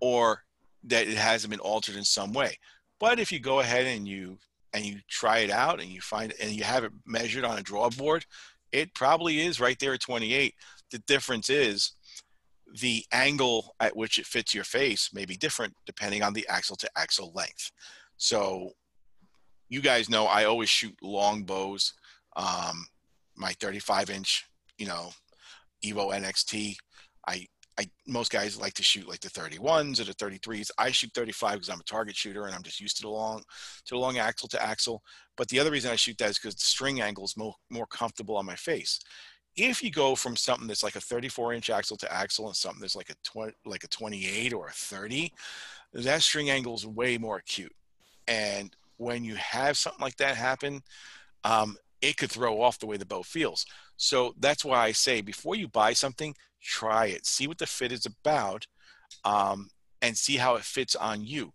or 0.00 0.42
that 0.84 1.06
it 1.06 1.16
hasn't 1.16 1.50
been 1.50 1.60
altered 1.60 1.96
in 1.96 2.04
some 2.04 2.32
way. 2.32 2.58
But 2.98 3.20
if 3.20 3.30
you 3.30 3.38
go 3.38 3.60
ahead 3.60 3.86
and 3.86 4.08
you 4.08 4.38
and 4.72 4.84
you 4.84 4.98
try 5.08 5.38
it 5.38 5.50
out 5.50 5.80
and 5.80 5.88
you 5.88 6.00
find 6.00 6.32
and 6.40 6.52
you 6.52 6.64
have 6.64 6.84
it 6.84 6.92
measured 7.06 7.44
on 7.44 7.58
a 7.58 7.62
draw 7.62 7.90
board, 7.90 8.24
it 8.72 8.94
probably 8.94 9.40
is 9.40 9.60
right 9.60 9.78
there 9.78 9.94
at 9.94 10.00
28. 10.00 10.54
The 10.90 10.98
difference 11.00 11.50
is 11.50 11.92
the 12.80 13.04
angle 13.12 13.74
at 13.80 13.96
which 13.96 14.18
it 14.18 14.26
fits 14.26 14.54
your 14.54 14.64
face 14.64 15.10
may 15.12 15.24
be 15.24 15.36
different 15.36 15.74
depending 15.86 16.22
on 16.22 16.32
the 16.32 16.46
axle 16.48 16.76
to 16.76 16.90
axle 16.96 17.32
length. 17.34 17.70
So 18.16 18.72
you 19.68 19.80
guys 19.80 20.08
know 20.08 20.26
I 20.26 20.44
always 20.44 20.68
shoot 20.68 20.94
long 21.02 21.44
bows. 21.44 21.94
Um, 22.36 22.86
my 23.36 23.52
35 23.60 24.10
inch, 24.10 24.46
you 24.78 24.86
know, 24.86 25.10
Evo 25.84 26.12
NXT. 26.12 26.76
I, 27.26 27.46
I, 27.78 27.86
most 28.06 28.32
guys 28.32 28.60
like 28.60 28.74
to 28.74 28.82
shoot 28.82 29.08
like 29.08 29.20
the 29.20 29.28
31s 29.28 30.00
or 30.00 30.04
the 30.04 30.14
33s. 30.14 30.70
I 30.78 30.90
shoot 30.90 31.10
35 31.14 31.54
because 31.54 31.68
I'm 31.68 31.80
a 31.80 31.84
target 31.84 32.16
shooter 32.16 32.46
and 32.46 32.54
I'm 32.54 32.62
just 32.62 32.80
used 32.80 32.96
to 32.96 33.02
the 33.02 33.08
long, 33.08 33.38
to 33.86 33.94
the 33.94 33.98
long 33.98 34.18
axle 34.18 34.48
to 34.48 34.62
axle. 34.62 35.02
But 35.36 35.48
the 35.48 35.60
other 35.60 35.70
reason 35.70 35.92
I 35.92 35.96
shoot 35.96 36.18
that 36.18 36.30
is 36.30 36.38
because 36.38 36.56
the 36.56 36.62
string 36.62 37.00
angle 37.00 37.24
is 37.24 37.36
more, 37.36 37.54
more 37.70 37.86
comfortable 37.86 38.36
on 38.36 38.46
my 38.46 38.56
face 38.56 38.98
if 39.58 39.82
you 39.82 39.90
go 39.90 40.14
from 40.14 40.36
something 40.36 40.68
that's 40.68 40.82
like 40.82 40.96
a 40.96 41.00
34 41.00 41.54
inch 41.54 41.70
axle 41.70 41.96
to 41.96 42.12
axle 42.12 42.46
and 42.46 42.56
something 42.56 42.80
that's 42.80 42.96
like 42.96 43.10
a 43.10 43.14
20 43.24 43.52
like 43.66 43.84
a 43.84 43.88
28 43.88 44.52
or 44.52 44.68
a 44.68 44.72
30 44.72 45.32
that 45.94 46.22
string 46.22 46.50
angle 46.50 46.74
is 46.74 46.86
way 46.86 47.18
more 47.18 47.38
acute. 47.38 47.74
And 48.26 48.74
when 48.98 49.24
you 49.24 49.34
have 49.36 49.76
something 49.76 50.02
like 50.02 50.16
that 50.16 50.36
happen 50.36 50.82
um, 51.44 51.76
it 52.00 52.16
could 52.16 52.30
throw 52.30 52.60
off 52.60 52.78
the 52.78 52.86
way 52.86 52.96
the 52.96 53.06
bow 53.06 53.22
feels. 53.22 53.66
So 53.96 54.34
that's 54.38 54.64
why 54.64 54.84
i 54.84 54.92
say 54.92 55.20
before 55.20 55.56
you 55.56 55.68
buy 55.68 55.92
something 55.92 56.34
try 56.62 57.06
it. 57.06 57.26
See 57.26 57.46
what 57.46 57.58
the 57.58 57.66
fit 57.66 57.92
is 57.92 58.06
about 58.06 58.66
um, 59.24 59.70
and 60.02 60.16
see 60.16 60.36
how 60.36 60.56
it 60.56 60.62
fits 60.62 60.96
on 60.96 61.24
you. 61.24 61.52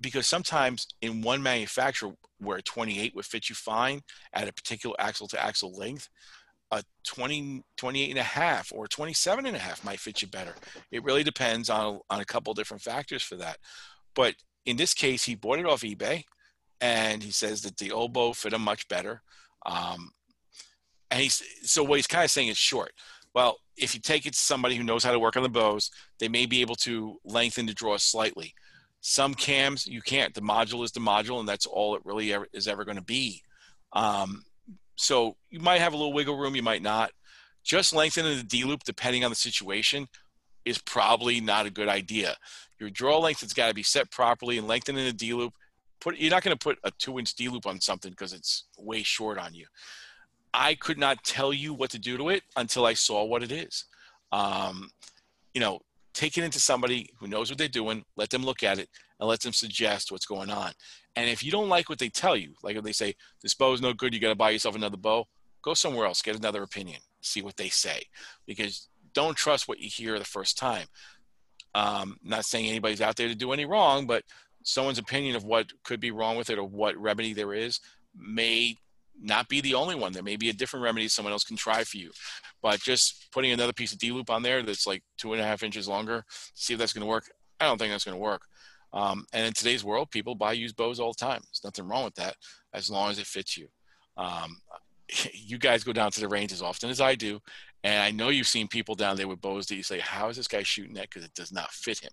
Because 0.00 0.26
sometimes 0.26 0.86
in 1.00 1.22
one 1.22 1.42
manufacturer 1.42 2.12
where 2.38 2.58
a 2.58 2.62
28 2.62 3.14
would 3.14 3.24
fit 3.24 3.48
you 3.48 3.54
fine 3.54 4.02
at 4.34 4.48
a 4.48 4.52
particular 4.52 4.94
axle 4.98 5.26
to 5.28 5.42
axle 5.42 5.74
length 5.74 6.08
a 6.70 6.82
20 7.04 7.62
28 7.76 8.10
and 8.10 8.18
a 8.18 8.22
half 8.22 8.72
or 8.74 8.88
27 8.88 9.46
and 9.46 9.56
a 9.56 9.60
half 9.60 9.84
might 9.84 10.00
fit 10.00 10.22
you 10.22 10.28
better. 10.28 10.54
It 10.90 11.04
really 11.04 11.22
depends 11.22 11.70
on 11.70 12.00
on 12.10 12.20
a 12.20 12.24
couple 12.24 12.52
different 12.54 12.82
factors 12.82 13.22
for 13.22 13.36
that. 13.36 13.58
But 14.14 14.34
in 14.64 14.76
this 14.76 14.94
case 14.94 15.24
he 15.24 15.34
bought 15.34 15.58
it 15.58 15.66
off 15.66 15.82
ebay 15.82 16.24
and 16.80 17.22
he 17.22 17.30
says 17.30 17.62
that 17.62 17.76
the 17.76 17.92
oboe 17.92 18.32
fit 18.32 18.52
him 18.52 18.62
much 18.62 18.88
better. 18.88 19.22
Um, 19.64 20.10
and 21.10 21.20
he's 21.20 21.42
so 21.62 21.84
what 21.84 21.96
he's 21.96 22.06
kind 22.06 22.24
of 22.24 22.30
saying 22.30 22.48
is 22.48 22.58
short. 22.58 22.92
Well 23.34 23.58
if 23.76 23.94
you 23.94 24.00
take 24.00 24.26
it 24.26 24.32
to 24.32 24.38
somebody 24.38 24.74
who 24.74 24.82
knows 24.82 25.04
how 25.04 25.12
to 25.12 25.18
work 25.18 25.36
on 25.36 25.42
the 25.42 25.48
bows 25.48 25.90
they 26.18 26.28
may 26.28 26.46
be 26.46 26.62
able 26.62 26.76
to 26.76 27.18
lengthen 27.24 27.66
the 27.66 27.74
draw 27.74 27.96
slightly. 27.96 28.54
Some 29.02 29.34
cams 29.34 29.86
you 29.86 30.02
can't. 30.02 30.34
The 30.34 30.40
module 30.40 30.82
is 30.82 30.90
the 30.90 30.98
module 30.98 31.38
and 31.38 31.48
that's 31.48 31.66
all 31.66 31.94
it 31.94 32.02
really 32.04 32.32
ever, 32.32 32.48
is 32.52 32.66
ever 32.66 32.84
going 32.84 32.96
to 32.96 33.04
be. 33.04 33.42
Um, 33.92 34.42
so 34.96 35.36
you 35.50 35.60
might 35.60 35.80
have 35.80 35.92
a 35.92 35.96
little 35.96 36.12
wiggle 36.12 36.36
room, 36.36 36.56
you 36.56 36.62
might 36.62 36.82
not. 36.82 37.12
Just 37.62 37.94
lengthening 37.94 38.36
the 38.36 38.42
D 38.42 38.64
loop, 38.64 38.84
depending 38.84 39.24
on 39.24 39.30
the 39.30 39.36
situation, 39.36 40.08
is 40.64 40.78
probably 40.78 41.40
not 41.40 41.66
a 41.66 41.70
good 41.70 41.88
idea. 41.88 42.36
Your 42.78 42.90
draw 42.90 43.18
length 43.18 43.40
has 43.40 43.52
got 43.52 43.68
to 43.68 43.74
be 43.74 43.82
set 43.82 44.10
properly, 44.10 44.58
and 44.58 44.66
lengthening 44.66 45.04
the 45.04 45.12
D 45.12 45.32
loop. 45.32 45.54
Put 46.00 46.18
you're 46.18 46.30
not 46.30 46.42
going 46.42 46.56
to 46.56 46.62
put 46.62 46.78
a 46.84 46.90
two 46.98 47.18
inch 47.18 47.34
D 47.34 47.48
loop 47.48 47.66
on 47.66 47.80
something 47.80 48.10
because 48.10 48.32
it's 48.32 48.64
way 48.78 49.02
short 49.02 49.38
on 49.38 49.54
you. 49.54 49.66
I 50.52 50.74
could 50.74 50.98
not 50.98 51.22
tell 51.24 51.52
you 51.52 51.74
what 51.74 51.90
to 51.90 51.98
do 51.98 52.16
to 52.16 52.28
it 52.30 52.42
until 52.56 52.86
I 52.86 52.94
saw 52.94 53.24
what 53.24 53.42
it 53.42 53.52
is. 53.52 53.84
Um, 54.32 54.90
you 55.54 55.60
know, 55.60 55.80
take 56.14 56.38
it 56.38 56.44
into 56.44 56.60
somebody 56.60 57.10
who 57.18 57.26
knows 57.26 57.50
what 57.50 57.58
they're 57.58 57.68
doing, 57.68 58.04
let 58.16 58.30
them 58.30 58.44
look 58.44 58.62
at 58.62 58.78
it, 58.78 58.88
and 59.18 59.28
let 59.28 59.40
them 59.40 59.52
suggest 59.52 60.12
what's 60.12 60.26
going 60.26 60.50
on. 60.50 60.72
And 61.14 61.28
if 61.30 61.42
you 61.42 61.50
don't 61.50 61.68
like 61.68 61.88
what 61.88 61.98
they 61.98 62.08
tell 62.08 62.36
you, 62.36 62.54
like 62.62 62.76
if 62.76 62.84
they 62.84 62.92
say 62.92 63.14
this 63.42 63.54
bow 63.54 63.72
is 63.72 63.80
no 63.80 63.92
good, 63.92 64.12
you 64.12 64.20
got 64.20 64.28
to 64.28 64.34
buy 64.34 64.50
yourself 64.50 64.76
another 64.76 64.96
bow, 64.96 65.26
go 65.62 65.74
somewhere 65.74 66.06
else, 66.06 66.22
get 66.22 66.36
another 66.36 66.62
opinion, 66.62 67.00
see 67.20 67.42
what 67.42 67.56
they 67.56 67.68
say, 67.68 68.02
because 68.46 68.88
don't 69.14 69.36
trust 69.36 69.66
what 69.66 69.80
you 69.80 69.88
hear 69.88 70.18
the 70.18 70.24
first 70.24 70.58
time. 70.58 70.86
Um, 71.74 72.18
not 72.22 72.44
saying 72.44 72.68
anybody's 72.68 73.00
out 73.00 73.16
there 73.16 73.28
to 73.28 73.34
do 73.34 73.52
any 73.52 73.64
wrong, 73.64 74.06
but 74.06 74.24
someone's 74.62 74.98
opinion 74.98 75.36
of 75.36 75.44
what 75.44 75.66
could 75.84 76.00
be 76.00 76.10
wrong 76.10 76.36
with 76.36 76.50
it 76.50 76.58
or 76.58 76.64
what 76.64 76.96
remedy 76.96 77.32
there 77.32 77.54
is 77.54 77.80
may 78.16 78.76
not 79.20 79.48
be 79.48 79.60
the 79.60 79.74
only 79.74 79.94
one. 79.94 80.12
There 80.12 80.22
may 80.22 80.36
be 80.36 80.50
a 80.50 80.54
different 80.54 80.84
remedy 80.84 81.08
someone 81.08 81.32
else 81.32 81.44
can 81.44 81.56
try 81.56 81.84
for 81.84 81.96
you. 81.96 82.10
But 82.62 82.80
just 82.80 83.30
putting 83.32 83.52
another 83.52 83.72
piece 83.72 83.92
of 83.92 83.98
D 83.98 84.12
loop 84.12 84.30
on 84.30 84.42
there 84.42 84.62
that's 84.62 84.86
like 84.86 85.02
two 85.16 85.32
and 85.32 85.40
a 85.40 85.44
half 85.44 85.62
inches 85.62 85.88
longer, 85.88 86.24
see 86.54 86.74
if 86.74 86.78
that's 86.78 86.92
going 86.92 87.04
to 87.04 87.08
work. 87.08 87.30
I 87.60 87.64
don't 87.64 87.78
think 87.78 87.92
that's 87.92 88.04
going 88.04 88.16
to 88.16 88.22
work. 88.22 88.42
Um, 88.96 89.26
and 89.34 89.46
in 89.46 89.52
today's 89.52 89.84
world, 89.84 90.10
people 90.10 90.34
buy 90.34 90.52
used 90.54 90.74
bows 90.76 90.98
all 90.98 91.12
the 91.12 91.24
time. 91.24 91.42
There's 91.42 91.60
nothing 91.62 91.86
wrong 91.86 92.04
with 92.04 92.14
that 92.14 92.34
as 92.72 92.88
long 92.90 93.10
as 93.10 93.18
it 93.18 93.26
fits 93.26 93.56
you. 93.56 93.68
Um, 94.16 94.56
you 95.34 95.58
guys 95.58 95.84
go 95.84 95.92
down 95.92 96.10
to 96.12 96.20
the 96.20 96.28
range 96.28 96.50
as 96.50 96.62
often 96.62 96.88
as 96.88 97.00
I 97.00 97.14
do, 97.14 97.38
And 97.84 98.02
I 98.02 98.10
know 98.10 98.30
you've 98.30 98.46
seen 98.46 98.68
people 98.68 98.94
down 98.94 99.16
there 99.16 99.28
with 99.28 99.40
bows 99.42 99.66
that 99.66 99.76
you 99.76 99.82
say, 99.82 100.00
"How 100.00 100.28
is 100.30 100.36
this 100.36 100.48
guy 100.48 100.62
shooting 100.62 100.94
that?" 100.94 101.10
Because 101.10 101.24
it 101.24 101.34
does 101.34 101.52
not 101.52 101.70
fit 101.70 101.98
him. 102.00 102.10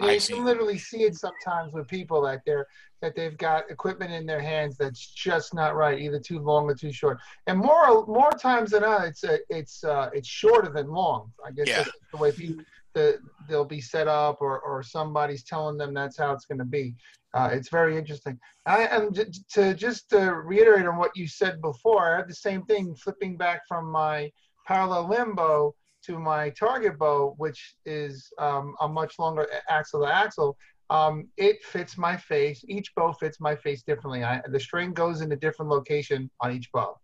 Yeah, 0.00 0.08
I 0.08 0.12
you 0.14 0.20
can 0.20 0.44
literally 0.44 0.78
see 0.78 1.02
it 1.04 1.16
sometimes 1.16 1.72
with 1.72 1.88
people 1.88 2.20
that 2.22 2.42
they're 2.44 2.66
that 3.00 3.14
they've 3.16 3.38
got 3.38 3.70
equipment 3.70 4.12
in 4.12 4.26
their 4.26 4.40
hands 4.40 4.76
that's 4.76 5.06
just 5.14 5.54
not 5.54 5.76
right, 5.76 5.98
either 6.00 6.18
too 6.20 6.40
long 6.40 6.68
or 6.68 6.74
too 6.74 6.92
short. 6.92 7.18
And 7.46 7.58
more 7.58 8.06
more 8.06 8.32
times 8.32 8.72
than 8.72 8.82
not, 8.82 9.06
it's 9.06 9.24
uh, 9.24 9.38
it's 9.48 9.84
uh, 9.84 10.10
it's 10.12 10.28
shorter 10.28 10.70
than 10.70 10.88
long. 10.88 11.32
I 11.46 11.52
guess 11.52 11.68
Yeah. 11.68 11.84
that's 11.84 11.90
the 12.12 12.18
way 12.18 12.32
people 12.32 12.64
the, 12.94 13.18
they'll 13.48 13.64
be 13.64 13.80
set 13.80 14.08
up, 14.08 14.38
or 14.40 14.60
or 14.60 14.82
somebody's 14.82 15.44
telling 15.44 15.76
them 15.76 15.94
that's 15.94 16.18
how 16.18 16.32
it's 16.32 16.46
going 16.46 16.58
to 16.58 16.64
be. 16.64 16.94
Uh, 17.34 17.50
it's 17.52 17.68
very 17.68 17.96
interesting. 17.96 18.38
I 18.66 18.86
am 18.86 19.12
j- 19.12 19.26
to 19.52 19.74
just 19.74 20.08
to 20.10 20.18
reiterate 20.34 20.86
on 20.86 20.96
what 20.96 21.16
you 21.16 21.28
said 21.28 21.60
before. 21.60 22.14
I 22.14 22.16
had 22.18 22.28
the 22.28 22.34
same 22.34 22.62
thing 22.62 22.94
flipping 22.96 23.36
back 23.36 23.62
from 23.68 23.90
my 23.90 24.30
parallel 24.66 25.08
limbo 25.08 25.74
to 26.04 26.18
my 26.18 26.50
target 26.50 26.98
bow, 26.98 27.34
which 27.38 27.76
is 27.84 28.32
um, 28.38 28.74
a 28.80 28.88
much 28.88 29.18
longer 29.18 29.46
axle 29.68 30.00
to 30.02 30.06
axle. 30.12 30.56
Um, 30.90 31.28
it 31.36 31.62
fits 31.62 31.98
my 31.98 32.16
face. 32.16 32.64
Each 32.66 32.94
bow 32.94 33.12
fits 33.12 33.40
my 33.40 33.54
face 33.54 33.82
differently. 33.82 34.24
I, 34.24 34.40
the 34.50 34.60
string 34.60 34.92
goes 34.92 35.20
in 35.20 35.30
a 35.32 35.36
different 35.36 35.70
location 35.70 36.30
on 36.40 36.52
each 36.52 36.70
bow. 36.72 36.98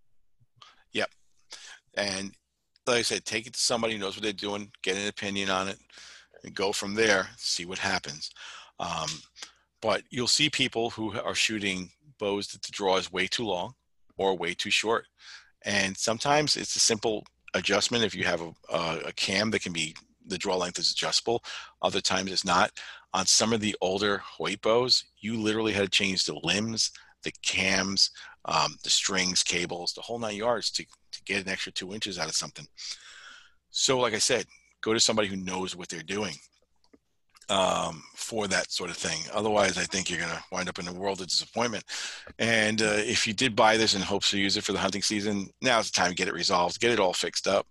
Yep. 0.92 1.10
And 1.96 2.32
like 2.86 2.98
I 2.98 3.02
said, 3.02 3.24
take 3.24 3.46
it 3.46 3.54
to 3.54 3.60
somebody 3.60 3.94
who 3.94 4.00
knows 4.00 4.16
what 4.16 4.22
they're 4.22 4.32
doing, 4.32 4.70
get 4.82 4.96
an 4.96 5.08
opinion 5.08 5.50
on 5.50 5.68
it, 5.68 5.78
and 6.42 6.54
go 6.54 6.72
from 6.72 6.94
there. 6.94 7.28
See 7.36 7.64
what 7.64 7.78
happens. 7.78 8.30
Um, 8.78 9.08
but 9.80 10.02
you'll 10.10 10.26
see 10.26 10.50
people 10.50 10.90
who 10.90 11.18
are 11.20 11.34
shooting 11.34 11.90
bows 12.18 12.48
that 12.48 12.62
the 12.62 12.72
draw 12.72 12.96
is 12.96 13.12
way 13.12 13.26
too 13.26 13.44
long 13.44 13.74
or 14.16 14.36
way 14.36 14.54
too 14.54 14.70
short, 14.70 15.06
and 15.64 15.96
sometimes 15.96 16.56
it's 16.56 16.76
a 16.76 16.80
simple 16.80 17.24
adjustment. 17.54 18.04
If 18.04 18.14
you 18.14 18.24
have 18.24 18.40
a, 18.40 18.52
a, 18.72 19.00
a 19.06 19.12
cam 19.12 19.50
that 19.50 19.62
can 19.62 19.72
be 19.72 19.94
the 20.26 20.38
draw 20.38 20.56
length 20.56 20.78
is 20.78 20.90
adjustable, 20.90 21.42
other 21.82 22.00
times 22.00 22.32
it's 22.32 22.44
not. 22.44 22.70
On 23.12 23.26
some 23.26 23.52
of 23.52 23.60
the 23.60 23.76
older 23.80 24.18
Hoyt 24.18 24.60
bows, 24.60 25.04
you 25.20 25.40
literally 25.40 25.72
had 25.72 25.84
to 25.84 25.90
change 25.90 26.24
the 26.24 26.34
limbs, 26.42 26.90
the 27.24 27.32
cams, 27.42 28.10
um, 28.44 28.76
the 28.84 28.90
strings, 28.90 29.42
cables, 29.42 29.92
the 29.92 30.02
whole 30.02 30.18
nine 30.18 30.36
yards 30.36 30.70
to 30.72 30.84
to 30.84 31.22
get 31.24 31.44
an 31.44 31.50
extra 31.50 31.72
two 31.72 31.92
inches 31.94 32.18
out 32.18 32.28
of 32.28 32.36
something. 32.36 32.66
So, 33.70 33.98
like 33.98 34.14
I 34.14 34.18
said, 34.18 34.46
go 34.82 34.92
to 34.92 35.00
somebody 35.00 35.28
who 35.28 35.36
knows 35.36 35.74
what 35.74 35.88
they're 35.88 36.02
doing 36.02 36.34
um, 37.48 38.02
for 38.14 38.46
that 38.48 38.70
sort 38.70 38.90
of 38.90 38.96
thing. 38.96 39.20
Otherwise, 39.32 39.78
I 39.78 39.84
think 39.84 40.08
you're 40.08 40.18
going 40.18 40.30
to 40.30 40.42
wind 40.52 40.68
up 40.68 40.78
in 40.78 40.88
a 40.88 40.92
world 40.92 41.20
of 41.20 41.26
disappointment. 41.26 41.84
And 42.38 42.80
uh, 42.82 42.96
if 42.98 43.26
you 43.26 43.34
did 43.34 43.56
buy 43.56 43.76
this 43.76 43.94
in 43.94 44.02
hopes 44.02 44.30
to 44.30 44.38
use 44.38 44.56
it 44.56 44.64
for 44.64 44.72
the 44.72 44.78
hunting 44.78 45.02
season, 45.02 45.48
now's 45.60 45.90
the 45.90 45.96
time 45.98 46.10
to 46.10 46.14
get 46.14 46.28
it 46.28 46.34
resolved, 46.34 46.80
get 46.80 46.92
it 46.92 47.00
all 47.00 47.12
fixed 47.12 47.46
up. 47.46 47.66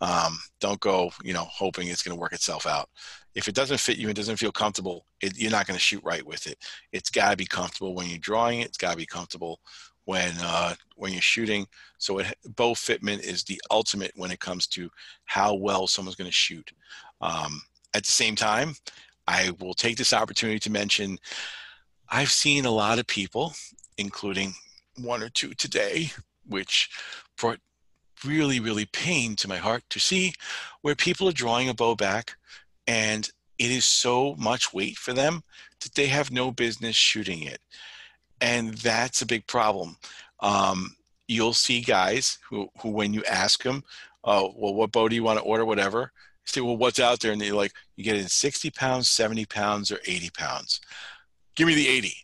Um, 0.00 0.38
don't 0.60 0.80
go, 0.80 1.10
you 1.22 1.32
know, 1.32 1.46
hoping 1.50 1.88
it's 1.88 2.02
going 2.02 2.16
to 2.16 2.20
work 2.20 2.32
itself 2.32 2.66
out. 2.66 2.88
If 3.36 3.48
it 3.48 3.54
doesn't 3.54 3.78
fit 3.78 3.98
you 3.98 4.08
and 4.08 4.16
doesn't 4.16 4.38
feel 4.38 4.50
comfortable, 4.50 5.06
it, 5.20 5.38
you're 5.38 5.50
not 5.50 5.66
going 5.66 5.76
to 5.76 5.80
shoot 5.80 6.02
right 6.02 6.26
with 6.26 6.46
it. 6.46 6.58
It's 6.92 7.10
got 7.10 7.30
to 7.30 7.36
be 7.36 7.44
comfortable 7.44 7.94
when 7.94 8.08
you're 8.08 8.18
drawing 8.18 8.60
it. 8.60 8.68
It's 8.68 8.78
got 8.78 8.92
to 8.92 8.96
be 8.96 9.06
comfortable 9.06 9.60
when 10.06 10.32
uh, 10.40 10.74
when 10.96 11.12
you're 11.12 11.20
shooting. 11.20 11.66
So 11.98 12.18
it, 12.18 12.34
bow 12.56 12.72
fitment 12.72 13.20
is 13.20 13.44
the 13.44 13.60
ultimate 13.70 14.12
when 14.16 14.30
it 14.30 14.40
comes 14.40 14.66
to 14.68 14.90
how 15.26 15.54
well 15.54 15.86
someone's 15.86 16.16
going 16.16 16.30
to 16.30 16.34
shoot. 16.34 16.72
Um, 17.20 17.60
at 17.94 18.04
the 18.04 18.10
same 18.10 18.36
time, 18.36 18.74
I 19.28 19.52
will 19.60 19.74
take 19.74 19.96
this 19.96 20.14
opportunity 20.14 20.58
to 20.60 20.72
mention 20.72 21.18
I've 22.08 22.30
seen 22.30 22.64
a 22.64 22.70
lot 22.70 22.98
of 22.98 23.06
people, 23.06 23.52
including 23.98 24.54
one 24.96 25.22
or 25.22 25.28
two 25.28 25.52
today, 25.54 26.10
which 26.46 26.88
brought 27.36 27.58
really, 28.24 28.60
really 28.60 28.86
pain 28.86 29.36
to 29.36 29.48
my 29.48 29.56
heart 29.56 29.82
to 29.90 29.98
see 29.98 30.32
where 30.82 30.94
people 30.94 31.28
are 31.28 31.32
drawing 31.32 31.68
a 31.68 31.74
bow 31.74 31.94
back 31.94 32.36
and 32.86 33.30
it 33.58 33.70
is 33.70 33.84
so 33.84 34.34
much 34.36 34.72
weight 34.72 34.96
for 34.96 35.12
them 35.12 35.42
that 35.82 35.94
they 35.94 36.06
have 36.06 36.30
no 36.30 36.50
business 36.50 36.96
shooting 36.96 37.42
it. 37.42 37.60
And 38.40 38.74
that's 38.74 39.22
a 39.22 39.26
big 39.26 39.46
problem. 39.46 39.96
Um, 40.40 40.96
you'll 41.26 41.54
see 41.54 41.80
guys 41.80 42.38
who, 42.48 42.68
who 42.80 42.90
when 42.90 43.14
you 43.14 43.24
ask 43.24 43.62
them, 43.62 43.82
oh, 44.24 44.52
well, 44.56 44.74
what 44.74 44.92
bow 44.92 45.08
do 45.08 45.14
you 45.14 45.22
want 45.22 45.38
to 45.38 45.44
order, 45.44 45.64
whatever, 45.64 46.12
say, 46.44 46.60
well, 46.60 46.76
what's 46.76 47.00
out 47.00 47.20
there? 47.20 47.32
And 47.32 47.40
they're 47.40 47.54
like, 47.54 47.72
you 47.96 48.04
get 48.04 48.16
it 48.16 48.22
in 48.22 48.28
60 48.28 48.70
pounds, 48.70 49.10
70 49.10 49.46
pounds, 49.46 49.90
or 49.90 49.98
80 50.06 50.30
pounds. 50.30 50.80
Give 51.54 51.66
me 51.66 51.74
the 51.74 51.88
80. 51.88 52.14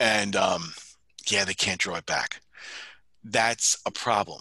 And 0.00 0.36
um, 0.36 0.72
yeah, 1.28 1.44
they 1.44 1.54
can't 1.54 1.80
draw 1.80 1.96
it 1.96 2.06
back. 2.06 2.40
That's 3.24 3.76
a 3.86 3.90
problem. 3.90 4.40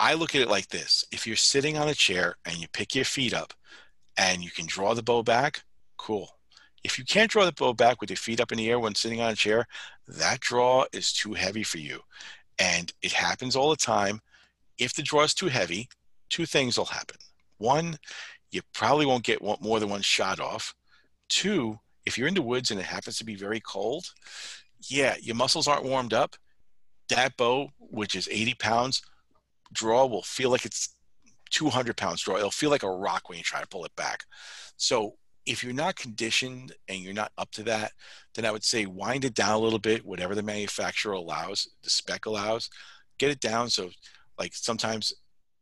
I 0.00 0.14
look 0.14 0.34
at 0.34 0.40
it 0.40 0.48
like 0.48 0.68
this 0.68 1.04
if 1.10 1.26
you're 1.26 1.36
sitting 1.36 1.76
on 1.76 1.88
a 1.88 1.94
chair 1.94 2.36
and 2.44 2.58
you 2.58 2.68
pick 2.72 2.94
your 2.94 3.04
feet 3.04 3.34
up 3.34 3.52
and 4.18 4.42
you 4.42 4.50
can 4.50 4.66
draw 4.66 4.92
the 4.94 5.02
bow 5.02 5.22
back, 5.22 5.62
cool. 5.96 6.36
If 6.84 6.98
you 6.98 7.04
can't 7.04 7.30
draw 7.30 7.44
the 7.44 7.52
bow 7.52 7.72
back 7.72 8.00
with 8.00 8.10
your 8.10 8.16
feet 8.16 8.40
up 8.40 8.52
in 8.52 8.58
the 8.58 8.68
air 8.68 8.80
when 8.80 8.94
sitting 8.94 9.20
on 9.20 9.30
a 9.30 9.36
chair, 9.36 9.66
that 10.08 10.40
draw 10.40 10.84
is 10.92 11.12
too 11.12 11.34
heavy 11.34 11.62
for 11.62 11.78
you. 11.78 12.00
And 12.58 12.92
it 13.00 13.12
happens 13.12 13.54
all 13.54 13.70
the 13.70 13.76
time. 13.76 14.20
If 14.76 14.94
the 14.94 15.02
draw 15.02 15.22
is 15.22 15.34
too 15.34 15.46
heavy, 15.46 15.88
two 16.28 16.46
things 16.46 16.76
will 16.76 16.86
happen. 16.86 17.16
One, 17.58 17.98
you 18.50 18.62
probably 18.74 19.06
won't 19.06 19.24
get 19.24 19.40
one, 19.40 19.58
more 19.60 19.80
than 19.80 19.88
one 19.88 20.02
shot 20.02 20.40
off. 20.40 20.74
Two, 21.28 21.78
if 22.06 22.18
you're 22.18 22.28
in 22.28 22.34
the 22.34 22.42
woods 22.42 22.70
and 22.70 22.80
it 22.80 22.86
happens 22.86 23.18
to 23.18 23.24
be 23.24 23.34
very 23.34 23.60
cold, 23.60 24.06
yeah, 24.88 25.16
your 25.20 25.36
muscles 25.36 25.68
aren't 25.68 25.84
warmed 25.84 26.14
up. 26.14 26.36
That 27.08 27.36
bow, 27.36 27.70
which 27.78 28.14
is 28.16 28.28
80 28.30 28.54
pounds, 28.54 29.02
draw 29.72 30.06
will 30.06 30.22
feel 30.22 30.50
like 30.50 30.64
it's 30.64 30.94
200 31.50 31.96
pounds 31.96 32.22
draw. 32.22 32.36
It'll 32.36 32.50
feel 32.50 32.70
like 32.70 32.82
a 32.82 32.90
rock 32.90 33.28
when 33.28 33.38
you 33.38 33.44
try 33.44 33.60
to 33.60 33.68
pull 33.68 33.84
it 33.84 33.94
back. 33.96 34.24
So 34.76 35.16
if 35.46 35.64
you're 35.64 35.72
not 35.72 35.96
conditioned 35.96 36.74
and 36.88 37.00
you're 37.00 37.14
not 37.14 37.32
up 37.38 37.50
to 37.52 37.62
that, 37.64 37.92
then 38.34 38.44
I 38.44 38.50
would 38.50 38.64
say 38.64 38.86
wind 38.86 39.24
it 39.24 39.34
down 39.34 39.54
a 39.54 39.58
little 39.58 39.78
bit, 39.78 40.04
whatever 40.04 40.34
the 40.34 40.42
manufacturer 40.42 41.14
allows, 41.14 41.68
the 41.82 41.90
spec 41.90 42.26
allows, 42.26 42.68
get 43.18 43.30
it 43.30 43.40
down. 43.40 43.70
So 43.70 43.90
like 44.38 44.54
sometimes 44.54 45.12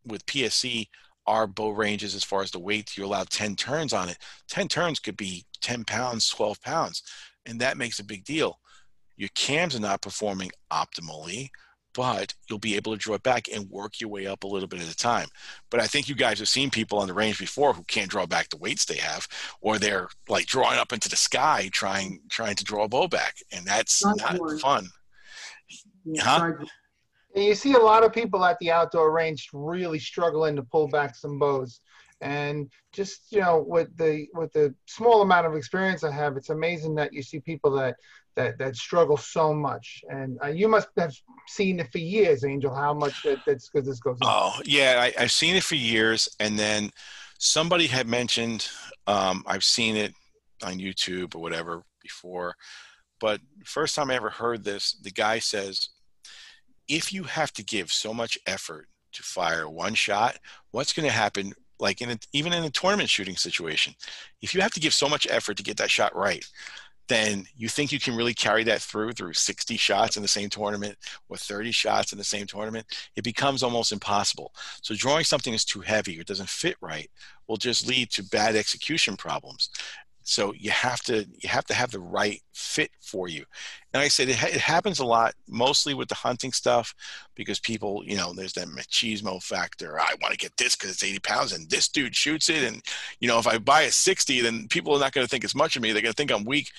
with 0.05 0.27
PSE, 0.27 0.89
our 1.27 1.47
bow 1.47 1.71
ranges 1.71 2.15
as 2.15 2.25
far 2.25 2.43
as 2.43 2.51
the 2.51 2.59
weight, 2.59 2.97
you're 2.97 3.07
allowed 3.07 3.31
10 3.31 3.57
turns 3.57 3.93
on 3.93 4.09
it. 4.09 4.19
10 4.49 4.69
turns 4.69 4.99
could 4.99 5.17
be 5.17 5.45
10 5.61 5.85
pounds, 5.85 6.29
12 6.31 6.61
pounds. 6.63 7.03
And 7.47 7.61
that 7.61 7.77
makes 7.77 7.99
a 7.99 8.05
big 8.05 8.25
deal. 8.25 8.59
Your 9.17 9.31
cams 9.35 9.75
are 9.75 9.81
not 9.81 10.03
performing 10.03 10.51
optimally, 10.73 11.49
but 11.97 12.35
you'll 12.49 12.59
be 12.59 12.77
able 12.77 12.93
to 12.93 12.99
draw 12.99 13.15
it 13.15 13.23
back 13.23 13.49
and 13.49 13.71
work 13.71 14.01
your 14.01 14.11
way 14.11 14.27
up 14.27 14.45
a 14.45 14.47
little 14.47 14.69
bit 14.69 14.83
at 14.83 14.93
a 14.93 14.97
time. 14.97 15.29
But 15.71 15.81
I 15.81 15.87
think 15.87 16.09
you 16.09 16.15
guys 16.15 16.39
have 16.39 16.49
seen 16.49 16.71
people 16.71 16.99
on 16.99 17.09
the 17.09 17.15
range 17.15 17.39
before 17.39 17.73
who 17.73 17.83
can't 17.85 18.11
draw 18.11 18.27
back 18.27 18.51
the 18.51 18.59
weights 18.59 18.85
they 18.85 18.99
have, 18.99 19.27
or 19.63 19.79
they're 19.79 20.09
like 20.29 20.47
drawing 20.47 20.79
up 20.79 20.93
into 20.93 21.09
the 21.09 21.17
sky 21.17 21.71
trying 21.73 22.21
trying 22.29 22.55
to 22.57 22.65
draw 22.65 22.85
a 22.85 22.89
bow 22.89 23.09
back, 23.09 23.37
and 23.51 23.67
that's 23.67 24.05
Not 24.05 24.39
not 24.39 24.61
fun. 24.61 24.89
Huh? 26.19 26.53
you 27.35 27.55
see 27.55 27.75
a 27.75 27.79
lot 27.79 28.05
of 28.05 28.13
people 28.13 28.45
at 28.45 28.59
the 28.61 28.71
outdoor 28.71 29.13
range 29.13 29.49
really 29.53 29.99
struggling 29.99 30.57
to 30.57 30.63
pull 30.63 30.89
back 30.89 31.15
some 31.15 31.39
bows. 31.39 31.81
And 32.21 32.71
just 32.93 33.31
you 33.31 33.41
know, 33.41 33.65
with 33.67 33.95
the 33.97 34.27
with 34.35 34.53
the 34.53 34.75
small 34.87 35.23
amount 35.23 35.47
of 35.47 35.55
experience 35.55 36.05
I 36.05 36.13
have, 36.13 36.37
it's 36.37 36.51
amazing 36.51 36.95
that 36.97 37.13
you 37.13 37.23
see 37.23 37.41
people 37.41 37.71
that 37.73 37.97
that 38.37 38.59
that 38.59 38.77
struggle 38.77 39.17
so 39.17 39.53
much. 39.53 40.03
And 40.09 40.39
uh, 40.43 40.49
you 40.49 40.69
must 40.69 40.89
have 40.97 41.15
seen 41.49 41.81
it 41.81 41.91
for 41.91 41.99
years, 41.99 42.45
Angel, 42.45 42.75
how 42.75 42.95
much 42.95 43.23
that, 43.25 43.39
that's 43.47 43.69
because 43.69 43.87
this 43.87 44.01
goes 44.01 44.19
on. 44.23 44.29
Oh 44.31 44.61
yeah, 44.65 44.97
I, 45.01 45.23
I've 45.23 45.33
seen 45.33 45.57
it 45.57 45.65
for 45.65 45.75
years, 45.75 46.29
and 46.39 46.59
then 46.59 46.91
somebody 47.39 47.87
had 47.87 48.07
mentioned 48.07 48.69
um, 49.07 49.43
I've 49.47 49.65
seen 49.65 49.97
it 49.97 50.13
on 50.63 50.79
YouTube 50.79 51.35
or 51.35 51.39
whatever 51.41 51.83
before, 52.03 52.55
but 53.21 53.41
first 53.65 53.95
time 53.95 54.11
I 54.11 54.15
ever 54.15 54.31
heard 54.31 54.65
this, 54.65 54.93
the 55.03 55.11
guy 55.11 55.39
says, 55.39 55.89
if 56.89 57.13
you 57.13 57.25
have 57.25 57.53
to 57.55 57.65
give 57.65 57.91
so 57.91 58.15
much 58.15 58.39
effort 58.47 58.89
to 59.13 59.23
fire 59.23 59.69
one 59.69 59.95
shot, 59.95 60.39
what's 60.71 60.93
going 60.93 61.09
to 61.09 61.13
happen? 61.13 61.53
Like 61.79 62.01
in 62.01 62.11
a, 62.11 62.19
even 62.33 62.53
in 62.53 62.65
a 62.65 62.71
tournament 62.71 63.11
shooting 63.11 63.37
situation, 63.37 63.95
if 64.41 64.55
you 64.55 64.61
have 64.61 64.73
to 64.73 64.81
give 64.81 64.95
so 64.95 65.09
much 65.09 65.27
effort 65.31 65.57
to 65.59 65.63
get 65.63 65.77
that 65.79 65.91
shot 65.91 66.15
right, 66.17 66.45
then 67.09 67.47
you 67.57 67.69
think 67.69 67.93
you 67.93 68.01
can 68.01 68.17
really 68.17 68.35
carry 68.35 68.65
that 68.65 68.81
through 68.83 69.13
through 69.13 69.33
60 69.33 69.77
shots 69.77 70.17
in 70.17 70.23
the 70.23 70.29
same 70.29 70.49
tournament 70.49 70.97
or 71.29 71.37
30 71.37 71.71
shots 71.73 72.13
in 72.13 72.19
the 72.19 72.25
same 72.25 72.47
tournament 72.47 72.87
it 73.17 73.25
becomes 73.25 73.63
almost 73.63 73.93
impossible. 73.93 74.53
So 74.83 74.95
drawing 74.95 75.25
something 75.25 75.55
is 75.55 75.65
too 75.65 75.81
heavy 75.81 76.19
or 76.19 76.25
doesn't 76.25 76.49
fit 76.49 76.77
right 76.81 77.11
will 77.47 77.57
just 77.57 77.87
lead 77.87 78.11
to 78.11 78.25
bad 78.25 78.57
execution 78.57 79.17
problems 79.17 79.71
so 80.29 80.53
you 80.55 80.73
have 80.73 81.01
to 81.03 81.25
you 81.39 81.49
have 81.49 81.65
to 81.67 81.73
have 81.73 81.93
the 81.93 82.01
right 82.01 82.43
fit 82.53 82.91
for 83.01 83.29
you. 83.29 83.45
And 83.93 84.01
like 84.01 84.07
i 84.07 84.09
said 84.09 84.29
it, 84.29 84.35
ha- 84.35 84.49
it 84.49 84.61
happens 84.61 84.99
a 84.99 85.07
lot 85.07 85.35
mostly 85.47 85.95
with 85.95 86.09
the 86.09 86.17
hunting 86.17 86.53
stuff 86.53 86.93
because 87.37 87.61
people 87.61 88.03
you 88.05 88.17
know 88.17 88.33
there's 88.33 88.53
that 88.55 88.67
machismo 88.67 89.41
factor. 89.41 90.01
I 90.01 90.17
want 90.21 90.33
to 90.33 90.39
get 90.39 90.57
this 90.57 90.75
because 90.75 90.91
it's 90.91 91.05
80 91.05 91.21
pounds 91.21 91.53
and 91.53 91.71
this 91.71 91.89
dude 91.89 92.17
shoots 92.17 92.49
it 92.49 92.65
and 92.65 92.83
you 93.21 93.29
know 93.29 93.39
if 93.39 93.47
i 93.47 93.57
buy 93.57 93.83
a 93.83 93.91
60 93.93 94.41
then 94.41 94.67
people 94.67 94.93
are 94.97 94.99
not 94.99 95.13
going 95.13 95.25
to 95.25 95.31
think 95.31 95.45
as 95.45 95.55
much 95.55 95.77
of 95.77 95.83
me. 95.83 95.93
They're 95.93 96.03
going 96.03 96.13
to 96.13 96.17
think 96.17 96.33
i'm 96.33 96.45
weak. 96.45 96.73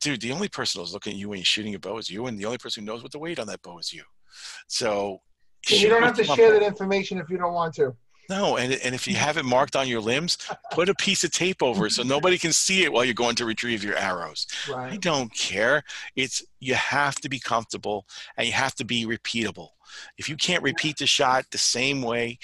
Dude 0.00 0.22
the 0.22 0.32
only 0.32 0.48
person 0.48 0.80
who's 0.80 0.94
looking 0.94 1.12
at 1.12 1.18
you 1.18 1.28
when 1.28 1.38
you're 1.38 1.44
shooting 1.44 1.74
a 1.74 1.78
bow 1.78 1.98
is 1.98 2.08
you 2.08 2.24
and 2.24 2.38
the 2.38 2.46
only 2.46 2.58
person 2.58 2.82
who 2.82 2.90
knows 2.90 3.02
what 3.02 3.12
the 3.12 3.18
weight 3.18 3.38
on 3.38 3.48
that 3.48 3.60
bow 3.60 3.78
is 3.78 3.92
you. 3.92 4.02
So 4.66 5.20
you 5.68 5.90
don't 5.90 6.02
have 6.02 6.16
to 6.16 6.24
share 6.24 6.52
that 6.52 6.62
information 6.62 7.18
if 7.18 7.28
you 7.28 7.36
don't 7.36 7.52
want 7.52 7.74
to. 7.74 7.94
No, 8.28 8.56
and 8.56 8.72
and 8.72 8.94
if 8.94 9.06
you 9.06 9.14
hmm. 9.14 9.20
have 9.20 9.36
it 9.36 9.44
marked 9.44 9.76
on 9.76 9.88
your 9.88 10.00
limbs, 10.00 10.38
put 10.70 10.88
a 10.88 10.94
piece 10.94 11.24
of 11.24 11.30
tape 11.30 11.62
over 11.62 11.86
it 11.86 11.92
so 11.92 12.02
nobody 12.04 12.38
can 12.38 12.52
see 12.52 12.84
it 12.84 12.92
while 12.92 13.04
you're 13.04 13.14
going 13.14 13.36
to 13.36 13.44
retrieve 13.44 13.84
your 13.84 13.96
arrows. 13.96 14.46
I 14.74 14.96
don't 14.96 15.32
care. 15.34 15.82
It's 16.14 16.44
you 16.60 16.74
have 16.74 17.16
to 17.16 17.28
be 17.28 17.38
comfortable 17.38 18.06
and 18.36 18.46
you 18.46 18.52
have 18.52 18.74
to 18.76 18.84
be 18.84 19.06
repeatable. 19.06 19.68
If 20.18 20.28
you 20.28 20.36
can't 20.36 20.62
repeat 20.62 20.98
the 20.98 21.06
shot 21.06 21.44
the 21.50 21.58
same 21.58 22.02
way 22.02 22.38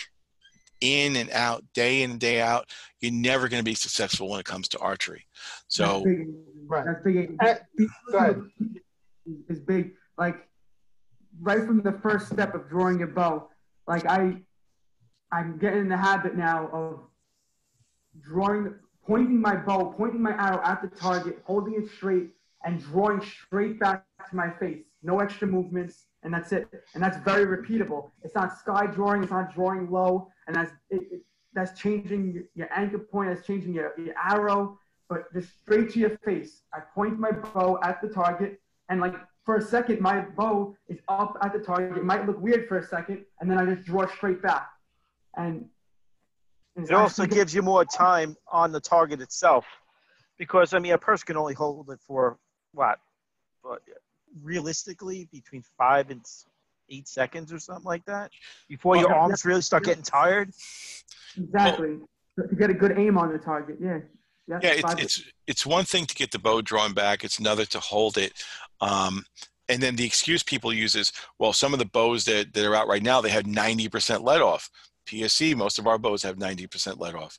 in 0.80 1.16
and 1.16 1.30
out, 1.30 1.64
day 1.74 2.03
in 2.03 2.12
and 2.12 2.20
day 2.20 2.41
out, 2.41 2.70
you're 3.01 3.12
never 3.12 3.49
going 3.49 3.61
to 3.61 3.64
be 3.64 3.74
successful 3.74 4.28
when 4.28 4.41
it 4.41 4.47
comes 4.47 4.68
to 4.68 4.78
archery. 4.78 5.26
So 5.68 5.85
That's 5.85 6.05
big. 6.05 6.28
Right. 6.66 6.85
That's 6.85 7.05
big. 7.05 7.37
Uh, 7.41 7.55
go 8.11 8.18
ahead. 8.18 8.43
Is 9.49 9.61
big. 9.61 9.93
Like 10.18 10.49
right 11.41 11.64
from 11.64 11.83
the 11.83 11.93
first 12.03 12.28
step 12.28 12.55
of 12.55 12.68
drawing 12.68 12.99
your 12.99 13.09
bow. 13.09 13.49
Like 13.87 14.07
I, 14.07 14.37
I'm 15.33 15.57
getting 15.59 15.80
in 15.80 15.89
the 15.89 15.97
habit 15.97 16.37
now 16.37 16.68
of 16.72 17.01
drawing, 18.20 18.74
pointing 19.07 19.41
my 19.41 19.57
bow, 19.57 19.95
pointing 19.97 20.22
my 20.22 20.33
arrow 20.33 20.61
at 20.62 20.83
the 20.83 20.89
target, 20.89 21.41
holding 21.45 21.74
it 21.83 21.91
straight, 21.91 22.28
and 22.64 22.80
drawing 22.80 23.22
straight 23.22 23.80
back 23.80 24.05
to 24.28 24.37
my 24.37 24.51
face. 24.61 24.85
No 25.03 25.20
extra 25.20 25.49
movements, 25.49 26.05
and 26.22 26.33
that's 26.33 26.53
it. 26.53 26.68
And 26.95 27.03
that's 27.03 27.16
very 27.24 27.47
repeatable. 27.47 28.11
It's 28.22 28.35
not 28.35 28.59
sky 28.59 28.87
drawing. 28.87 29.22
It's 29.22 29.33
not 29.33 29.55
drawing 29.55 29.91
low, 29.91 30.28
and 30.47 30.55
that's 30.55 30.72
it, 30.91 31.01
it, 31.11 31.22
that's 31.55 31.80
changing 31.80 32.33
your, 32.33 32.45
your 32.55 32.68
anchor 32.76 32.99
point. 32.99 33.35
That's 33.35 33.47
changing 33.47 33.72
your, 33.72 33.93
your 33.99 34.14
arrow, 34.22 34.78
but 35.09 35.33
just 35.33 35.49
straight 35.62 35.91
to 35.93 35.99
your 35.99 36.18
face. 36.24 36.62
I 36.74 36.80
point 36.95 37.18
my 37.18 37.33
bow 37.33 37.78
at 37.83 38.03
the 38.03 38.09
target, 38.09 38.61
and 38.91 39.01
like 39.01 39.14
for 39.45 39.57
a 39.57 39.62
second, 39.62 40.01
my 40.01 40.20
bow 40.20 40.76
is 40.89 40.99
up 41.09 41.39
at 41.43 41.55
the 41.55 41.59
target. 41.59 41.97
It 41.97 42.05
might 42.05 42.26
look 42.26 42.41
weird 42.41 42.68
for 42.68 42.78
a 42.78 42.87
second, 42.87 43.24
and 43.41 43.51
then 43.51 43.59
I 43.59 43.64
just 43.64 43.87
draw 43.87 44.07
straight 44.07 44.43
back. 44.43 44.68
And 45.37 45.66
and 46.76 46.87
It 46.89 46.95
also 46.95 47.26
gives 47.26 47.55
you 47.55 47.62
more 47.62 47.85
time 47.85 48.37
on 48.51 48.72
the 48.72 48.80
target 48.80 49.20
itself, 49.20 49.66
because 50.39 50.72
I 50.72 50.78
mean, 50.78 50.93
a 50.93 50.99
person 50.99 51.26
can 51.26 51.37
only 51.37 51.55
hold 51.55 51.91
it 51.91 52.01
for 52.07 52.39
what, 52.72 52.99
but 53.62 53.83
realistically, 54.43 55.28
between 55.30 55.62
five 55.76 56.11
and 56.11 56.24
eight 56.89 57.09
seconds 57.09 57.53
or 57.53 57.59
something 57.59 57.85
like 57.85 58.05
that, 58.07 58.30
before 58.68 58.97
your 58.97 59.14
arms 59.14 59.45
really 59.45 59.61
start 59.61 59.85
getting 59.85 60.03
tired. 60.03 60.51
exactly 61.37 61.99
to 62.39 62.57
get 62.57 62.70
a 62.70 62.74
good 62.74 62.99
aim 62.99 63.18
on 63.18 63.33
the 63.33 63.39
target. 63.39 63.76
Yeah. 63.80 63.99
yeah, 64.49 64.59
it's 64.62 64.95
it's 64.95 65.22
it's 65.47 65.66
one 65.66 65.85
thing 65.85 66.07
to 66.07 66.14
get 66.14 66.30
the 66.30 66.39
bow 66.39 66.62
drawn 66.62 66.95
back. 66.95 67.24
It's 67.24 67.39
another 67.39 67.64
to 67.66 67.80
hold 67.80 68.16
it. 68.16 68.33
Um, 68.80 69.24
and 69.68 69.83
then 69.83 69.97
the 69.97 70.05
excuse 70.05 70.43
people 70.43 70.72
use 70.72 70.95
is, 70.95 71.12
well, 71.39 71.53
some 71.53 71.72
of 71.72 71.78
the 71.78 71.87
bows 71.87 72.24
that, 72.24 72.53
that 72.53 72.66
are 72.66 72.74
out 72.74 72.89
right 72.89 73.03
now, 73.03 73.20
they 73.20 73.30
have 73.30 73.45
90% 73.45 74.22
let 74.22 74.43
off. 74.43 74.68
PSE, 75.07 75.57
most 75.57 75.79
of 75.79 75.87
our 75.87 75.99
bows 75.99 76.23
have 76.23 76.37
90% 76.37 76.99
let 76.99 77.15
off. 77.15 77.39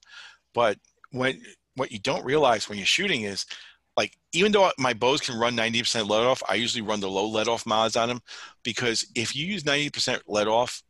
But 0.53 0.77
when 1.11 1.41
what 1.75 1.91
you 1.91 1.99
don't 1.99 2.25
realize 2.25 2.69
when 2.69 2.77
you're 2.77 2.85
shooting 2.85 3.23
is 3.23 3.45
like 3.95 4.15
even 4.31 4.51
though 4.51 4.71
my 4.77 4.93
bows 4.93 5.21
can 5.21 5.39
run 5.39 5.55
90% 5.55 6.09
let 6.09 6.23
off, 6.23 6.41
I 6.47 6.55
usually 6.55 6.81
run 6.81 6.99
the 6.99 7.09
low 7.09 7.27
let 7.27 7.47
off 7.47 7.65
mods 7.65 7.95
on 7.95 8.09
them 8.09 8.21
because 8.63 9.05
if 9.15 9.35
you 9.35 9.45
use 9.45 9.63
90% 9.63 10.21
let 10.27 10.47
off 10.47 10.83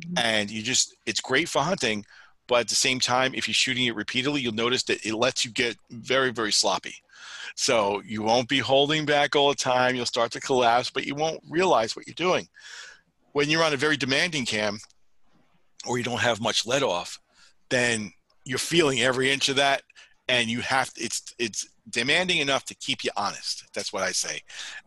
Mhm. 0.00 0.18
and 0.18 0.50
you 0.50 0.62
just 0.62 0.94
it's 1.06 1.20
great 1.20 1.48
for 1.48 1.62
hunting, 1.62 2.04
but 2.46 2.60
at 2.60 2.68
the 2.68 2.74
same 2.74 3.00
time, 3.00 3.34
if 3.34 3.48
you're 3.48 3.54
shooting 3.54 3.86
it 3.86 3.94
repeatedly, 3.94 4.40
you'll 4.40 4.52
notice 4.52 4.84
that 4.84 5.04
it 5.04 5.14
lets 5.14 5.44
you 5.44 5.50
get 5.50 5.76
very, 5.90 6.32
very 6.32 6.52
sloppy. 6.52 6.94
So 7.56 8.02
you 8.04 8.22
won't 8.22 8.48
be 8.48 8.58
holding 8.58 9.06
back 9.06 9.34
all 9.34 9.48
the 9.48 9.54
time. 9.54 9.96
You'll 9.96 10.06
start 10.06 10.32
to 10.32 10.40
collapse, 10.40 10.90
but 10.90 11.06
you 11.06 11.14
won't 11.14 11.42
realize 11.48 11.96
what 11.96 12.06
you're 12.06 12.14
doing. 12.14 12.48
When 13.32 13.48
you're 13.50 13.64
on 13.64 13.72
a 13.72 13.78
very 13.78 13.96
demanding 13.96 14.46
cam 14.46 14.78
or 15.86 15.98
you 15.98 16.04
don't 16.04 16.20
have 16.20 16.40
much 16.40 16.66
let 16.66 16.82
off, 16.82 17.18
then 17.70 18.12
you're 18.44 18.58
feeling 18.58 19.00
every 19.00 19.30
inch 19.30 19.48
of 19.48 19.56
that 19.56 19.82
and 20.28 20.48
you 20.48 20.60
have 20.60 20.90
it's 20.96 21.34
it's 21.38 21.68
demanding 21.90 22.38
enough 22.38 22.64
to 22.64 22.74
keep 22.76 23.04
you 23.04 23.10
honest. 23.16 23.64
That's 23.72 23.92
what 23.92 24.02
i 24.02 24.10
say. 24.10 24.40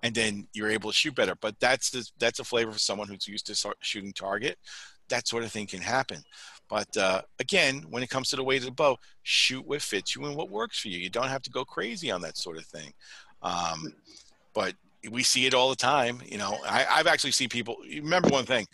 And 0.03 0.13
then 0.13 0.47
you're 0.53 0.69
able 0.69 0.89
to 0.89 0.95
shoot 0.95 1.15
better. 1.15 1.35
But 1.35 1.59
that's 1.59 1.91
the, 1.91 2.09
that's 2.19 2.39
a 2.39 2.43
flavor 2.43 2.73
for 2.73 2.79
someone 2.79 3.07
who's 3.07 3.27
used 3.27 3.47
to 3.47 3.73
shooting 3.79 4.11
target. 4.11 4.57
That 5.07 5.27
sort 5.27 5.43
of 5.43 5.51
thing 5.51 5.67
can 5.67 5.81
happen. 5.81 6.21
But 6.67 6.95
uh, 6.97 7.21
again 7.39 7.85
when 7.89 8.03
it 8.03 8.09
comes 8.09 8.29
to 8.29 8.35
the 8.35 8.43
weight 8.43 8.61
of 8.61 8.65
the 8.65 8.71
bow 8.71 8.97
shoot 9.23 9.65
what 9.65 9.81
fits 9.81 10.15
you 10.15 10.25
and 10.25 10.35
what 10.35 10.49
works 10.49 10.79
for 10.79 10.89
you. 10.89 10.99
You 10.99 11.09
don't 11.09 11.29
have 11.29 11.43
to 11.43 11.49
go 11.49 11.63
crazy 11.63 12.11
on 12.11 12.21
that 12.21 12.37
sort 12.37 12.57
of 12.57 12.65
thing. 12.65 12.91
Um, 13.41 13.93
but 14.53 14.73
we 15.09 15.23
see 15.23 15.45
it 15.45 15.53
all 15.53 15.69
the 15.69 15.75
time 15.77 16.21
you 16.25 16.37
know. 16.37 16.57
I, 16.67 16.85
i've 16.91 17.07
actually 17.07 17.31
seen 17.31 17.47
people 17.47 17.77
remember 17.87 18.27
one 18.27 18.45
thing 18.45 18.67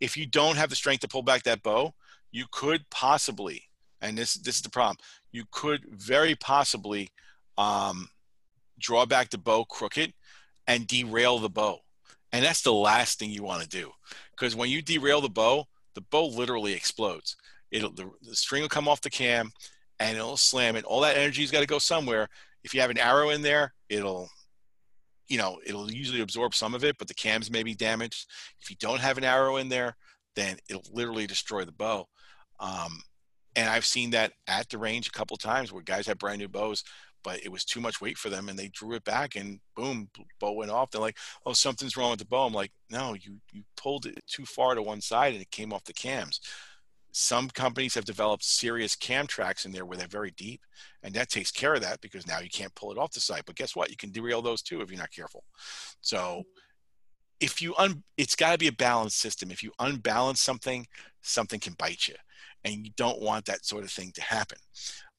if 0.00 0.16
you 0.16 0.26
don't 0.26 0.56
have 0.56 0.70
the 0.70 0.76
strength 0.76 1.00
to 1.00 1.08
pull 1.08 1.22
back 1.22 1.42
that 1.42 1.62
bow 1.62 1.92
you 2.30 2.44
could 2.50 2.88
possibly 2.90 3.62
and 4.00 4.16
this 4.16 4.34
this 4.34 4.56
is 4.56 4.62
the 4.62 4.70
problem 4.70 4.96
you 5.32 5.44
could 5.50 5.84
very 5.90 6.34
possibly 6.34 7.10
um, 7.56 8.08
draw 8.78 9.04
back 9.04 9.30
the 9.30 9.38
bow 9.38 9.64
crooked 9.64 10.12
and 10.66 10.86
derail 10.86 11.38
the 11.38 11.48
bow. 11.48 11.80
And 12.32 12.44
that's 12.44 12.62
the 12.62 12.72
last 12.72 13.18
thing 13.18 13.30
you 13.30 13.42
want 13.42 13.62
to 13.62 13.68
do 13.68 13.90
because 14.32 14.54
when 14.54 14.70
you 14.70 14.82
derail 14.82 15.20
the 15.20 15.28
bow 15.28 15.66
the 15.94 16.02
bow 16.02 16.26
literally 16.26 16.74
explodes. 16.74 17.36
It'll 17.70 17.90
the, 17.90 18.10
the 18.22 18.36
string 18.36 18.62
will 18.62 18.68
come 18.68 18.88
off 18.88 19.00
the 19.00 19.10
cam 19.10 19.50
and 19.98 20.16
it'll 20.16 20.36
slam 20.36 20.76
it. 20.76 20.84
All 20.84 21.00
that 21.00 21.16
energy's 21.16 21.50
got 21.50 21.60
to 21.60 21.66
go 21.66 21.78
somewhere. 21.78 22.28
If 22.62 22.74
you 22.74 22.80
have 22.80 22.90
an 22.90 22.98
arrow 22.98 23.30
in 23.30 23.42
there 23.42 23.72
it'll 23.88 24.30
you 25.28 25.38
know 25.38 25.58
it'll 25.66 25.90
usually 25.90 26.20
absorb 26.20 26.54
some 26.54 26.74
of 26.74 26.84
it 26.84 26.96
but 26.98 27.08
the 27.08 27.14
cams 27.14 27.50
may 27.50 27.62
be 27.62 27.74
damaged 27.74 28.26
if 28.60 28.70
you 28.70 28.76
don't 28.80 29.00
have 29.00 29.18
an 29.18 29.24
arrow 29.24 29.56
in 29.56 29.68
there 29.68 29.96
then 30.34 30.56
it'll 30.68 30.82
literally 30.92 31.26
destroy 31.26 31.64
the 31.64 31.72
bow 31.72 32.06
um, 32.60 33.02
and 33.56 33.68
I've 33.68 33.84
seen 33.84 34.10
that 34.10 34.32
at 34.46 34.68
the 34.68 34.78
range 34.78 35.08
a 35.08 35.12
couple 35.12 35.36
times 35.36 35.72
where 35.72 35.82
guys 35.82 36.06
had 36.06 36.18
brand 36.18 36.38
new 36.38 36.48
bows, 36.48 36.84
but 37.24 37.40
it 37.44 37.50
was 37.50 37.64
too 37.64 37.80
much 37.80 38.00
weight 38.00 38.16
for 38.16 38.30
them, 38.30 38.48
and 38.48 38.58
they 38.58 38.68
drew 38.68 38.94
it 38.94 39.04
back, 39.04 39.34
and 39.34 39.58
boom, 39.74 40.08
bow 40.38 40.52
went 40.52 40.70
off. 40.70 40.90
They're 40.90 41.00
like, 41.00 41.18
"Oh, 41.44 41.52
something's 41.52 41.96
wrong 41.96 42.10
with 42.10 42.20
the 42.20 42.26
bow." 42.26 42.46
I'm 42.46 42.52
like, 42.52 42.72
"No, 42.88 43.14
you 43.14 43.40
you 43.52 43.64
pulled 43.76 44.06
it 44.06 44.22
too 44.26 44.46
far 44.46 44.74
to 44.74 44.82
one 44.82 45.00
side, 45.00 45.32
and 45.32 45.42
it 45.42 45.50
came 45.50 45.72
off 45.72 45.84
the 45.84 45.92
cams." 45.92 46.40
Some 47.12 47.48
companies 47.48 47.94
have 47.94 48.04
developed 48.04 48.44
serious 48.44 48.94
cam 48.94 49.26
tracks 49.26 49.64
in 49.64 49.72
there 49.72 49.84
where 49.84 49.96
they're 49.96 50.06
very 50.06 50.32
deep, 50.32 50.60
and 51.02 51.14
that 51.14 51.30
takes 51.30 51.50
care 51.50 51.74
of 51.74 51.80
that 51.82 52.00
because 52.00 52.26
now 52.26 52.40
you 52.40 52.50
can't 52.50 52.74
pull 52.74 52.92
it 52.92 52.98
off 52.98 53.12
the 53.12 53.20
site. 53.20 53.44
But 53.46 53.56
guess 53.56 53.74
what? 53.74 53.90
You 53.90 53.96
can 53.96 54.12
derail 54.12 54.42
those 54.42 54.62
too 54.62 54.80
if 54.80 54.90
you're 54.90 55.00
not 55.00 55.12
careful. 55.12 55.44
So 56.00 56.42
if 57.40 57.62
you 57.62 57.74
un, 57.76 58.02
it's 58.16 58.36
got 58.36 58.52
to 58.52 58.58
be 58.58 58.68
a 58.68 58.72
balanced 58.72 59.18
system. 59.18 59.50
If 59.50 59.62
you 59.62 59.72
unbalance 59.78 60.40
something, 60.40 60.86
something 61.22 61.60
can 61.60 61.74
bite 61.74 62.08
you 62.08 62.14
and 62.64 62.84
you 62.84 62.92
don't 62.96 63.20
want 63.20 63.44
that 63.46 63.64
sort 63.64 63.84
of 63.84 63.90
thing 63.90 64.12
to 64.12 64.22
happen. 64.22 64.58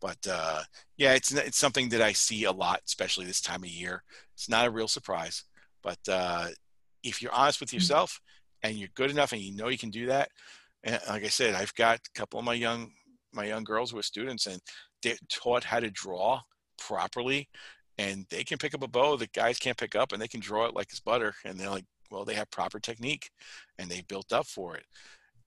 But 0.02 0.18
uh, 0.30 0.62
yeah, 0.98 1.14
it's 1.14 1.32
it's 1.34 1.58
something 1.58 1.90
that 1.90 2.02
I 2.02 2.14
see 2.14 2.46
a 2.46 2.52
lot, 2.52 2.82
especially 2.86 3.26
this 3.26 3.42
time 3.42 3.64
of 3.64 3.70
year. 3.70 4.04
It's 4.34 4.50
not 4.50 4.68
a 4.68 4.72
real 4.72 4.88
surprise, 4.88 5.44
but 5.84 6.00
uh, 6.10 6.48
if 7.04 7.22
you're 7.22 7.34
honest 7.34 7.60
with 7.60 7.74
yourself 7.74 8.22
and 8.64 8.78
you're 8.78 8.90
good 8.96 9.12
enough 9.12 9.34
and 9.34 9.42
you 9.42 9.56
know 9.56 9.68
you 9.68 9.78
can 9.78 9.90
do 9.90 10.06
that, 10.08 10.30
and 10.84 10.96
uh, 10.96 11.00
like 11.10 11.24
I 11.24 11.30
said, 11.30 11.56
I've 11.56 11.74
got 11.76 12.00
a 12.00 12.20
couple 12.20 12.40
of 12.40 12.46
my 12.46 12.54
young 12.54 12.92
my 13.34 13.46
young 13.46 13.64
girls 13.64 13.92
who 13.92 14.00
are 14.00 14.04
students 14.04 14.48
and 14.48 14.60
they're 15.04 15.16
taught 15.30 15.64
how 15.64 15.80
to 15.80 15.92
draw 15.92 16.42
properly, 16.78 17.50
and 17.98 18.26
they 18.30 18.44
can 18.44 18.58
pick 18.58 18.74
up 18.74 18.84
a 18.84 18.88
bow 18.88 19.18
that 19.18 19.34
guys 19.34 19.60
can't 19.60 19.78
pick 19.78 19.96
up, 19.96 20.12
and 20.12 20.22
they 20.22 20.28
can 20.28 20.40
draw 20.40 20.66
it 20.66 20.76
like 20.76 20.88
it's 20.92 21.00
butter, 21.00 21.34
and 21.46 21.60
they're 21.60 21.70
like, 21.70 21.86
well, 22.12 22.26
they 22.26 22.34
have 22.34 22.50
proper 22.52 22.80
technique, 22.80 23.30
and 23.78 23.90
they 23.90 24.02
built 24.02 24.34
up 24.34 24.48
for 24.48 24.76
it. 24.76 24.86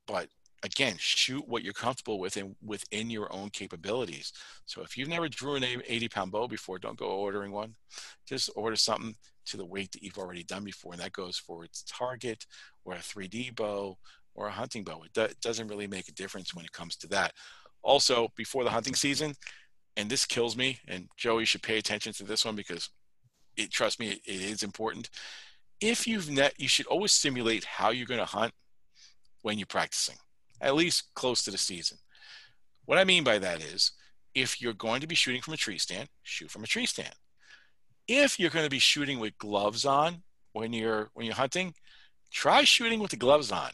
But 0.06 0.28
again, 0.62 0.94
shoot 0.98 1.46
what 1.48 1.62
you're 1.62 1.72
comfortable 1.72 2.18
with 2.18 2.36
and 2.36 2.54
within 2.64 3.10
your 3.10 3.32
own 3.32 3.50
capabilities. 3.50 4.32
So 4.64 4.82
if 4.82 4.96
you've 4.96 5.08
never 5.08 5.28
drew 5.28 5.56
an 5.56 5.64
80 5.64 6.08
pound 6.08 6.32
bow 6.32 6.46
before, 6.46 6.78
don't 6.78 6.98
go 6.98 7.06
ordering 7.06 7.52
one. 7.52 7.74
Just 8.26 8.50
order 8.54 8.76
something 8.76 9.16
to 9.46 9.56
the 9.56 9.66
weight 9.66 9.90
that 9.92 10.02
you've 10.02 10.18
already 10.18 10.44
done 10.44 10.64
before. 10.64 10.92
And 10.92 11.02
that 11.02 11.12
goes 11.12 11.36
for 11.36 11.64
its 11.64 11.82
target 11.88 12.46
or 12.84 12.94
a 12.94 12.98
3D 12.98 13.56
bow 13.56 13.98
or 14.34 14.46
a 14.46 14.52
hunting 14.52 14.84
bow. 14.84 15.02
It, 15.04 15.12
do, 15.12 15.22
it 15.22 15.40
doesn't 15.40 15.68
really 15.68 15.86
make 15.86 16.08
a 16.08 16.12
difference 16.12 16.54
when 16.54 16.64
it 16.64 16.72
comes 16.72 16.96
to 16.96 17.06
that. 17.08 17.32
Also, 17.82 18.28
before 18.36 18.64
the 18.64 18.70
hunting 18.70 18.94
season, 18.94 19.34
and 19.96 20.08
this 20.08 20.24
kills 20.24 20.56
me, 20.56 20.78
and 20.88 21.08
Joey 21.16 21.44
should 21.44 21.62
pay 21.62 21.78
attention 21.78 22.12
to 22.14 22.24
this 22.24 22.44
one 22.44 22.56
because 22.56 22.88
it, 23.56 23.70
trust 23.70 24.00
me, 24.00 24.10
it, 24.10 24.20
it 24.24 24.40
is 24.40 24.62
important. 24.62 25.10
If 25.80 26.06
you've 26.06 26.30
net, 26.30 26.54
you 26.58 26.68
should 26.68 26.86
always 26.86 27.12
simulate 27.12 27.64
how 27.64 27.90
you're 27.90 28.06
going 28.06 28.20
to 28.20 28.26
hunt 28.26 28.52
when 29.42 29.58
you're 29.58 29.66
practicing 29.66 30.16
at 30.62 30.76
least 30.76 31.12
close 31.14 31.42
to 31.42 31.50
the 31.50 31.58
season. 31.58 31.98
What 32.86 32.98
I 32.98 33.04
mean 33.04 33.24
by 33.24 33.38
that 33.38 33.62
is 33.62 33.92
if 34.34 34.62
you're 34.62 34.72
going 34.72 35.00
to 35.00 35.06
be 35.06 35.14
shooting 35.14 35.42
from 35.42 35.54
a 35.54 35.58
tree 35.58 35.78
stand, 35.78 36.08
shoot 36.22 36.50
from 36.50 36.64
a 36.64 36.68
tree 36.68 36.86
stand. 36.86 37.14
If 38.08 38.38
you're 38.38 38.50
going 38.50 38.64
to 38.64 38.70
be 38.70 38.78
shooting 38.78 39.18
with 39.18 39.36
gloves 39.38 39.84
on 39.84 40.22
when 40.52 40.72
you're 40.72 41.10
when 41.14 41.26
you're 41.26 41.34
hunting, 41.34 41.74
try 42.30 42.64
shooting 42.64 43.00
with 43.00 43.10
the 43.10 43.16
gloves 43.16 43.52
on. 43.52 43.70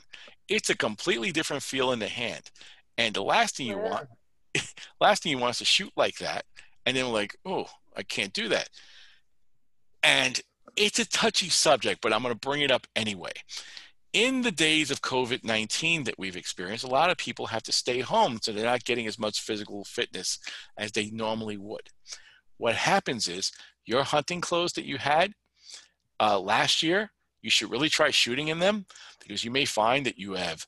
It's 0.49 0.71
a 0.71 0.77
completely 0.77 1.33
different 1.33 1.63
feel 1.63 1.93
in 1.93 1.99
the 1.99 2.09
hand. 2.09 2.51
And 2.97 3.15
the 3.15 3.23
last 3.23 3.57
thing 3.57 3.67
you 3.67 3.79
want 3.79 4.09
last 5.01 5.23
thing 5.23 5.33
you 5.33 5.39
want 5.39 5.53
is 5.53 5.59
to 5.59 5.65
shoot 5.65 5.93
like 5.97 6.19
that 6.19 6.45
and 6.87 6.97
then 6.97 7.13
like, 7.13 7.37
"Oh, 7.45 7.67
I 7.97 8.03
can't 8.03 8.33
do 8.33 8.49
that." 8.49 8.69
And 10.03 10.41
it's 10.77 10.99
a 10.99 11.09
touchy 11.09 11.49
subject, 11.49 12.01
but 12.01 12.13
I'm 12.13 12.23
going 12.23 12.35
to 12.35 12.39
bring 12.39 12.63
it 12.63 12.71
up 12.71 12.87
anyway 12.97 13.33
in 14.13 14.43
the 14.43 14.51
days 14.51 14.91
of 14.91 15.03
COVID 15.03 15.45
19 15.45 16.05
that 16.05 16.19
we've 16.19 16.37
experienced, 16.37 16.85
a 16.85 16.89
lot 16.89 17.11
of 17.11 17.17
people 17.17 17.47
have 17.47 17.63
to 17.65 17.73
stay 17.73 18.01
home, 18.01 18.39
so 18.43 18.53
they're 18.53 18.65
not 18.65 18.85
getting 18.85 19.07
as 19.07 19.19
much 19.19 19.41
physical 19.41 19.85
fitness 19.85 20.39
as 20.77 20.93
they 20.93 21.11
normally 21.11 21.57
would. 21.57 21.89
What 22.57 22.75
happens 22.75 23.29
is 23.29 23.53
your 23.85 24.03
hunting 24.03 24.41
clothes 24.41 24.73
that 24.73 24.87
you 24.87 24.99
had 24.99 25.33
uh, 26.21 26.41
last 26.41 26.83
year, 26.83 27.11
you 27.43 27.51
should 27.51 27.71
really 27.71 27.89
try 27.89 28.11
shooting 28.11 28.49
in 28.49 28.59
them 28.59 28.87
because 29.21 29.45
you 29.45 29.51
may 29.51 29.65
find 29.65 30.07
that 30.07 30.19
you 30.19 30.35
have 30.35 30.67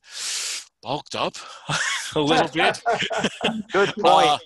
bulked 0.82 1.14
up 1.14 1.36
a 2.14 2.20
little 2.20 2.48
bit. 2.48 2.80
Good 3.72 3.94
point. 3.98 4.28
Uh, 4.28 4.38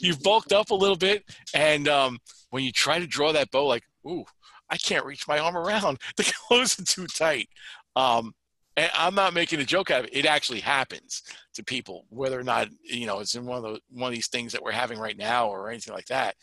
you've 0.00 0.22
bulked 0.22 0.52
up 0.52 0.70
a 0.70 0.74
little 0.74 0.96
bit, 0.96 1.24
and 1.54 1.88
um, 1.88 2.18
when 2.50 2.64
you 2.64 2.72
try 2.72 2.98
to 2.98 3.06
draw 3.06 3.32
that 3.32 3.50
bow, 3.50 3.66
like, 3.66 3.84
ooh, 4.06 4.24
I 4.68 4.76
can't 4.76 5.04
reach 5.04 5.26
my 5.26 5.38
arm 5.38 5.56
around. 5.56 5.98
The 6.16 6.32
clothes 6.48 6.78
are 6.78 6.84
too 6.84 7.06
tight. 7.06 7.48
Um, 7.96 8.34
and 8.76 8.90
I'm 8.94 9.14
not 9.14 9.34
making 9.34 9.60
a 9.60 9.64
joke 9.64 9.90
out 9.90 10.00
of 10.00 10.06
it. 10.06 10.16
It 10.16 10.26
actually 10.26 10.60
happens 10.60 11.22
to 11.54 11.64
people, 11.64 12.06
whether 12.08 12.38
or 12.38 12.44
not 12.44 12.68
you 12.82 13.06
know 13.06 13.18
it's 13.18 13.34
in 13.34 13.44
one 13.44 13.58
of 13.58 13.64
the 13.64 13.80
one 13.90 14.08
of 14.08 14.14
these 14.14 14.28
things 14.28 14.52
that 14.52 14.62
we're 14.62 14.70
having 14.70 14.98
right 14.98 15.16
now 15.16 15.48
or 15.48 15.70
anything 15.70 15.92
like 15.92 16.06
that. 16.06 16.36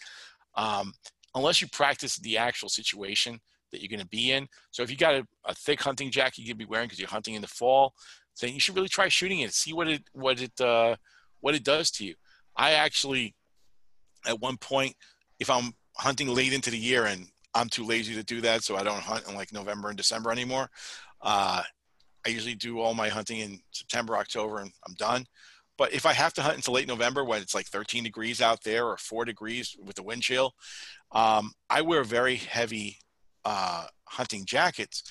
Um, 0.55 0.93
unless 1.35 1.61
you 1.61 1.67
practice 1.67 2.17
the 2.17 2.37
actual 2.37 2.67
situation 2.67 3.39
that 3.77 3.83
you're 3.83 3.95
going 3.95 4.05
to 4.05 4.09
be 4.09 4.31
in. 4.31 4.47
So 4.71 4.83
if 4.83 4.89
you 4.89 4.97
got 4.97 5.15
a, 5.15 5.27
a 5.45 5.53
thick 5.53 5.81
hunting 5.81 6.09
jacket 6.09 6.39
you 6.39 6.47
can 6.47 6.57
be 6.57 6.65
wearing 6.65 6.87
because 6.87 6.99
you're 6.99 7.07
hunting 7.07 7.35
in 7.35 7.41
the 7.41 7.47
fall, 7.47 7.93
then 8.41 8.53
you 8.53 8.59
should 8.59 8.75
really 8.75 8.89
try 8.89 9.07
shooting 9.07 9.39
it. 9.39 9.53
See 9.53 9.73
what 9.73 9.87
it 9.87 10.03
what 10.13 10.41
it 10.41 10.59
uh, 10.61 10.95
what 11.39 11.55
it 11.55 11.63
does 11.63 11.91
to 11.91 12.05
you. 12.05 12.15
I 12.55 12.71
actually, 12.71 13.35
at 14.25 14.39
one 14.39 14.57
point, 14.57 14.95
if 15.39 15.49
I'm 15.49 15.73
hunting 15.95 16.27
late 16.27 16.53
into 16.53 16.71
the 16.71 16.77
year 16.77 17.05
and 17.05 17.27
I'm 17.53 17.69
too 17.69 17.83
lazy 17.83 18.13
to 18.15 18.23
do 18.23 18.41
that, 18.41 18.63
so 18.63 18.75
I 18.75 18.83
don't 18.83 19.01
hunt 19.01 19.27
in 19.27 19.35
like 19.35 19.53
November 19.53 19.89
and 19.89 19.97
December 19.97 20.31
anymore. 20.31 20.69
Uh, 21.21 21.63
I 22.25 22.29
usually 22.29 22.55
do 22.55 22.79
all 22.79 22.93
my 22.93 23.09
hunting 23.09 23.39
in 23.39 23.59
September, 23.71 24.17
October, 24.17 24.59
and 24.59 24.71
I'm 24.87 24.93
done. 24.95 25.25
But 25.77 25.93
if 25.93 26.05
I 26.05 26.13
have 26.13 26.33
to 26.33 26.41
hunt 26.41 26.55
until 26.55 26.73
late 26.73 26.87
November 26.87 27.23
when 27.23 27.41
it's 27.41 27.53
like 27.53 27.67
13 27.67 28.03
degrees 28.03 28.41
out 28.41 28.63
there 28.63 28.85
or 28.85 28.97
four 28.97 29.25
degrees 29.25 29.75
with 29.83 29.95
the 29.95 30.03
wind 30.03 30.23
chill, 30.23 30.53
um, 31.11 31.51
I 31.69 31.81
wear 31.81 32.03
very 32.03 32.35
heavy 32.35 32.97
uh, 33.45 33.87
hunting 34.05 34.45
jackets, 34.45 35.03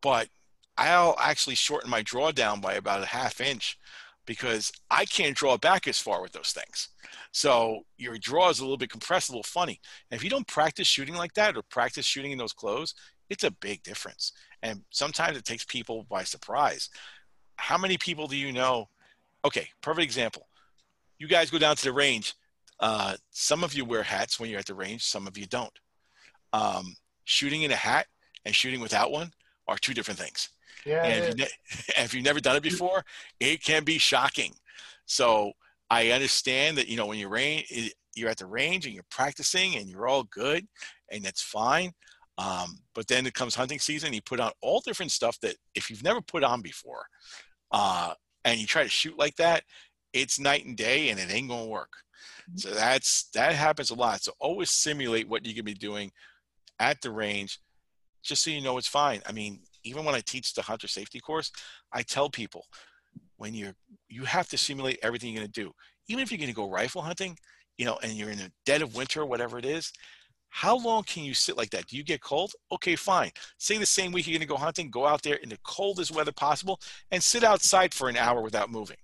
but 0.00 0.28
I'll 0.76 1.16
actually 1.20 1.54
shorten 1.54 1.90
my 1.90 2.02
drawdown 2.02 2.60
by 2.60 2.74
about 2.74 3.02
a 3.02 3.06
half 3.06 3.40
inch 3.40 3.78
because 4.26 4.72
I 4.90 5.04
can't 5.04 5.36
draw 5.36 5.56
back 5.56 5.88
as 5.88 5.98
far 5.98 6.22
with 6.22 6.32
those 6.32 6.52
things. 6.52 6.88
So 7.32 7.80
your 7.98 8.16
draw 8.18 8.50
is 8.50 8.60
a 8.60 8.62
little 8.62 8.76
bit 8.76 8.90
compressed, 8.90 9.28
a 9.28 9.32
little 9.32 9.42
funny. 9.42 9.80
And 10.10 10.18
if 10.18 10.24
you 10.24 10.30
don't 10.30 10.46
practice 10.46 10.86
shooting 10.86 11.14
like 11.14 11.34
that 11.34 11.56
or 11.56 11.62
practice 11.62 12.06
shooting 12.06 12.30
in 12.30 12.38
those 12.38 12.52
clothes, 12.52 12.94
it's 13.30 13.44
a 13.44 13.50
big 13.50 13.82
difference. 13.82 14.32
And 14.62 14.82
sometimes 14.90 15.36
it 15.36 15.44
takes 15.44 15.64
people 15.64 16.06
by 16.08 16.24
surprise. 16.24 16.88
How 17.56 17.78
many 17.78 17.98
people 17.98 18.26
do 18.26 18.36
you 18.36 18.52
know? 18.52 18.88
Okay, 19.44 19.68
perfect 19.80 20.04
example. 20.04 20.46
You 21.18 21.26
guys 21.26 21.50
go 21.50 21.58
down 21.58 21.76
to 21.76 21.84
the 21.84 21.92
range. 21.92 22.34
Uh, 22.78 23.16
some 23.30 23.64
of 23.64 23.74
you 23.74 23.84
wear 23.84 24.02
hats 24.02 24.38
when 24.38 24.50
you're 24.50 24.58
at 24.58 24.66
the 24.66 24.74
range, 24.74 25.04
some 25.04 25.26
of 25.26 25.36
you 25.36 25.46
don't. 25.46 25.78
Um, 26.52 26.94
shooting 27.24 27.62
in 27.62 27.70
a 27.70 27.76
hat 27.76 28.06
and 28.44 28.54
shooting 28.54 28.80
without 28.80 29.10
one 29.10 29.32
are 29.68 29.78
two 29.78 29.94
different 29.94 30.18
things. 30.18 30.48
Yeah. 30.84 31.04
And 31.04 31.24
if, 31.24 31.28
you 31.28 31.34
ne- 31.44 31.50
if 32.02 32.14
you've 32.14 32.24
never 32.24 32.40
done 32.40 32.56
it 32.56 32.62
before, 32.62 33.04
it 33.40 33.62
can 33.62 33.84
be 33.84 33.98
shocking. 33.98 34.52
So 35.06 35.52
I 35.90 36.10
understand 36.10 36.78
that 36.78 36.88
you 36.88 36.96
know 36.96 37.06
when 37.06 37.18
you're 37.18 37.28
rain, 37.28 37.64
you're 38.14 38.30
at 38.30 38.38
the 38.38 38.46
range 38.46 38.86
and 38.86 38.94
you're 38.94 39.04
practicing 39.10 39.76
and 39.76 39.88
you're 39.88 40.08
all 40.08 40.24
good, 40.24 40.66
and 41.10 41.22
that's 41.22 41.42
fine. 41.42 41.92
Um, 42.38 42.78
but 42.94 43.06
then 43.08 43.26
it 43.26 43.34
comes 43.34 43.54
hunting 43.54 43.78
season, 43.78 44.12
you 44.12 44.22
put 44.22 44.40
on 44.40 44.52
all 44.62 44.80
different 44.80 45.12
stuff 45.12 45.38
that 45.40 45.56
if 45.74 45.90
you've 45.90 46.02
never 46.02 46.20
put 46.20 46.42
on 46.42 46.62
before, 46.62 47.04
uh, 47.72 48.14
and 48.44 48.58
you 48.58 48.66
try 48.66 48.82
to 48.82 48.88
shoot 48.88 49.18
like 49.18 49.36
that, 49.36 49.62
it's 50.12 50.40
night 50.40 50.64
and 50.64 50.76
day, 50.76 51.10
and 51.10 51.20
it 51.20 51.32
ain't 51.32 51.48
gonna 51.48 51.66
work. 51.66 51.92
So 52.56 52.70
that's 52.70 53.28
that 53.34 53.54
happens 53.54 53.90
a 53.90 53.94
lot. 53.94 54.22
So 54.22 54.32
always 54.40 54.70
simulate 54.70 55.28
what 55.28 55.46
you 55.46 55.54
can 55.54 55.64
be 55.64 55.74
doing 55.74 56.10
at 56.78 57.00
the 57.00 57.10
range, 57.10 57.58
just 58.22 58.44
so 58.44 58.50
you 58.50 58.60
know 58.60 58.78
it's 58.78 58.88
fine. 58.88 59.20
I 59.26 59.32
mean, 59.32 59.60
even 59.84 60.04
when 60.04 60.14
I 60.14 60.20
teach 60.20 60.54
the 60.54 60.62
hunter 60.62 60.88
safety 60.88 61.20
course, 61.20 61.50
I 61.92 62.02
tell 62.02 62.30
people 62.30 62.66
when 63.36 63.54
you're 63.54 63.74
you 64.08 64.24
have 64.24 64.48
to 64.48 64.58
simulate 64.58 64.98
everything 65.02 65.32
you're 65.32 65.40
going 65.40 65.50
to 65.50 65.60
do. 65.60 65.72
Even 66.08 66.22
if 66.22 66.30
you're 66.30 66.38
going 66.38 66.48
to 66.48 66.54
go 66.54 66.70
rifle 66.70 67.02
hunting, 67.02 67.36
you 67.78 67.84
know, 67.84 67.98
and 68.02 68.12
you're 68.12 68.30
in 68.30 68.38
the 68.38 68.52
dead 68.66 68.82
of 68.82 68.94
winter, 68.94 69.24
whatever 69.24 69.58
it 69.58 69.64
is, 69.64 69.92
how 70.50 70.76
long 70.76 71.02
can 71.04 71.24
you 71.24 71.32
sit 71.32 71.56
like 71.56 71.70
that? 71.70 71.86
Do 71.86 71.96
you 71.96 72.04
get 72.04 72.20
cold? 72.20 72.52
Okay, 72.70 72.94
fine. 72.94 73.30
Say 73.58 73.78
the 73.78 73.86
same 73.86 74.12
week 74.12 74.26
you're 74.26 74.38
going 74.38 74.46
to 74.46 74.52
go 74.52 74.58
hunting, 74.58 74.90
go 74.90 75.06
out 75.06 75.22
there 75.22 75.36
in 75.36 75.48
the 75.48 75.58
coldest 75.64 76.14
weather 76.14 76.32
possible 76.32 76.78
and 77.10 77.22
sit 77.22 77.42
outside 77.42 77.94
for 77.94 78.10
an 78.10 78.18
hour 78.18 78.42
without 78.42 78.70
moving, 78.70 78.98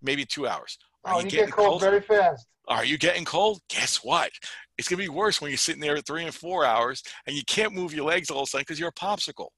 maybe 0.00 0.24
two 0.24 0.46
hours. 0.46 0.78
Are 1.04 1.14
oh, 1.14 1.18
you, 1.18 1.24
you 1.24 1.30
get 1.30 1.50
cold, 1.50 1.68
cold 1.68 1.80
very 1.80 2.00
fast. 2.00 2.46
Are 2.68 2.84
you 2.84 2.96
getting 2.96 3.24
cold? 3.24 3.60
Guess 3.68 4.04
what? 4.04 4.30
It's 4.78 4.88
going 4.88 4.98
to 4.98 5.04
be 5.04 5.08
worse 5.08 5.40
when 5.40 5.50
you're 5.50 5.58
sitting 5.58 5.80
there 5.80 5.96
three 5.98 6.24
and 6.24 6.34
four 6.34 6.64
hours 6.64 7.02
and 7.26 7.36
you 7.36 7.42
can't 7.46 7.74
move 7.74 7.92
your 7.92 8.06
legs 8.06 8.30
all 8.30 8.42
of 8.42 8.44
a 8.44 8.46
sudden 8.46 8.62
because 8.62 8.78
you're 8.78 8.88
a 8.88 8.92
popsicle. 8.92 9.48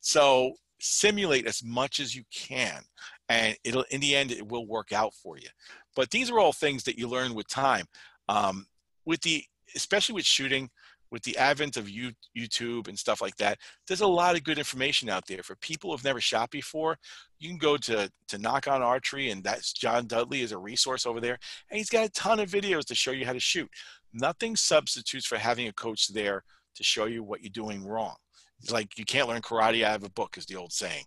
So 0.00 0.54
simulate 0.80 1.46
as 1.46 1.62
much 1.64 2.00
as 2.00 2.14
you 2.14 2.22
can 2.34 2.82
and 3.28 3.56
it'll 3.64 3.84
in 3.90 4.00
the 4.00 4.14
end 4.14 4.30
it 4.30 4.46
will 4.46 4.66
work 4.66 4.92
out 4.92 5.14
for 5.14 5.38
you 5.38 5.48
but 5.96 6.10
these 6.10 6.30
are 6.30 6.38
all 6.38 6.52
things 6.52 6.82
that 6.82 6.98
you 6.98 7.08
learn 7.08 7.34
with 7.34 7.48
time 7.48 7.86
um, 8.28 8.66
with 9.06 9.20
the 9.22 9.42
especially 9.76 10.14
with 10.14 10.24
shooting 10.24 10.68
with 11.14 11.22
the 11.22 11.38
advent 11.38 11.76
of 11.76 11.88
youtube 12.36 12.88
and 12.88 12.98
stuff 12.98 13.22
like 13.22 13.36
that 13.36 13.58
there's 13.86 14.00
a 14.00 14.06
lot 14.06 14.36
of 14.36 14.44
good 14.44 14.58
information 14.58 15.08
out 15.08 15.26
there 15.26 15.42
for 15.42 15.54
people 15.56 15.90
who've 15.90 16.04
never 16.04 16.20
shot 16.20 16.50
before. 16.50 16.98
You 17.38 17.48
can 17.48 17.58
go 17.58 17.76
to 17.76 18.10
to 18.28 18.38
Nock 18.38 18.66
On 18.66 18.82
Archery 18.82 19.30
and 19.30 19.44
that's 19.44 19.72
john 19.72 20.06
dudley 20.06 20.42
is 20.42 20.52
a 20.52 20.58
resource 20.58 21.06
over 21.06 21.20
there 21.20 21.38
and 21.70 21.78
he's 21.78 21.90
got 21.90 22.06
a 22.06 22.10
ton 22.10 22.40
of 22.40 22.50
videos 22.50 22.84
to 22.86 22.94
show 22.94 23.12
you 23.12 23.24
how 23.24 23.32
to 23.32 23.40
shoot. 23.40 23.70
Nothing 24.12 24.56
substitutes 24.56 25.26
for 25.26 25.38
having 25.38 25.68
a 25.68 25.72
coach 25.72 26.08
there 26.08 26.44
to 26.74 26.82
show 26.82 27.04
you 27.04 27.22
what 27.22 27.42
you're 27.42 27.50
doing 27.50 27.84
wrong. 27.84 28.16
It's 28.60 28.72
like 28.72 28.98
you 28.98 29.04
can't 29.04 29.28
learn 29.28 29.42
karate 29.42 29.84
out 29.84 29.96
of 29.96 30.04
a 30.04 30.10
book, 30.10 30.36
is 30.36 30.46
the 30.46 30.56
old 30.56 30.72
saying. 30.72 31.04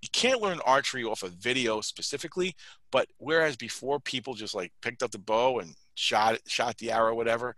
You 0.00 0.08
can't 0.12 0.40
learn 0.40 0.60
archery 0.64 1.04
off 1.04 1.22
a 1.22 1.28
video 1.28 1.80
specifically, 1.80 2.54
but 2.90 3.06
whereas 3.18 3.56
before 3.56 4.00
people 4.00 4.34
just 4.34 4.54
like 4.54 4.72
picked 4.82 5.02
up 5.02 5.10
the 5.10 5.18
bow 5.18 5.60
and 5.60 5.74
shot 5.94 6.38
shot 6.46 6.76
the 6.78 6.92
arrow, 6.92 7.14
whatever, 7.14 7.54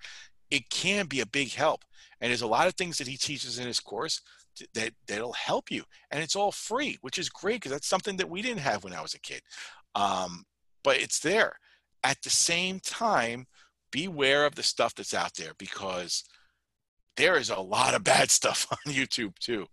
it 0.55 0.71
can 0.71 1.07
be 1.07 1.21
a 1.21 1.27
big 1.27 1.53
help. 1.53 1.85
And 2.21 2.31
there's 2.31 2.43
a 2.43 2.47
lot 2.47 2.69
of 2.69 2.75
things 2.75 2.99
that 2.99 3.09
he 3.09 3.17
teaches 3.17 3.59
in 3.59 3.67
his 3.67 3.81
course 3.81 4.21
that 4.75 4.93
that'll 5.09 5.33
help 5.33 5.69
you, 5.69 5.83
and 6.13 6.23
it's 6.23 6.37
all 6.37 6.53
free, 6.53 6.97
which 7.01 7.19
is 7.19 7.29
great 7.29 7.57
because 7.57 7.73
that's 7.73 7.89
something 7.89 8.17
that 8.19 8.31
we 8.31 8.41
didn't 8.41 8.61
have 8.61 8.85
when 8.85 8.93
I 8.93 9.03
was 9.03 9.15
a 9.15 9.21
kid. 9.21 9.43
Um, 9.97 10.45
but 10.85 10.99
it's 10.99 11.19
there. 11.19 11.55
At 12.05 12.23
the 12.23 12.31
same 12.31 12.79
time, 12.79 13.47
beware 13.91 14.47
of 14.47 14.55
the 14.55 14.63
stuff 14.63 14.95
that's 14.95 15.13
out 15.13 15.35
there 15.35 15.53
because 15.59 16.23
there 17.17 17.37
is 17.37 17.51
a 17.51 17.59
lot 17.59 17.95
of 17.95 18.05
bad 18.05 18.31
stuff 18.31 18.67
on 18.71 18.93
YouTube 18.93 19.37
too. 19.41 19.67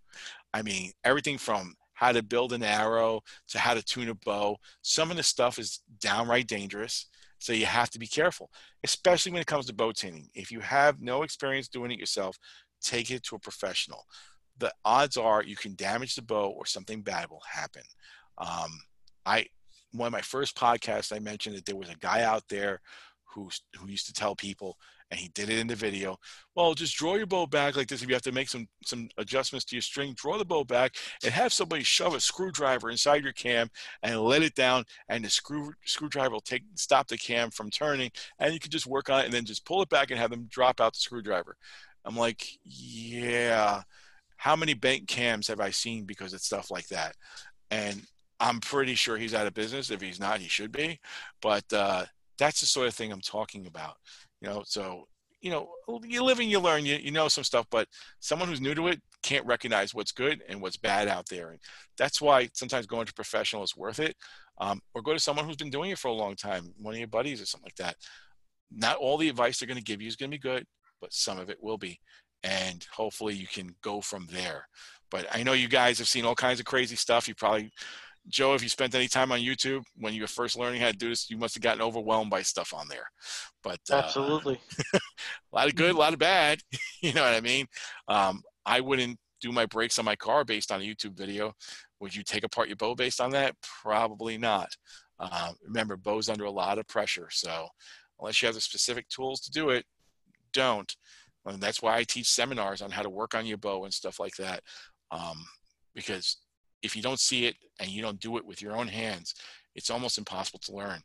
I 0.52 0.62
mean, 0.62 0.90
everything 1.04 1.38
from 1.38 1.74
how 1.94 2.10
to 2.10 2.22
build 2.22 2.52
an 2.52 2.64
arrow 2.64 3.20
to 3.48 3.58
how 3.60 3.74
to 3.74 3.82
tune 3.82 4.08
a 4.08 4.14
bow. 4.14 4.56
Some 4.82 5.12
of 5.12 5.16
the 5.16 5.22
stuff 5.22 5.58
is 5.60 5.80
downright 6.00 6.48
dangerous. 6.48 7.06
So 7.42 7.52
you 7.52 7.66
have 7.66 7.90
to 7.90 7.98
be 7.98 8.06
careful, 8.06 8.50
especially 8.84 9.32
when 9.32 9.40
it 9.40 9.48
comes 9.48 9.66
to 9.66 9.74
bow 9.74 9.90
tuning. 9.90 10.28
If 10.32 10.52
you 10.52 10.60
have 10.60 11.00
no 11.00 11.24
experience 11.24 11.66
doing 11.66 11.90
it 11.90 11.98
yourself, 11.98 12.38
take 12.80 13.10
it 13.10 13.24
to 13.24 13.34
a 13.34 13.40
professional. 13.40 14.04
The 14.58 14.72
odds 14.84 15.16
are 15.16 15.42
you 15.42 15.56
can 15.56 15.74
damage 15.74 16.14
the 16.14 16.22
bow 16.22 16.50
or 16.50 16.66
something 16.66 17.02
bad 17.02 17.28
will 17.30 17.42
happen. 17.50 17.82
Um, 18.38 18.70
I 19.26 19.46
one 19.90 20.06
of 20.06 20.12
my 20.12 20.20
first 20.20 20.56
podcasts 20.56 21.14
I 21.14 21.18
mentioned 21.18 21.56
that 21.56 21.66
there 21.66 21.76
was 21.76 21.90
a 21.90 21.96
guy 21.96 22.22
out 22.22 22.44
there 22.48 22.80
who 23.32 23.50
who 23.78 23.88
used 23.88 24.06
to 24.06 24.12
tell 24.12 24.34
people 24.36 24.76
and 25.12 25.20
he 25.20 25.28
did 25.34 25.50
it 25.50 25.58
in 25.58 25.66
the 25.66 25.74
video. 25.74 26.16
Well, 26.54 26.72
just 26.72 26.96
draw 26.96 27.16
your 27.16 27.26
bow 27.26 27.46
back 27.46 27.76
like 27.76 27.86
this. 27.86 28.02
If 28.02 28.08
you 28.08 28.14
have 28.14 28.22
to 28.22 28.32
make 28.32 28.48
some 28.48 28.66
some 28.82 29.10
adjustments 29.18 29.66
to 29.66 29.76
your 29.76 29.82
string, 29.82 30.14
draw 30.16 30.38
the 30.38 30.44
bow 30.44 30.64
back 30.64 30.96
and 31.22 31.32
have 31.34 31.52
somebody 31.52 31.82
shove 31.82 32.14
a 32.14 32.20
screwdriver 32.20 32.90
inside 32.90 33.22
your 33.22 33.34
cam 33.34 33.68
and 34.02 34.18
let 34.20 34.42
it 34.42 34.54
down, 34.54 34.84
and 35.10 35.22
the 35.22 35.28
screw 35.28 35.72
screwdriver 35.84 36.30
will 36.30 36.40
take 36.40 36.62
stop 36.76 37.08
the 37.08 37.18
cam 37.18 37.50
from 37.50 37.68
turning, 37.70 38.10
and 38.38 38.54
you 38.54 38.60
can 38.60 38.70
just 38.70 38.86
work 38.86 39.10
on 39.10 39.20
it 39.20 39.24
and 39.26 39.34
then 39.34 39.44
just 39.44 39.66
pull 39.66 39.82
it 39.82 39.90
back 39.90 40.10
and 40.10 40.18
have 40.18 40.30
them 40.30 40.48
drop 40.50 40.80
out 40.80 40.94
the 40.94 41.00
screwdriver. 41.00 41.56
I'm 42.04 42.16
like, 42.16 42.46
yeah. 42.64 43.82
How 44.36 44.56
many 44.56 44.74
bank 44.74 45.06
cams 45.06 45.46
have 45.46 45.60
I 45.60 45.70
seen 45.70 46.04
because 46.04 46.34
it's 46.34 46.46
stuff 46.46 46.70
like 46.70 46.88
that? 46.88 47.14
And 47.70 48.02
I'm 48.40 48.58
pretty 48.58 48.96
sure 48.96 49.16
he's 49.16 49.34
out 49.34 49.46
of 49.46 49.54
business. 49.54 49.90
If 49.90 50.00
he's 50.00 50.18
not, 50.18 50.40
he 50.40 50.48
should 50.48 50.72
be. 50.72 50.98
But 51.40 51.70
uh, 51.72 52.06
that's 52.38 52.60
the 52.60 52.66
sort 52.66 52.88
of 52.88 52.94
thing 52.94 53.12
I'm 53.12 53.20
talking 53.20 53.66
about 53.66 53.94
you 54.40 54.48
know 54.48 54.62
so 54.66 55.04
you 55.40 55.50
know 55.50 55.68
you 56.04 56.22
live 56.22 56.38
and 56.38 56.50
you 56.50 56.60
learn 56.60 56.86
you, 56.86 56.96
you 56.96 57.10
know 57.10 57.28
some 57.28 57.44
stuff 57.44 57.66
but 57.70 57.88
someone 58.20 58.48
who's 58.48 58.60
new 58.60 58.74
to 58.74 58.88
it 58.88 59.00
can't 59.22 59.46
recognize 59.46 59.94
what's 59.94 60.12
good 60.12 60.42
and 60.48 60.60
what's 60.60 60.76
bad 60.76 61.08
out 61.08 61.28
there 61.28 61.50
and 61.50 61.58
that's 61.98 62.20
why 62.20 62.48
sometimes 62.54 62.86
going 62.86 63.06
to 63.06 63.14
professional 63.14 63.62
is 63.62 63.76
worth 63.76 64.00
it 64.00 64.16
um, 64.60 64.80
or 64.94 65.02
go 65.02 65.12
to 65.12 65.18
someone 65.18 65.44
who's 65.44 65.56
been 65.56 65.70
doing 65.70 65.90
it 65.90 65.98
for 65.98 66.08
a 66.08 66.12
long 66.12 66.34
time 66.34 66.72
one 66.78 66.94
of 66.94 66.98
your 66.98 67.08
buddies 67.08 67.40
or 67.40 67.46
something 67.46 67.66
like 67.66 67.76
that 67.76 67.96
not 68.74 68.96
all 68.96 69.18
the 69.18 69.28
advice 69.28 69.58
they're 69.58 69.66
going 69.66 69.76
to 69.76 69.82
give 69.82 70.00
you 70.00 70.08
is 70.08 70.16
going 70.16 70.30
to 70.30 70.36
be 70.36 70.40
good 70.40 70.64
but 71.00 71.12
some 71.12 71.38
of 71.38 71.50
it 71.50 71.58
will 71.62 71.78
be 71.78 71.98
and 72.42 72.86
hopefully 72.92 73.34
you 73.34 73.46
can 73.46 73.74
go 73.82 74.00
from 74.00 74.26
there. 74.30 74.66
But 75.10 75.26
I 75.30 75.42
know 75.42 75.52
you 75.52 75.68
guys 75.68 75.98
have 75.98 76.08
seen 76.08 76.24
all 76.24 76.34
kinds 76.34 76.58
of 76.58 76.66
crazy 76.66 76.96
stuff. 76.96 77.28
You 77.28 77.34
probably, 77.34 77.70
Joe, 78.28 78.54
if 78.54 78.62
you 78.62 78.68
spent 78.68 78.94
any 78.94 79.08
time 79.08 79.32
on 79.32 79.40
YouTube 79.40 79.82
when 79.96 80.14
you 80.14 80.22
were 80.22 80.28
first 80.28 80.56
learning 80.56 80.80
how 80.80 80.90
to 80.90 80.96
do 80.96 81.08
this, 81.08 81.28
you 81.28 81.36
must 81.36 81.54
have 81.54 81.62
gotten 81.62 81.82
overwhelmed 81.82 82.30
by 82.30 82.42
stuff 82.42 82.72
on 82.72 82.88
there. 82.88 83.10
But 83.62 83.80
uh, 83.90 83.96
Absolutely. 83.96 84.60
a 84.94 85.00
lot 85.52 85.68
of 85.68 85.74
good, 85.74 85.94
a 85.94 85.98
lot 85.98 86.12
of 86.12 86.18
bad. 86.18 86.60
you 87.02 87.12
know 87.12 87.22
what 87.22 87.34
I 87.34 87.40
mean? 87.40 87.66
Um, 88.08 88.42
I 88.64 88.80
wouldn't 88.80 89.18
do 89.40 89.50
my 89.50 89.66
brakes 89.66 89.98
on 89.98 90.04
my 90.04 90.16
car 90.16 90.44
based 90.44 90.70
on 90.70 90.80
a 90.80 90.84
YouTube 90.84 91.16
video. 91.16 91.52
Would 92.00 92.14
you 92.14 92.22
take 92.22 92.44
apart 92.44 92.68
your 92.68 92.76
bow 92.76 92.94
based 92.94 93.20
on 93.20 93.30
that? 93.32 93.56
Probably 93.82 94.38
not. 94.38 94.68
Um, 95.18 95.54
remember, 95.66 95.96
bow's 95.96 96.28
under 96.28 96.44
a 96.44 96.50
lot 96.50 96.78
of 96.78 96.86
pressure. 96.86 97.28
So 97.30 97.68
unless 98.20 98.40
you 98.40 98.46
have 98.46 98.54
the 98.54 98.60
specific 98.60 99.08
tools 99.08 99.40
to 99.40 99.50
do 99.50 99.70
it, 99.70 99.84
don't. 100.52 100.94
And 101.44 101.60
that's 101.60 101.82
why 101.82 101.96
I 101.96 102.04
teach 102.04 102.28
seminars 102.28 102.82
on 102.82 102.90
how 102.90 103.02
to 103.02 103.10
work 103.10 103.34
on 103.34 103.46
your 103.46 103.58
bow 103.58 103.84
and 103.84 103.92
stuff 103.92 104.20
like 104.20 104.36
that. 104.36 104.62
Um, 105.10 105.44
because 105.94 106.38
if 106.82 106.96
you 106.96 107.02
don't 107.02 107.20
see 107.20 107.46
it 107.46 107.56
and 107.80 107.88
you 107.90 108.02
don't 108.02 108.20
do 108.20 108.36
it 108.36 108.44
with 108.44 108.60
your 108.60 108.76
own 108.76 108.88
hands, 108.88 109.34
it's 109.74 109.90
almost 109.90 110.18
impossible 110.18 110.60
to 110.60 110.72
learn. 110.72 111.00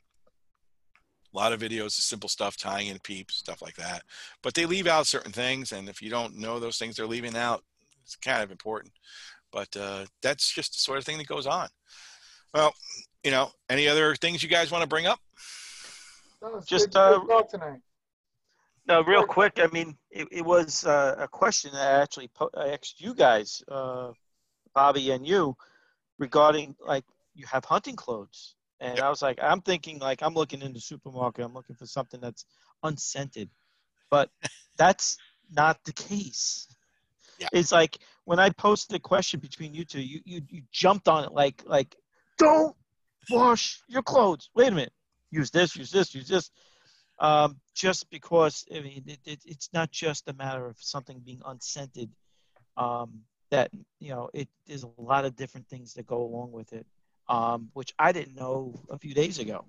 A 1.34 1.38
lot 1.38 1.54
of 1.54 1.60
videos 1.62 1.86
of 1.98 2.04
simple 2.04 2.30
stuff, 2.30 2.58
tying 2.58 2.88
in 2.88 3.00
peeps, 3.00 3.36
stuff 3.36 3.62
like 3.62 3.76
that. 3.76 4.02
But 4.42 4.54
they 4.54 4.66
leave 4.66 4.88
out 4.88 5.08
certain 5.08 5.32
things, 5.32 5.72
and 5.72 5.88
if 5.90 6.02
you 6.02 6.10
don't 6.10 6.36
know 6.38 6.60
those 6.60 6.78
things 6.78 6.96
they're 6.96 7.06
leaving 7.06 7.36
out, 7.36 7.64
it's 8.04 8.16
kind 8.16 8.42
of 8.42 8.50
important. 8.52 8.94
But 9.52 9.76
uh, 9.78 10.06
that's 10.22 10.54
just 10.54 10.74
the 10.74 10.80
sort 10.80 10.98
of 10.98 11.04
thing 11.04 11.18
that 11.18 11.28
goes 11.28 11.46
on. 11.48 11.68
Well, 12.54 12.74
you 13.24 13.32
know, 13.32 13.52
any 13.70 13.88
other 13.88 14.16
things 14.16 14.42
you 14.42 14.50
guys 14.50 14.72
want 14.72 14.82
to 14.84 14.88
bring 14.88 15.06
up? 15.06 15.20
No, 16.42 16.62
Just, 16.66 16.86
good- 16.88 16.94
good 16.94 17.22
uh, 17.24 17.26
talk 17.26 17.50
tonight. 17.50 17.80
No, 18.88 19.04
real 19.04 19.26
quick. 19.26 19.60
I 19.62 19.68
mean, 19.68 19.98
it, 20.10 20.30
it 20.32 20.46
was 20.46 20.86
uh, 20.86 21.16
a 21.20 21.28
question 21.28 21.72
that 21.74 21.96
I 21.96 22.02
actually 22.02 22.30
po- 22.30 22.50
I 22.56 22.70
asked 22.70 23.02
you 23.02 23.14
guys, 23.14 23.62
uh, 23.68 24.12
Bobby 24.78 25.12
and 25.12 25.26
you, 25.26 25.56
regarding 26.20 26.76
like 26.80 27.04
you 27.34 27.46
have 27.52 27.66
hunting 27.66 27.96
clothes, 27.96 28.56
and. 28.80 29.00
I 29.00 29.10
was 29.10 29.24
like, 29.24 29.40
I'm 29.42 29.62
thinking 29.62 29.98
like 29.98 30.22
I'm 30.22 30.36
looking 30.36 30.62
in 30.62 30.72
the 30.74 30.80
supermarket, 30.80 31.44
I'm 31.44 31.54
looking 31.54 31.76
for 31.76 31.88
something 31.88 32.20
that's 32.22 32.46
unscented, 32.84 33.50
but 34.12 34.30
that's 34.78 35.18
not 35.52 35.84
the 35.84 35.94
case. 35.94 36.68
Yeah. 37.40 37.48
It's 37.54 37.72
like 37.72 37.98
when 38.26 38.40
I 38.40 38.52
posted 38.52 38.94
the 38.96 39.00
question 39.00 39.40
between 39.40 39.74
you 39.74 39.84
two, 39.84 40.02
you 40.02 40.22
you 40.26 40.42
you 40.48 40.62
jumped 40.72 41.08
on 41.08 41.24
it 41.24 41.32
like 41.32 41.64
like 41.66 41.96
don't 42.38 42.76
wash 43.32 43.82
your 43.88 44.04
clothes. 44.04 44.50
Wait 44.56 44.68
a 44.68 44.72
minute, 44.72 44.94
use 45.32 45.50
this, 45.50 45.76
use 45.76 45.92
this, 45.92 46.14
use 46.14 46.28
this 46.28 46.52
um, 47.20 47.60
just 47.74 48.10
because 48.10 48.66
I 48.74 48.82
mean 48.82 49.04
it, 49.08 49.20
it, 49.26 49.40
it's 49.46 49.70
not 49.74 49.92
just 49.92 50.28
a 50.30 50.34
matter 50.34 50.68
of 50.68 50.78
something 50.80 51.20
being 51.26 51.42
unscented. 51.46 52.12
Um, 52.76 53.22
that 53.52 53.72
you 54.00 54.10
know, 54.10 54.30
it 54.34 54.48
there's 54.68 54.84
a 54.84 54.91
lot 54.98 55.26
of 55.26 55.36
different 55.36 55.68
things 55.70 55.93
that 55.93 56.06
go 56.06 56.22
along 56.22 56.52
with 56.52 56.74
it, 56.74 56.86
um, 57.30 57.70
which 57.74 57.93
I 57.98 58.12
didn't 58.12 58.36
know 58.36 58.74
a 58.89 58.98
few 58.98 59.14
days 59.14 59.39
ago. 59.39 59.66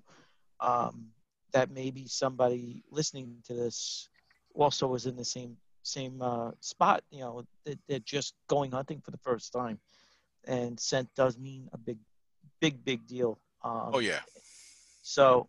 Um, 0.59 1.07
that 1.51 1.71
maybe 1.71 2.05
somebody 2.07 2.83
listening 2.91 3.37
to 3.47 3.53
this 3.53 4.07
also 4.53 4.87
was 4.87 5.05
in 5.05 5.15
the 5.15 5.25
same 5.25 5.57
same 5.83 6.21
uh, 6.21 6.51
spot. 6.59 7.03
You 7.11 7.21
know, 7.21 7.45
that 7.65 7.79
they're 7.87 7.99
just 7.99 8.33
going 8.47 8.71
hunting 8.71 9.01
for 9.01 9.11
the 9.11 9.17
first 9.17 9.53
time, 9.53 9.79
and 10.45 10.79
scent 10.79 11.09
does 11.15 11.37
mean 11.37 11.69
a 11.73 11.77
big, 11.77 11.97
big, 12.59 12.83
big 12.83 13.07
deal. 13.07 13.39
Um, 13.63 13.91
Oh 13.93 13.99
yeah. 13.99 14.19
so, 15.01 15.47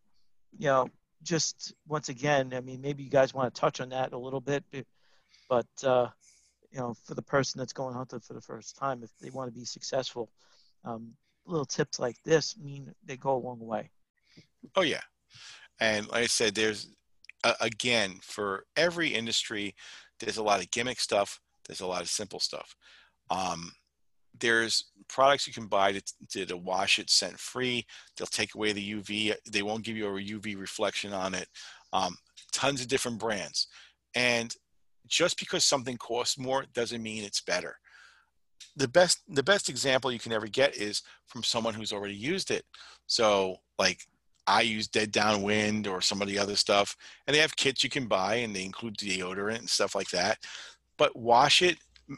you 0.58 0.66
know, 0.66 0.88
just 1.22 1.74
once 1.86 2.08
again, 2.08 2.54
I 2.54 2.60
mean, 2.60 2.80
maybe 2.80 3.02
you 3.02 3.10
guys 3.10 3.34
want 3.34 3.52
to 3.54 3.60
touch 3.60 3.80
on 3.80 3.90
that 3.90 4.12
a 4.12 4.18
little 4.18 4.40
bit, 4.40 4.64
but- 4.72 4.86
but 5.48 5.84
uh, 5.84 6.08
you 6.70 6.78
know, 6.78 6.94
for 7.04 7.14
the 7.14 7.22
person 7.22 7.58
that's 7.58 7.72
going 7.72 7.94
hunting 7.94 8.20
for 8.20 8.34
the 8.34 8.40
first 8.40 8.76
time, 8.76 9.02
if 9.02 9.10
they 9.20 9.30
want 9.30 9.52
to 9.52 9.58
be 9.58 9.64
successful, 9.64 10.30
um, 10.84 11.12
little 11.46 11.64
tips 11.64 11.98
like 11.98 12.16
this 12.24 12.56
mean 12.58 12.92
they 13.04 13.16
go 13.16 13.34
a 13.34 13.38
long 13.38 13.58
way. 13.60 13.90
Oh 14.76 14.82
yeah, 14.82 15.00
and 15.80 16.08
like 16.08 16.24
I 16.24 16.26
said, 16.26 16.54
there's 16.54 16.88
uh, 17.44 17.54
again 17.60 18.18
for 18.22 18.64
every 18.76 19.08
industry, 19.08 19.74
there's 20.20 20.36
a 20.36 20.42
lot 20.42 20.60
of 20.60 20.70
gimmick 20.70 21.00
stuff. 21.00 21.40
There's 21.66 21.80
a 21.80 21.86
lot 21.86 22.02
of 22.02 22.08
simple 22.08 22.40
stuff. 22.40 22.74
Um, 23.30 23.72
there's 24.38 24.90
products 25.08 25.46
you 25.46 25.52
can 25.52 25.66
buy 25.66 25.92
to, 25.92 26.02
to, 26.30 26.46
to 26.46 26.56
wash 26.56 26.98
it 26.98 27.10
scent 27.10 27.38
free. 27.38 27.84
They'll 28.16 28.26
take 28.26 28.54
away 28.54 28.72
the 28.72 28.94
UV. 28.94 29.34
They 29.50 29.62
won't 29.62 29.84
give 29.84 29.96
you 29.96 30.06
a 30.06 30.20
UV 30.20 30.58
reflection 30.58 31.12
on 31.12 31.34
it. 31.34 31.48
Um, 31.92 32.16
tons 32.52 32.80
of 32.80 32.88
different 32.88 33.18
brands, 33.18 33.66
and 34.14 34.54
just 35.10 35.38
because 35.38 35.64
something 35.64 35.98
costs 35.98 36.38
more 36.38 36.64
doesn't 36.72 37.02
mean 37.02 37.24
it's 37.24 37.42
better. 37.42 37.76
The 38.76 38.88
best 38.88 39.22
the 39.28 39.42
best 39.42 39.68
example 39.68 40.12
you 40.12 40.18
can 40.18 40.32
ever 40.32 40.46
get 40.46 40.76
is 40.76 41.02
from 41.26 41.42
someone 41.42 41.74
who's 41.74 41.92
already 41.92 42.14
used 42.14 42.50
it. 42.50 42.64
So 43.06 43.56
like 43.78 44.00
I 44.46 44.62
use 44.62 44.88
Dead 44.88 45.12
Downwind 45.12 45.86
or 45.86 46.00
some 46.00 46.22
of 46.22 46.28
the 46.28 46.38
other 46.38 46.56
stuff, 46.56 46.96
and 47.26 47.34
they 47.34 47.40
have 47.40 47.54
kits 47.56 47.84
you 47.84 47.90
can 47.90 48.06
buy, 48.06 48.36
and 48.36 48.54
they 48.54 48.64
include 48.64 48.96
deodorant 48.96 49.58
and 49.58 49.68
stuff 49.68 49.94
like 49.94 50.10
that. 50.10 50.38
But 50.96 51.14
wash 51.16 51.62
it. 51.62 51.76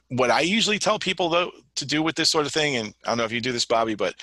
What 0.09 0.31
I 0.31 0.41
usually 0.41 0.79
tell 0.79 0.99
people 0.99 1.29
though 1.29 1.51
to 1.77 1.87
do 1.87 2.03
with 2.03 2.15
this 2.15 2.31
sort 2.31 2.47
of 2.47 2.53
thing, 2.53 2.77
and 2.77 2.95
I 3.05 3.11
don't 3.11 3.19
know 3.19 3.25
if 3.25 3.33
you 3.33 3.41
do 3.41 3.53
this, 3.53 3.65
Bobby, 3.65 3.95
but 3.95 4.15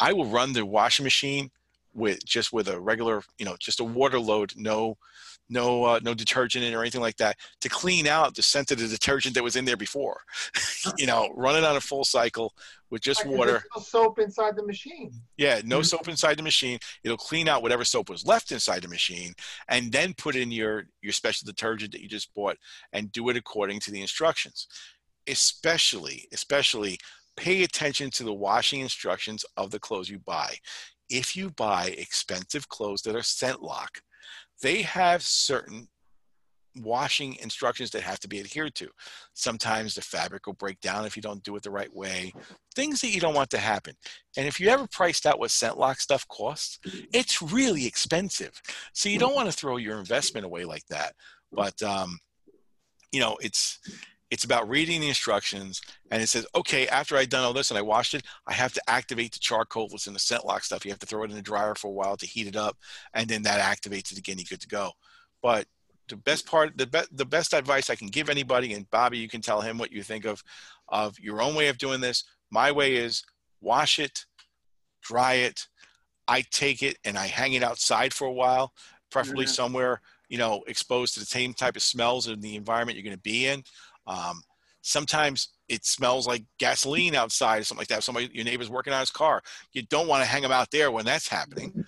I 0.00 0.12
will 0.12 0.26
run 0.26 0.52
the 0.52 0.64
washing 0.64 1.04
machine 1.04 1.50
with 1.92 2.24
just 2.24 2.52
with 2.52 2.68
a 2.68 2.80
regular, 2.80 3.22
you 3.38 3.44
know, 3.44 3.56
just 3.58 3.80
a 3.80 3.84
water 3.84 4.18
load, 4.18 4.52
no, 4.56 4.96
no, 5.48 5.84
uh, 5.84 6.00
no 6.02 6.14
detergent 6.14 6.64
in 6.64 6.74
or 6.74 6.80
anything 6.80 7.00
like 7.00 7.16
that, 7.16 7.36
to 7.60 7.68
clean 7.68 8.06
out 8.06 8.34
the 8.34 8.42
scent 8.42 8.70
of 8.70 8.78
the 8.78 8.88
detergent 8.88 9.34
that 9.34 9.44
was 9.44 9.56
in 9.56 9.64
there 9.64 9.76
before. 9.76 10.20
you 10.98 11.06
know, 11.06 11.32
run 11.36 11.56
it 11.56 11.64
on 11.64 11.76
a 11.76 11.80
full 11.80 12.04
cycle 12.04 12.54
with 12.90 13.02
just 13.02 13.20
Right, 13.24 13.30
'cause 13.30 13.38
water. 13.38 13.62
No 13.76 13.82
soap 13.82 14.18
inside 14.18 14.56
the 14.56 14.64
machine. 14.66 15.12
Yeah, 15.36 15.60
no 15.64 15.80
Mhm. 15.80 15.86
soap 15.86 16.08
inside 16.08 16.36
the 16.38 16.42
machine. 16.42 16.78
It'll 17.02 17.16
clean 17.16 17.48
out 17.48 17.62
whatever 17.62 17.84
soap 17.84 18.08
was 18.08 18.24
left 18.24 18.52
inside 18.52 18.82
the 18.82 18.88
machine, 18.88 19.34
and 19.68 19.90
then 19.92 20.14
put 20.14 20.36
in 20.36 20.50
your 20.52 20.84
your 21.02 21.12
special 21.12 21.46
detergent 21.46 21.92
that 21.92 22.00
you 22.00 22.08
just 22.08 22.32
bought, 22.34 22.56
and 22.92 23.12
do 23.12 23.28
it 23.28 23.36
according 23.36 23.80
to 23.80 23.90
the 23.90 24.00
instructions. 24.00 24.66
Especially, 25.26 26.28
especially, 26.32 26.98
pay 27.36 27.62
attention 27.64 28.10
to 28.10 28.24
the 28.24 28.32
washing 28.32 28.80
instructions 28.80 29.44
of 29.56 29.70
the 29.70 29.80
clothes 29.80 30.08
you 30.08 30.18
buy. 30.18 30.56
If 31.08 31.34
you 31.36 31.50
buy 31.50 31.86
expensive 31.98 32.68
clothes 32.68 33.02
that 33.02 33.16
are 33.16 33.20
ScentLok, 33.20 34.00
they 34.64 34.80
have 34.80 35.22
certain 35.22 35.86
washing 36.76 37.36
instructions 37.42 37.90
that 37.90 38.02
have 38.02 38.18
to 38.18 38.26
be 38.26 38.40
adhered 38.40 38.74
to. 38.74 38.88
Sometimes 39.34 39.94
the 39.94 40.00
fabric 40.00 40.46
will 40.46 40.54
break 40.54 40.80
down 40.80 41.04
if 41.04 41.16
you 41.16 41.22
don't 41.22 41.42
do 41.42 41.54
it 41.54 41.62
the 41.62 41.70
right 41.70 41.94
way. 41.94 42.32
Things 42.74 43.02
that 43.02 43.10
you 43.10 43.20
don't 43.20 43.34
want 43.34 43.50
to 43.50 43.58
happen. 43.58 43.94
And 44.38 44.48
if 44.48 44.58
you 44.58 44.70
ever 44.70 44.86
priced 44.86 45.26
out 45.26 45.38
what 45.38 45.50
ScentLok 45.50 45.98
stuff 45.98 46.26
costs, 46.28 46.78
it's 47.12 47.42
really 47.42 47.86
expensive. 47.86 48.58
So 48.94 49.10
you 49.10 49.18
don't 49.18 49.34
want 49.34 49.50
to 49.50 49.56
throw 49.56 49.76
your 49.76 49.98
investment 49.98 50.46
away 50.46 50.64
like 50.64 50.86
that. 50.88 51.12
But 51.52 51.80
um, 51.82 52.18
you 53.12 53.20
know, 53.20 53.36
it's 53.42 53.78
it's 54.30 54.44
about 54.44 54.68
reading 54.68 55.00
the 55.00 55.08
instructions 55.08 55.80
and 56.10 56.22
it 56.22 56.28
says, 56.28 56.46
okay, 56.54 56.88
after 56.88 57.16
I've 57.16 57.28
done 57.28 57.44
all 57.44 57.52
this 57.52 57.70
and 57.70 57.78
I 57.78 57.82
washed 57.82 58.14
it, 58.14 58.24
I 58.46 58.52
have 58.52 58.72
to 58.72 58.82
activate 58.88 59.32
the 59.32 59.38
charcoal 59.38 59.88
that's 59.88 60.06
in 60.06 60.12
the 60.12 60.18
ScentLok 60.18 60.62
stuff. 60.62 60.84
You 60.84 60.90
have 60.90 60.98
to 61.00 61.06
throw 61.06 61.22
it 61.22 61.30
in 61.30 61.36
the 61.36 61.42
dryer 61.42 61.74
for 61.74 61.88
a 61.88 61.92
while 61.92 62.16
to 62.16 62.26
heat 62.26 62.46
it 62.46 62.56
up, 62.56 62.76
and 63.12 63.28
then 63.28 63.42
that 63.42 63.60
activates 63.60 64.12
it 64.12 64.18
again. 64.18 64.38
You're 64.38 64.46
good 64.50 64.60
to 64.62 64.68
go. 64.68 64.92
But 65.42 65.66
the 66.08 66.16
best 66.16 66.46
part, 66.46 66.76
the 66.76 66.86
best, 66.86 67.16
the 67.16 67.24
best 67.24 67.54
advice 67.54 67.90
I 67.90 67.94
can 67.94 68.08
give 68.08 68.28
anybody, 68.28 68.72
and 68.72 68.90
Bobby, 68.90 69.18
you 69.18 69.28
can 69.28 69.40
tell 69.40 69.60
him 69.60 69.78
what 69.78 69.92
you 69.92 70.02
think 70.02 70.24
of, 70.24 70.42
of 70.88 71.18
your 71.20 71.40
own 71.40 71.54
way 71.54 71.68
of 71.68 71.78
doing 71.78 72.00
this. 72.00 72.24
My 72.50 72.72
way 72.72 72.96
is 72.96 73.22
wash 73.60 73.98
it, 73.98 74.24
dry 75.02 75.34
it. 75.34 75.66
I 76.26 76.42
take 76.50 76.82
it 76.82 76.98
and 77.04 77.18
I 77.18 77.26
hang 77.26 77.52
it 77.52 77.62
outside 77.62 78.14
for 78.14 78.26
a 78.26 78.32
while, 78.32 78.72
preferably 79.10 79.44
Yeah. 79.44 79.52
somewhere 79.52 80.00
you 80.28 80.38
know 80.38 80.64
exposed 80.66 81.14
to 81.14 81.20
the 81.20 81.26
same 81.26 81.52
type 81.52 81.76
of 81.76 81.82
smells 81.82 82.28
in 82.28 82.40
the 82.40 82.56
environment 82.56 82.96
you're 82.96 83.04
going 83.04 83.16
to 83.16 83.22
be 83.22 83.46
in. 83.46 83.62
Um, 84.06 84.42
sometimes 84.82 85.48
it 85.68 85.84
smells 85.84 86.26
like 86.26 86.44
gasoline 86.58 87.14
outside 87.14 87.60
or 87.60 87.64
something 87.64 87.80
like 87.80 87.88
that. 87.88 88.04
Somebody, 88.04 88.30
your 88.32 88.44
neighbor's 88.44 88.70
working 88.70 88.92
on 88.92 89.00
his 89.00 89.10
car. 89.10 89.42
You 89.72 89.82
don't 89.82 90.08
want 90.08 90.22
to 90.22 90.28
hang 90.28 90.42
them 90.42 90.52
out 90.52 90.70
there 90.70 90.90
when 90.90 91.04
that's 91.04 91.28
happening. 91.28 91.84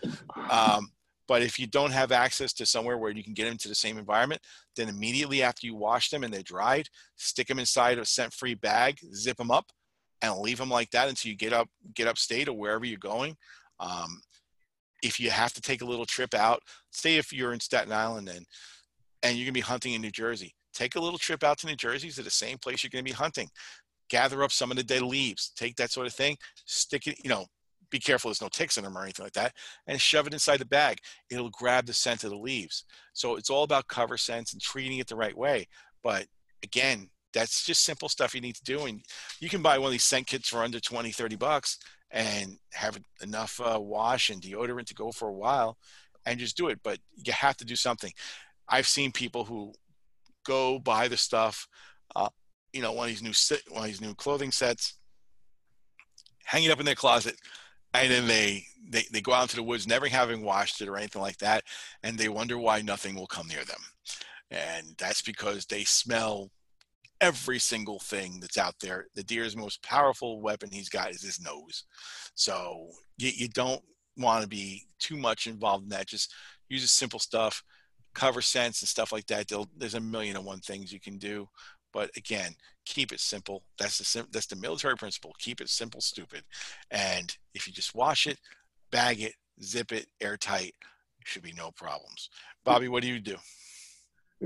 Um, 0.50 0.90
but 1.28 1.42
if 1.42 1.58
you 1.58 1.66
don't 1.66 1.90
have 1.90 2.12
access 2.12 2.52
to 2.54 2.66
somewhere 2.66 2.98
where 2.98 3.10
you 3.10 3.24
can 3.24 3.34
get 3.34 3.48
them 3.48 3.58
to 3.58 3.68
the 3.68 3.74
same 3.74 3.98
environment, 3.98 4.40
then 4.76 4.88
immediately 4.88 5.42
after 5.42 5.66
you 5.66 5.74
wash 5.74 6.08
them 6.10 6.24
and 6.24 6.32
they're 6.32 6.42
dried, 6.42 6.88
stick 7.16 7.48
them 7.48 7.58
inside 7.58 7.98
a 7.98 8.04
scent-free 8.04 8.54
bag, 8.54 8.98
zip 9.12 9.36
them 9.36 9.50
up, 9.50 9.72
and 10.22 10.38
leave 10.38 10.58
them 10.58 10.70
like 10.70 10.90
that 10.92 11.08
until 11.08 11.30
you 11.30 11.36
get 11.36 11.52
up, 11.52 11.68
get 11.94 12.08
upstate 12.08 12.48
or 12.48 12.56
wherever 12.56 12.84
you're 12.84 12.98
going. 12.98 13.36
Um, 13.80 14.20
if 15.02 15.20
you 15.20 15.30
have 15.30 15.52
to 15.54 15.60
take 15.60 15.82
a 15.82 15.86
little 15.86 16.06
trip 16.06 16.32
out, 16.32 16.62
say 16.90 17.16
if 17.16 17.32
you're 17.32 17.52
in 17.52 17.60
Staten 17.60 17.92
Island 17.92 18.28
and 18.28 18.46
and 19.22 19.36
you're 19.36 19.44
gonna 19.44 19.52
be 19.52 19.60
hunting 19.60 19.94
in 19.94 20.02
New 20.02 20.10
Jersey, 20.10 20.54
take 20.76 20.96
a 20.96 21.00
little 21.00 21.18
trip 21.18 21.42
out 21.42 21.58
to 21.58 21.66
New 21.66 21.76
Jersey 21.76 22.10
to 22.10 22.22
the 22.22 22.30
same 22.30 22.58
place 22.58 22.82
you're 22.82 22.90
gonna 22.90 23.02
be 23.02 23.12
hunting. 23.12 23.48
Gather 24.08 24.42
up 24.42 24.52
some 24.52 24.70
of 24.70 24.76
the 24.76 24.82
dead 24.84 25.02
leaves, 25.02 25.52
take 25.56 25.76
that 25.76 25.90
sort 25.90 26.06
of 26.06 26.12
thing, 26.12 26.36
stick 26.64 27.06
it, 27.06 27.18
you 27.24 27.30
know, 27.30 27.46
be 27.90 27.98
careful 27.98 28.28
there's 28.28 28.42
no 28.42 28.48
ticks 28.48 28.76
in 28.76 28.84
them 28.84 28.96
or 28.96 29.02
anything 29.02 29.24
like 29.24 29.32
that, 29.32 29.54
and 29.86 30.00
shove 30.00 30.26
it 30.26 30.32
inside 30.32 30.58
the 30.58 30.66
bag. 30.66 30.98
It'll 31.30 31.50
grab 31.50 31.86
the 31.86 31.92
scent 31.92 32.24
of 32.24 32.30
the 32.30 32.36
leaves. 32.36 32.84
So 33.12 33.36
it's 33.36 33.50
all 33.50 33.62
about 33.62 33.88
cover 33.88 34.16
scents 34.16 34.52
and 34.52 34.60
treating 34.60 34.98
it 34.98 35.06
the 35.06 35.16
right 35.16 35.36
way. 35.36 35.68
But 36.02 36.26
again, 36.62 37.08
that's 37.32 37.64
just 37.64 37.84
simple 37.84 38.08
stuff 38.08 38.34
you 38.34 38.40
need 38.40 38.56
to 38.56 38.64
do. 38.64 38.86
And 38.86 39.02
you 39.40 39.48
can 39.48 39.62
buy 39.62 39.78
one 39.78 39.86
of 39.86 39.92
these 39.92 40.04
scent 40.04 40.26
kits 40.26 40.48
for 40.48 40.62
under 40.62 40.80
20, 40.80 41.10
30 41.10 41.36
bucks 41.36 41.78
and 42.10 42.58
have 42.72 42.98
enough 43.22 43.60
uh, 43.60 43.78
wash 43.80 44.30
and 44.30 44.40
deodorant 44.40 44.86
to 44.86 44.94
go 44.94 45.12
for 45.12 45.28
a 45.28 45.32
while 45.32 45.76
and 46.24 46.38
just 46.38 46.56
do 46.56 46.68
it. 46.68 46.80
But 46.82 46.98
you 47.14 47.32
have 47.32 47.56
to 47.58 47.64
do 47.64 47.76
something. 47.76 48.12
I've 48.68 48.86
seen 48.86 49.12
people 49.12 49.44
who 49.44 49.72
go 50.46 50.78
buy 50.78 51.08
the 51.08 51.16
stuff, 51.16 51.66
uh, 52.14 52.28
you 52.72 52.82
know, 52.82 52.92
one 52.92 53.08
of 53.08 53.10
these 53.10 53.22
new 53.22 53.74
one 53.74 53.84
of 53.84 53.88
these 53.88 54.00
new 54.00 54.14
clothing 54.14 54.52
sets, 54.52 54.98
hang 56.44 56.64
it 56.64 56.70
up 56.70 56.80
in 56.80 56.86
their 56.86 56.94
closet, 56.94 57.36
and 57.94 58.10
then 58.10 58.26
they, 58.26 58.64
they 58.90 59.04
they 59.12 59.20
go 59.20 59.32
out 59.32 59.42
into 59.42 59.56
the 59.56 59.62
woods 59.62 59.86
never 59.86 60.08
having 60.08 60.42
washed 60.42 60.80
it 60.80 60.88
or 60.88 60.96
anything 60.96 61.22
like 61.22 61.38
that, 61.38 61.64
and 62.02 62.18
they 62.18 62.28
wonder 62.28 62.58
why 62.58 62.82
nothing 62.82 63.14
will 63.14 63.26
come 63.26 63.48
near 63.48 63.64
them, 63.64 63.80
and 64.50 64.94
that's 64.98 65.22
because 65.22 65.66
they 65.66 65.84
smell 65.84 66.50
every 67.20 67.58
single 67.58 67.98
thing 67.98 68.38
that's 68.40 68.58
out 68.58 68.74
there. 68.80 69.06
The 69.14 69.22
deer's 69.22 69.56
most 69.56 69.82
powerful 69.82 70.40
weapon 70.40 70.68
he's 70.70 70.88
got 70.88 71.10
is 71.10 71.22
his 71.22 71.40
nose. 71.40 71.84
So 72.34 72.90
you, 73.16 73.30
you 73.34 73.48
don't 73.48 73.82
want 74.16 74.42
to 74.42 74.48
be 74.48 74.86
too 74.98 75.16
much 75.16 75.46
involved 75.46 75.84
in 75.84 75.90
that. 75.90 76.06
Just 76.06 76.34
use 76.68 76.82
the 76.82 76.88
simple 76.88 77.18
stuff, 77.18 77.62
cover 78.16 78.40
scents 78.40 78.80
and 78.82 78.88
stuff 78.88 79.12
like 79.12 79.26
that. 79.26 79.52
There's 79.76 79.94
a 79.94 80.00
million 80.00 80.36
and 80.36 80.44
one 80.44 80.60
things 80.60 80.92
you 80.92 80.98
can 80.98 81.18
do. 81.18 81.48
But 81.92 82.10
again, 82.16 82.54
keep 82.84 83.12
it 83.12 83.20
simple. 83.20 83.62
That's 83.78 83.98
the 83.98 84.26
that's 84.32 84.46
the 84.46 84.56
military 84.56 84.96
principle. 84.96 85.34
Keep 85.38 85.60
it 85.60 85.68
simple, 85.68 86.00
stupid. 86.00 86.42
And 86.90 87.34
if 87.54 87.66
you 87.66 87.72
just 87.72 87.94
wash 87.94 88.26
it, 88.26 88.38
bag 88.90 89.22
it, 89.22 89.34
zip 89.62 89.92
it, 89.92 90.06
airtight, 90.20 90.74
should 91.24 91.42
be 91.42 91.52
no 91.52 91.70
problems. 91.70 92.30
Bobby, 92.64 92.88
what 92.88 93.02
do 93.02 93.08
you 93.08 93.20
do? 93.20 93.36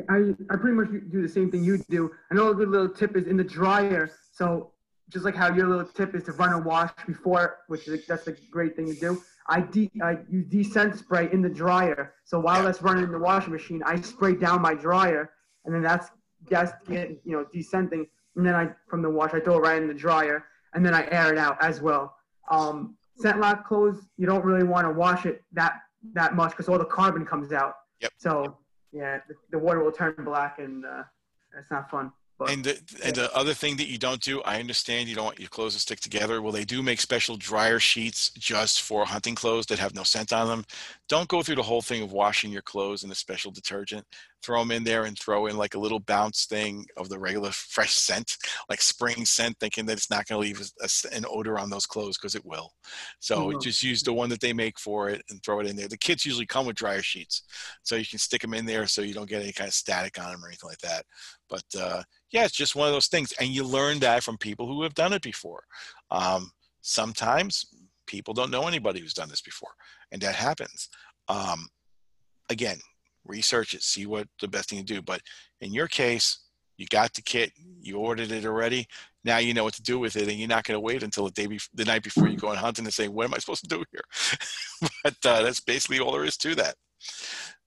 I, 0.08 0.34
I 0.50 0.56
pretty 0.56 0.76
much 0.76 0.88
do 1.10 1.22
the 1.22 1.28
same 1.28 1.50
thing 1.50 1.64
you 1.64 1.78
do. 1.88 2.10
I 2.30 2.34
know 2.34 2.50
a 2.50 2.54
good 2.54 2.68
little 2.68 2.88
tip 2.88 3.16
is 3.16 3.26
in 3.26 3.36
the 3.36 3.44
dryer. 3.44 4.10
So 4.32 4.72
just 5.08 5.24
like 5.24 5.34
how 5.34 5.52
your 5.52 5.66
little 5.66 5.86
tip 5.86 6.14
is 6.14 6.22
to 6.24 6.32
run 6.32 6.52
a 6.52 6.58
wash 6.58 6.90
before, 7.06 7.58
which 7.66 7.88
is 7.88 8.06
that's 8.06 8.26
a 8.28 8.32
great 8.50 8.76
thing 8.76 8.86
to 8.86 8.98
do. 8.98 9.22
I 9.49 9.61
de- 9.61 9.91
I 10.03 10.18
use 10.30 10.47
descent 10.47 10.97
spray 10.97 11.28
in 11.32 11.43
the 11.43 11.49
dryer. 11.49 12.14
So 12.24 12.38
while 12.38 12.62
that's 12.62 12.82
running 12.82 13.05
in 13.05 13.12
the 13.12 13.18
washing 13.18 13.53
machine, 13.53 13.82
I 13.84 14.01
spray 14.01 14.34
down 14.34 14.62
my 14.62 14.74
dryer, 14.74 15.30
and 15.64 15.74
then 15.74 15.82
that's 15.82 16.11
that's 16.49 16.72
getting 16.88 17.18
you 17.24 17.32
know 17.32 17.47
descenting, 17.55 18.07
and 18.36 18.47
then 18.47 18.55
I 18.55 18.70
from 18.88 19.03
the 19.03 19.11
wash 19.11 19.34
I 19.34 19.41
throw 19.41 19.57
it 19.57 19.61
right 19.61 19.80
in 19.80 19.88
the 19.88 19.95
dryer, 19.95 20.45
and 20.74 20.84
then 20.84 20.95
I 20.95 21.09
air 21.11 21.32
it 21.32 21.38
out 21.38 21.57
as 21.61 21.80
well. 21.80 22.14
Um, 22.51 22.97
ScentLok 23.22 23.64
clothes, 23.64 24.07
you 24.16 24.26
don't 24.26 24.45
really 24.45 24.64
want 24.64 24.86
to 24.86 24.93
wash 24.93 25.26
it 25.26 25.43
that 25.53 25.74
that 26.14 26.34
much 26.34 26.51
because 26.51 26.68
all 26.68 26.78
the 26.78 26.84
carbon 26.84 27.24
comes 27.26 27.53
out. 27.53 27.74
Yep. 28.01 28.12
So 28.16 28.57
yeah, 28.93 29.18
the, 29.28 29.34
the 29.51 29.59
water 29.59 29.82
will 29.82 29.93
turn 29.93 30.14
black, 30.24 30.59
and 30.59 30.84
uh, 30.84 31.03
it's 31.59 31.70
not 31.70 31.91
fun. 31.91 32.12
But, 32.41 32.51
and 32.53 32.64
the, 32.64 32.80
and 33.05 33.14
the 33.14 33.32
other 33.36 33.53
thing 33.55 33.76
that 33.76 33.88
you 33.88 33.99
don't 33.99 34.22
do, 34.22 34.41
I 34.45 34.61
understand 34.61 35.11
you 35.11 35.14
don't 35.14 35.26
want 35.26 35.38
your 35.38 35.51
clothes 35.51 35.74
to 35.74 35.80
stick 35.80 36.01
together. 36.01 36.41
Well, 36.41 36.53
they 36.53 36.64
do 36.64 36.82
make 36.82 37.01
special 37.01 37.36
dryer 37.36 37.78
sheets 37.78 38.30
just 38.30 38.80
for 38.80 39.05
hunting 39.05 39.34
clothes 39.34 39.66
that 39.66 39.78
have 39.78 39.95
no 39.95 40.05
scent 40.05 40.32
on 40.32 40.49
them. 40.49 40.64
Don't 41.11 41.28
go 41.28 41.43
through 41.43 41.57
the 41.57 41.62
whole 41.62 41.82
thing 41.82 42.03
of 42.03 42.12
washing 42.12 42.51
your 42.51 42.62
clothes 42.62 43.05
in 43.05 43.11
a 43.11 43.14
special 43.14 43.53
detergent. 43.53 44.07
Throw 44.43 44.61
them 44.61 44.70
in 44.70 44.84
there 44.84 45.05
and 45.05 45.18
throw 45.18 45.47
in 45.47 45.57
like 45.57 45.74
a 45.74 45.78
little 45.78 46.01
bounce 46.01 46.47
thing 46.47 46.86
of 46.97 47.09
the 47.09 47.18
regular 47.18 47.51
fresh 47.51 47.93
scent, 47.93 48.36
like 48.68 48.80
spring 48.80 49.24
scent, 49.24 49.57
thinking 49.61 49.86
that 49.86 49.99
it's 49.99 50.11
not 50.11 50.26
going 50.26 50.41
to 50.41 50.49
leave 50.49 50.61
a, 50.61 50.84
a, 50.84 51.16
an 51.16 51.24
odor 51.28 51.59
on 51.59 51.70
those 51.70 51.86
clothes 51.86 52.16
because 52.16 52.34
it 52.34 52.45
will. 52.45 52.72
So 53.20 53.49
mm-hmm. 53.49 53.61
just 53.61 53.82
use 53.82 54.03
the 54.03 54.12
one 54.12 54.30
that 54.30 54.41
they 54.41 54.53
make 54.53 54.78
for 54.78 55.11
it 55.11 55.22
and 55.30 55.43
throw 55.43 55.61
it 55.61 55.66
in 55.66 55.76
there. 55.76 55.88
The 55.88 55.99
kits 55.99 56.24
usually 56.24 56.47
come 56.47 56.66
with 56.66 56.76
dryer 56.76 57.03
sheets, 57.03 57.43
so 57.82 57.97
you 57.97 58.07
can 58.07 58.18
stick 58.18 58.43
them 58.43 58.55
in 58.55 58.66
there 58.66 58.86
so 58.86 59.03
you 59.03 59.14
don't 59.14 59.28
get 59.28 59.43
any 59.43 59.53
kind 59.53 59.68
of 59.68 59.74
static 59.74 60.18
on 60.18 60.30
them 60.30 60.45
or 60.45 60.49
anything 60.49 60.68
like 60.68 60.78
that. 60.78 61.05
But 61.49 61.64
uh, 61.78 62.03
yeah, 62.30 62.45
it's 62.45 62.57
just 62.57 62.76
one 62.76 62.88
of 62.88 62.95
those 62.95 63.09
things. 63.09 63.32
And 63.41 63.49
you 63.51 63.64
learn 63.64 63.99
that 64.01 64.22
from 64.22 64.38
people 64.38 64.66
who 64.66 64.82
have 64.82 64.95
done 64.95 65.12
it 65.12 65.22
before. 65.22 65.64
Um, 66.11 66.51
sometimes 66.82 67.66
people 68.07 68.34
don't 68.34 68.51
know 68.51 68.66
anybody 68.66 69.01
who's 69.01 69.14
done 69.14 69.28
this 69.28 69.43
before, 69.43 69.72
and 70.12 70.22
that 70.22 70.34
happens. 70.34 70.88
Um, 71.28 71.68
again, 72.49 72.78
research 73.30 73.74
it, 73.74 73.82
see 73.82 74.06
what 74.06 74.28
the 74.40 74.48
best 74.48 74.70
thing 74.70 74.78
to 74.78 74.84
do. 74.84 75.02
But 75.02 75.20
in 75.60 75.72
your 75.72 75.88
case, 75.88 76.38
you 76.76 76.86
got 76.86 77.14
the 77.14 77.22
kit, 77.22 77.52
you 77.80 77.98
ordered 77.98 78.30
it 78.30 78.46
already. 78.46 78.86
Now 79.22 79.38
you 79.38 79.52
know 79.52 79.64
what 79.64 79.74
to 79.74 79.82
do 79.82 79.98
with 79.98 80.16
it, 80.16 80.28
and 80.28 80.38
you're 80.38 80.48
not 80.48 80.64
going 80.64 80.76
to 80.76 80.80
wait 80.80 81.02
until 81.02 81.26
the 81.26 81.30
day 81.30 81.58
the 81.74 81.84
night 81.84 82.02
before 82.02 82.26
you 82.28 82.38
go 82.38 82.48
on 82.48 82.56
hunting 82.56 82.86
and 82.86 82.94
say, 82.94 83.08
"What 83.08 83.26
am 83.26 83.34
I 83.34 83.38
supposed 83.38 83.68
to 83.68 83.68
do 83.68 83.84
here?" 83.92 84.88
but 85.04 85.14
uh, 85.24 85.42
that's 85.42 85.60
basically 85.60 86.00
all 86.00 86.12
there 86.12 86.24
is 86.24 86.38
to 86.38 86.54
that. 86.54 86.76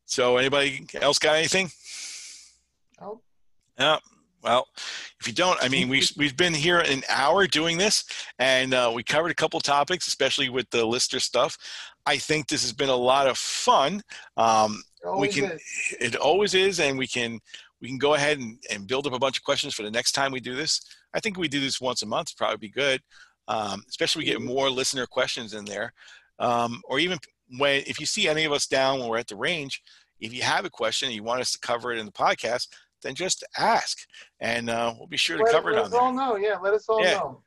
So, 0.06 0.38
anybody 0.38 0.88
else 1.00 1.20
got 1.20 1.36
anything? 1.36 1.70
Nope. 3.00 3.24
Yeah. 3.78 3.98
Well, 4.44 4.68
if 5.22 5.28
you 5.28 5.34
don't, 5.34 5.64
I 5.64 5.70
mean, 5.70 5.90
we've 5.90 6.12
we've 6.18 6.36
been 6.36 6.54
here 6.54 6.80
an 6.80 7.04
hour 7.10 7.48
doing 7.48 7.78
this, 7.78 8.04
and 8.40 8.74
uh, 8.74 8.92
we 8.94 9.04
covered 9.04 9.32
a 9.32 9.36
couple 9.36 9.60
topics, 9.60 10.08
especially 10.08 10.50
with 10.50 10.70
the 10.72 10.86
Lister 10.86 11.20
stuff. 11.20 11.58
I 12.06 12.18
think 12.18 12.48
this 12.48 12.64
has 12.64 12.74
been 12.74 12.90
a 12.90 12.96
lot 12.96 13.28
of 13.28 13.38
fun. 13.38 14.02
Um, 14.38 14.84
we 15.18 15.28
can, 15.28 15.52
is. 15.52 15.96
it 16.00 16.16
always 16.16 16.54
is, 16.54 16.80
and 16.80 16.98
we 16.98 17.08
can 17.08 17.40
we 17.82 17.88
can 17.88 17.98
go 17.98 18.14
ahead 18.14 18.40
and, 18.40 18.58
and 18.72 18.88
build 18.88 19.06
up 19.08 19.14
a 19.14 19.20
bunch 19.20 19.38
of 19.38 19.44
questions 19.44 19.74
for 19.74 19.84
the 19.84 19.92
next 19.92 20.14
time 20.14 20.32
we 20.32 20.40
do 20.40 20.56
this. 20.56 20.82
I 21.14 21.20
think 21.20 21.38
we 21.38 21.48
do 21.48 21.60
this 21.60 21.82
once 21.82 22.02
a 22.02 22.06
month, 22.06 22.38
probably 22.38 22.58
be 22.58 22.70
good, 22.70 23.02
um, 23.48 23.84
especially 23.90 24.22
we 24.22 24.26
get 24.26 24.38
mm-hmm. 24.38 24.48
more 24.48 24.70
listener 24.70 25.06
questions 25.06 25.54
in 25.54 25.66
there, 25.66 25.94
um, 26.40 26.82
or 26.86 27.00
even 27.00 27.18
when 27.58 27.84
if 27.86 28.00
you 28.00 28.06
see 28.06 28.28
any 28.28 28.46
of 28.46 28.52
us 28.52 28.68
down 28.68 29.00
when 29.00 29.10
we're 29.10 29.18
at 29.18 29.28
the 29.28 29.36
range, 29.36 29.82
if 30.20 30.34
you 30.34 30.42
have 30.42 30.66
a 30.66 30.70
question 30.70 31.08
and 31.08 31.16
you 31.16 31.24
want 31.24 31.42
us 31.42 31.52
to 31.52 31.60
cover 31.60 31.92
it 31.92 32.00
in 32.00 32.06
the 32.06 32.12
podcast, 32.12 32.68
then 33.02 33.14
just 33.16 33.44
ask, 33.58 34.00
and 34.40 34.70
uh, 34.70 34.94
we'll 34.98 35.08
be 35.08 35.18
sure 35.18 35.38
to 35.38 35.44
let, 35.44 35.52
cover 35.52 35.72
it 35.72 35.78
on 35.78 35.90
there. 35.92 36.00
Let 36.00 36.00
us 36.00 36.02
all 36.02 36.14
know. 36.14 36.36
Yeah, 36.38 36.58
let 36.60 36.74
us 36.74 36.88
all 36.88 37.04
yeah. 37.04 37.14
know. 37.16 37.44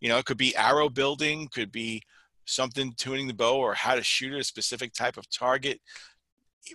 You 0.00 0.08
know, 0.08 0.18
it 0.18 0.24
could 0.24 0.38
be 0.38 0.56
arrow 0.56 0.88
building, 0.88 1.48
could 1.52 1.70
be 1.70 2.02
something 2.46 2.92
tuning 2.96 3.26
the 3.26 3.34
bow, 3.34 3.56
or 3.56 3.74
how 3.74 3.94
to 3.94 4.02
shoot 4.02 4.32
at 4.32 4.40
a 4.40 4.44
specific 4.44 4.92
type 4.92 5.16
of 5.16 5.28
target. 5.30 5.80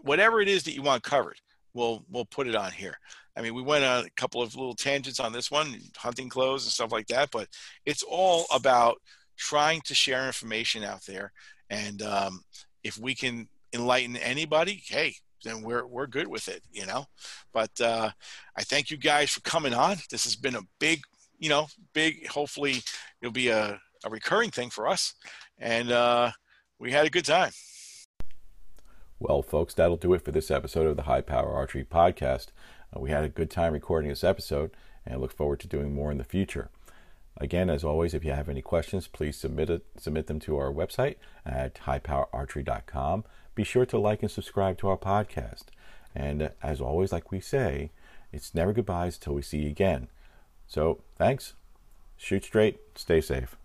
Whatever 0.03 0.41
it 0.41 0.47
is 0.47 0.63
that 0.63 0.75
you 0.75 0.81
want 0.81 1.03
covered, 1.03 1.37
we'll 1.73 2.05
we'll 2.09 2.25
put 2.25 2.47
it 2.47 2.55
on 2.55 2.71
here. 2.71 2.97
I 3.35 3.41
mean, 3.41 3.53
we 3.53 3.61
went 3.61 3.85
on 3.85 4.05
a 4.05 4.09
couple 4.17 4.41
of 4.41 4.55
little 4.55 4.75
tangents 4.75 5.19
on 5.19 5.31
this 5.31 5.49
one, 5.49 5.79
hunting 5.95 6.29
clothes 6.29 6.65
and 6.65 6.71
stuff 6.71 6.91
like 6.91 7.07
that, 7.07 7.29
but 7.31 7.47
it's 7.85 8.03
all 8.03 8.45
about 8.53 8.97
trying 9.37 9.81
to 9.85 9.95
share 9.95 10.27
information 10.27 10.83
out 10.83 11.05
there. 11.05 11.31
And 11.69 12.01
um, 12.01 12.41
if 12.83 12.97
we 12.97 13.15
can 13.15 13.47
enlighten 13.73 14.17
anybody, 14.17 14.83
hey, 14.85 15.15
then 15.43 15.61
we're 15.61 15.85
we're 15.85 16.07
good 16.07 16.27
with 16.27 16.47
it, 16.47 16.61
you 16.71 16.85
know. 16.85 17.05
But 17.53 17.71
uh, 17.79 18.09
I 18.57 18.63
thank 18.63 18.91
you 18.91 18.97
guys 18.97 19.29
for 19.31 19.41
coming 19.41 19.73
on. 19.73 19.97
This 20.09 20.25
has 20.25 20.35
been 20.35 20.55
a 20.55 20.67
big, 20.79 21.01
you 21.37 21.49
know, 21.49 21.67
big. 21.93 22.27
Hopefully, 22.27 22.81
it'll 23.21 23.31
be 23.31 23.47
a, 23.47 23.79
a 24.03 24.09
recurring 24.09 24.51
thing 24.51 24.69
for 24.69 24.87
us, 24.87 25.13
and 25.57 25.91
uh, 25.91 26.31
we 26.79 26.91
had 26.91 27.05
a 27.05 27.09
good 27.11 27.25
time. 27.25 27.51
Well, 29.19 29.41
folks, 29.41 29.73
that'll 29.73 29.97
do 29.97 30.13
it 30.13 30.23
for 30.23 30.31
this 30.31 30.49
episode 30.49 30.87
of 30.87 30.95
the 30.95 31.03
High 31.03 31.21
Power 31.21 31.51
Archery 31.51 31.83
Podcast. 31.83 32.47
Uh, 32.95 32.99
we 32.99 33.09
had 33.09 33.23
a 33.23 33.29
good 33.29 33.51
time 33.51 33.73
recording 33.73 34.09
this 34.09 34.23
episode, 34.23 34.71
and 35.05 35.19
look 35.19 35.33
forward 35.33 35.59
to 35.59 35.67
doing 35.67 35.93
more 35.93 36.11
in 36.11 36.17
the 36.17 36.23
future. 36.23 36.69
Again, 37.37 37.69
as 37.69 37.83
always, 37.83 38.13
if 38.13 38.23
you 38.25 38.31
have 38.31 38.49
any 38.49 38.61
questions, 38.61 39.07
please 39.07 39.37
submit 39.37 39.69
it, 39.69 39.85
submit 39.97 40.27
them 40.27 40.39
to 40.41 40.57
our 40.57 40.71
website 40.71 41.15
at 41.45 41.75
highpowerarchery.com 41.75 43.23
be 43.59 43.65
sure 43.65 43.85
to 43.85 43.99
like 43.99 44.21
and 44.21 44.31
subscribe 44.31 44.77
to 44.77 44.87
our 44.87 44.97
podcast. 44.97 45.63
And 46.15 46.51
as 46.63 46.79
always, 46.79 47.11
like 47.11 47.29
we 47.29 47.41
say, 47.41 47.91
it's 48.31 48.55
never 48.55 48.71
goodbyes 48.71 49.17
till 49.17 49.33
we 49.33 49.41
see 49.41 49.59
you 49.59 49.69
again. 49.69 50.07
So 50.65 51.01
thanks. 51.17 51.55
Shoot 52.15 52.45
straight. 52.45 52.79
Stay 52.95 53.19
safe. 53.19 53.57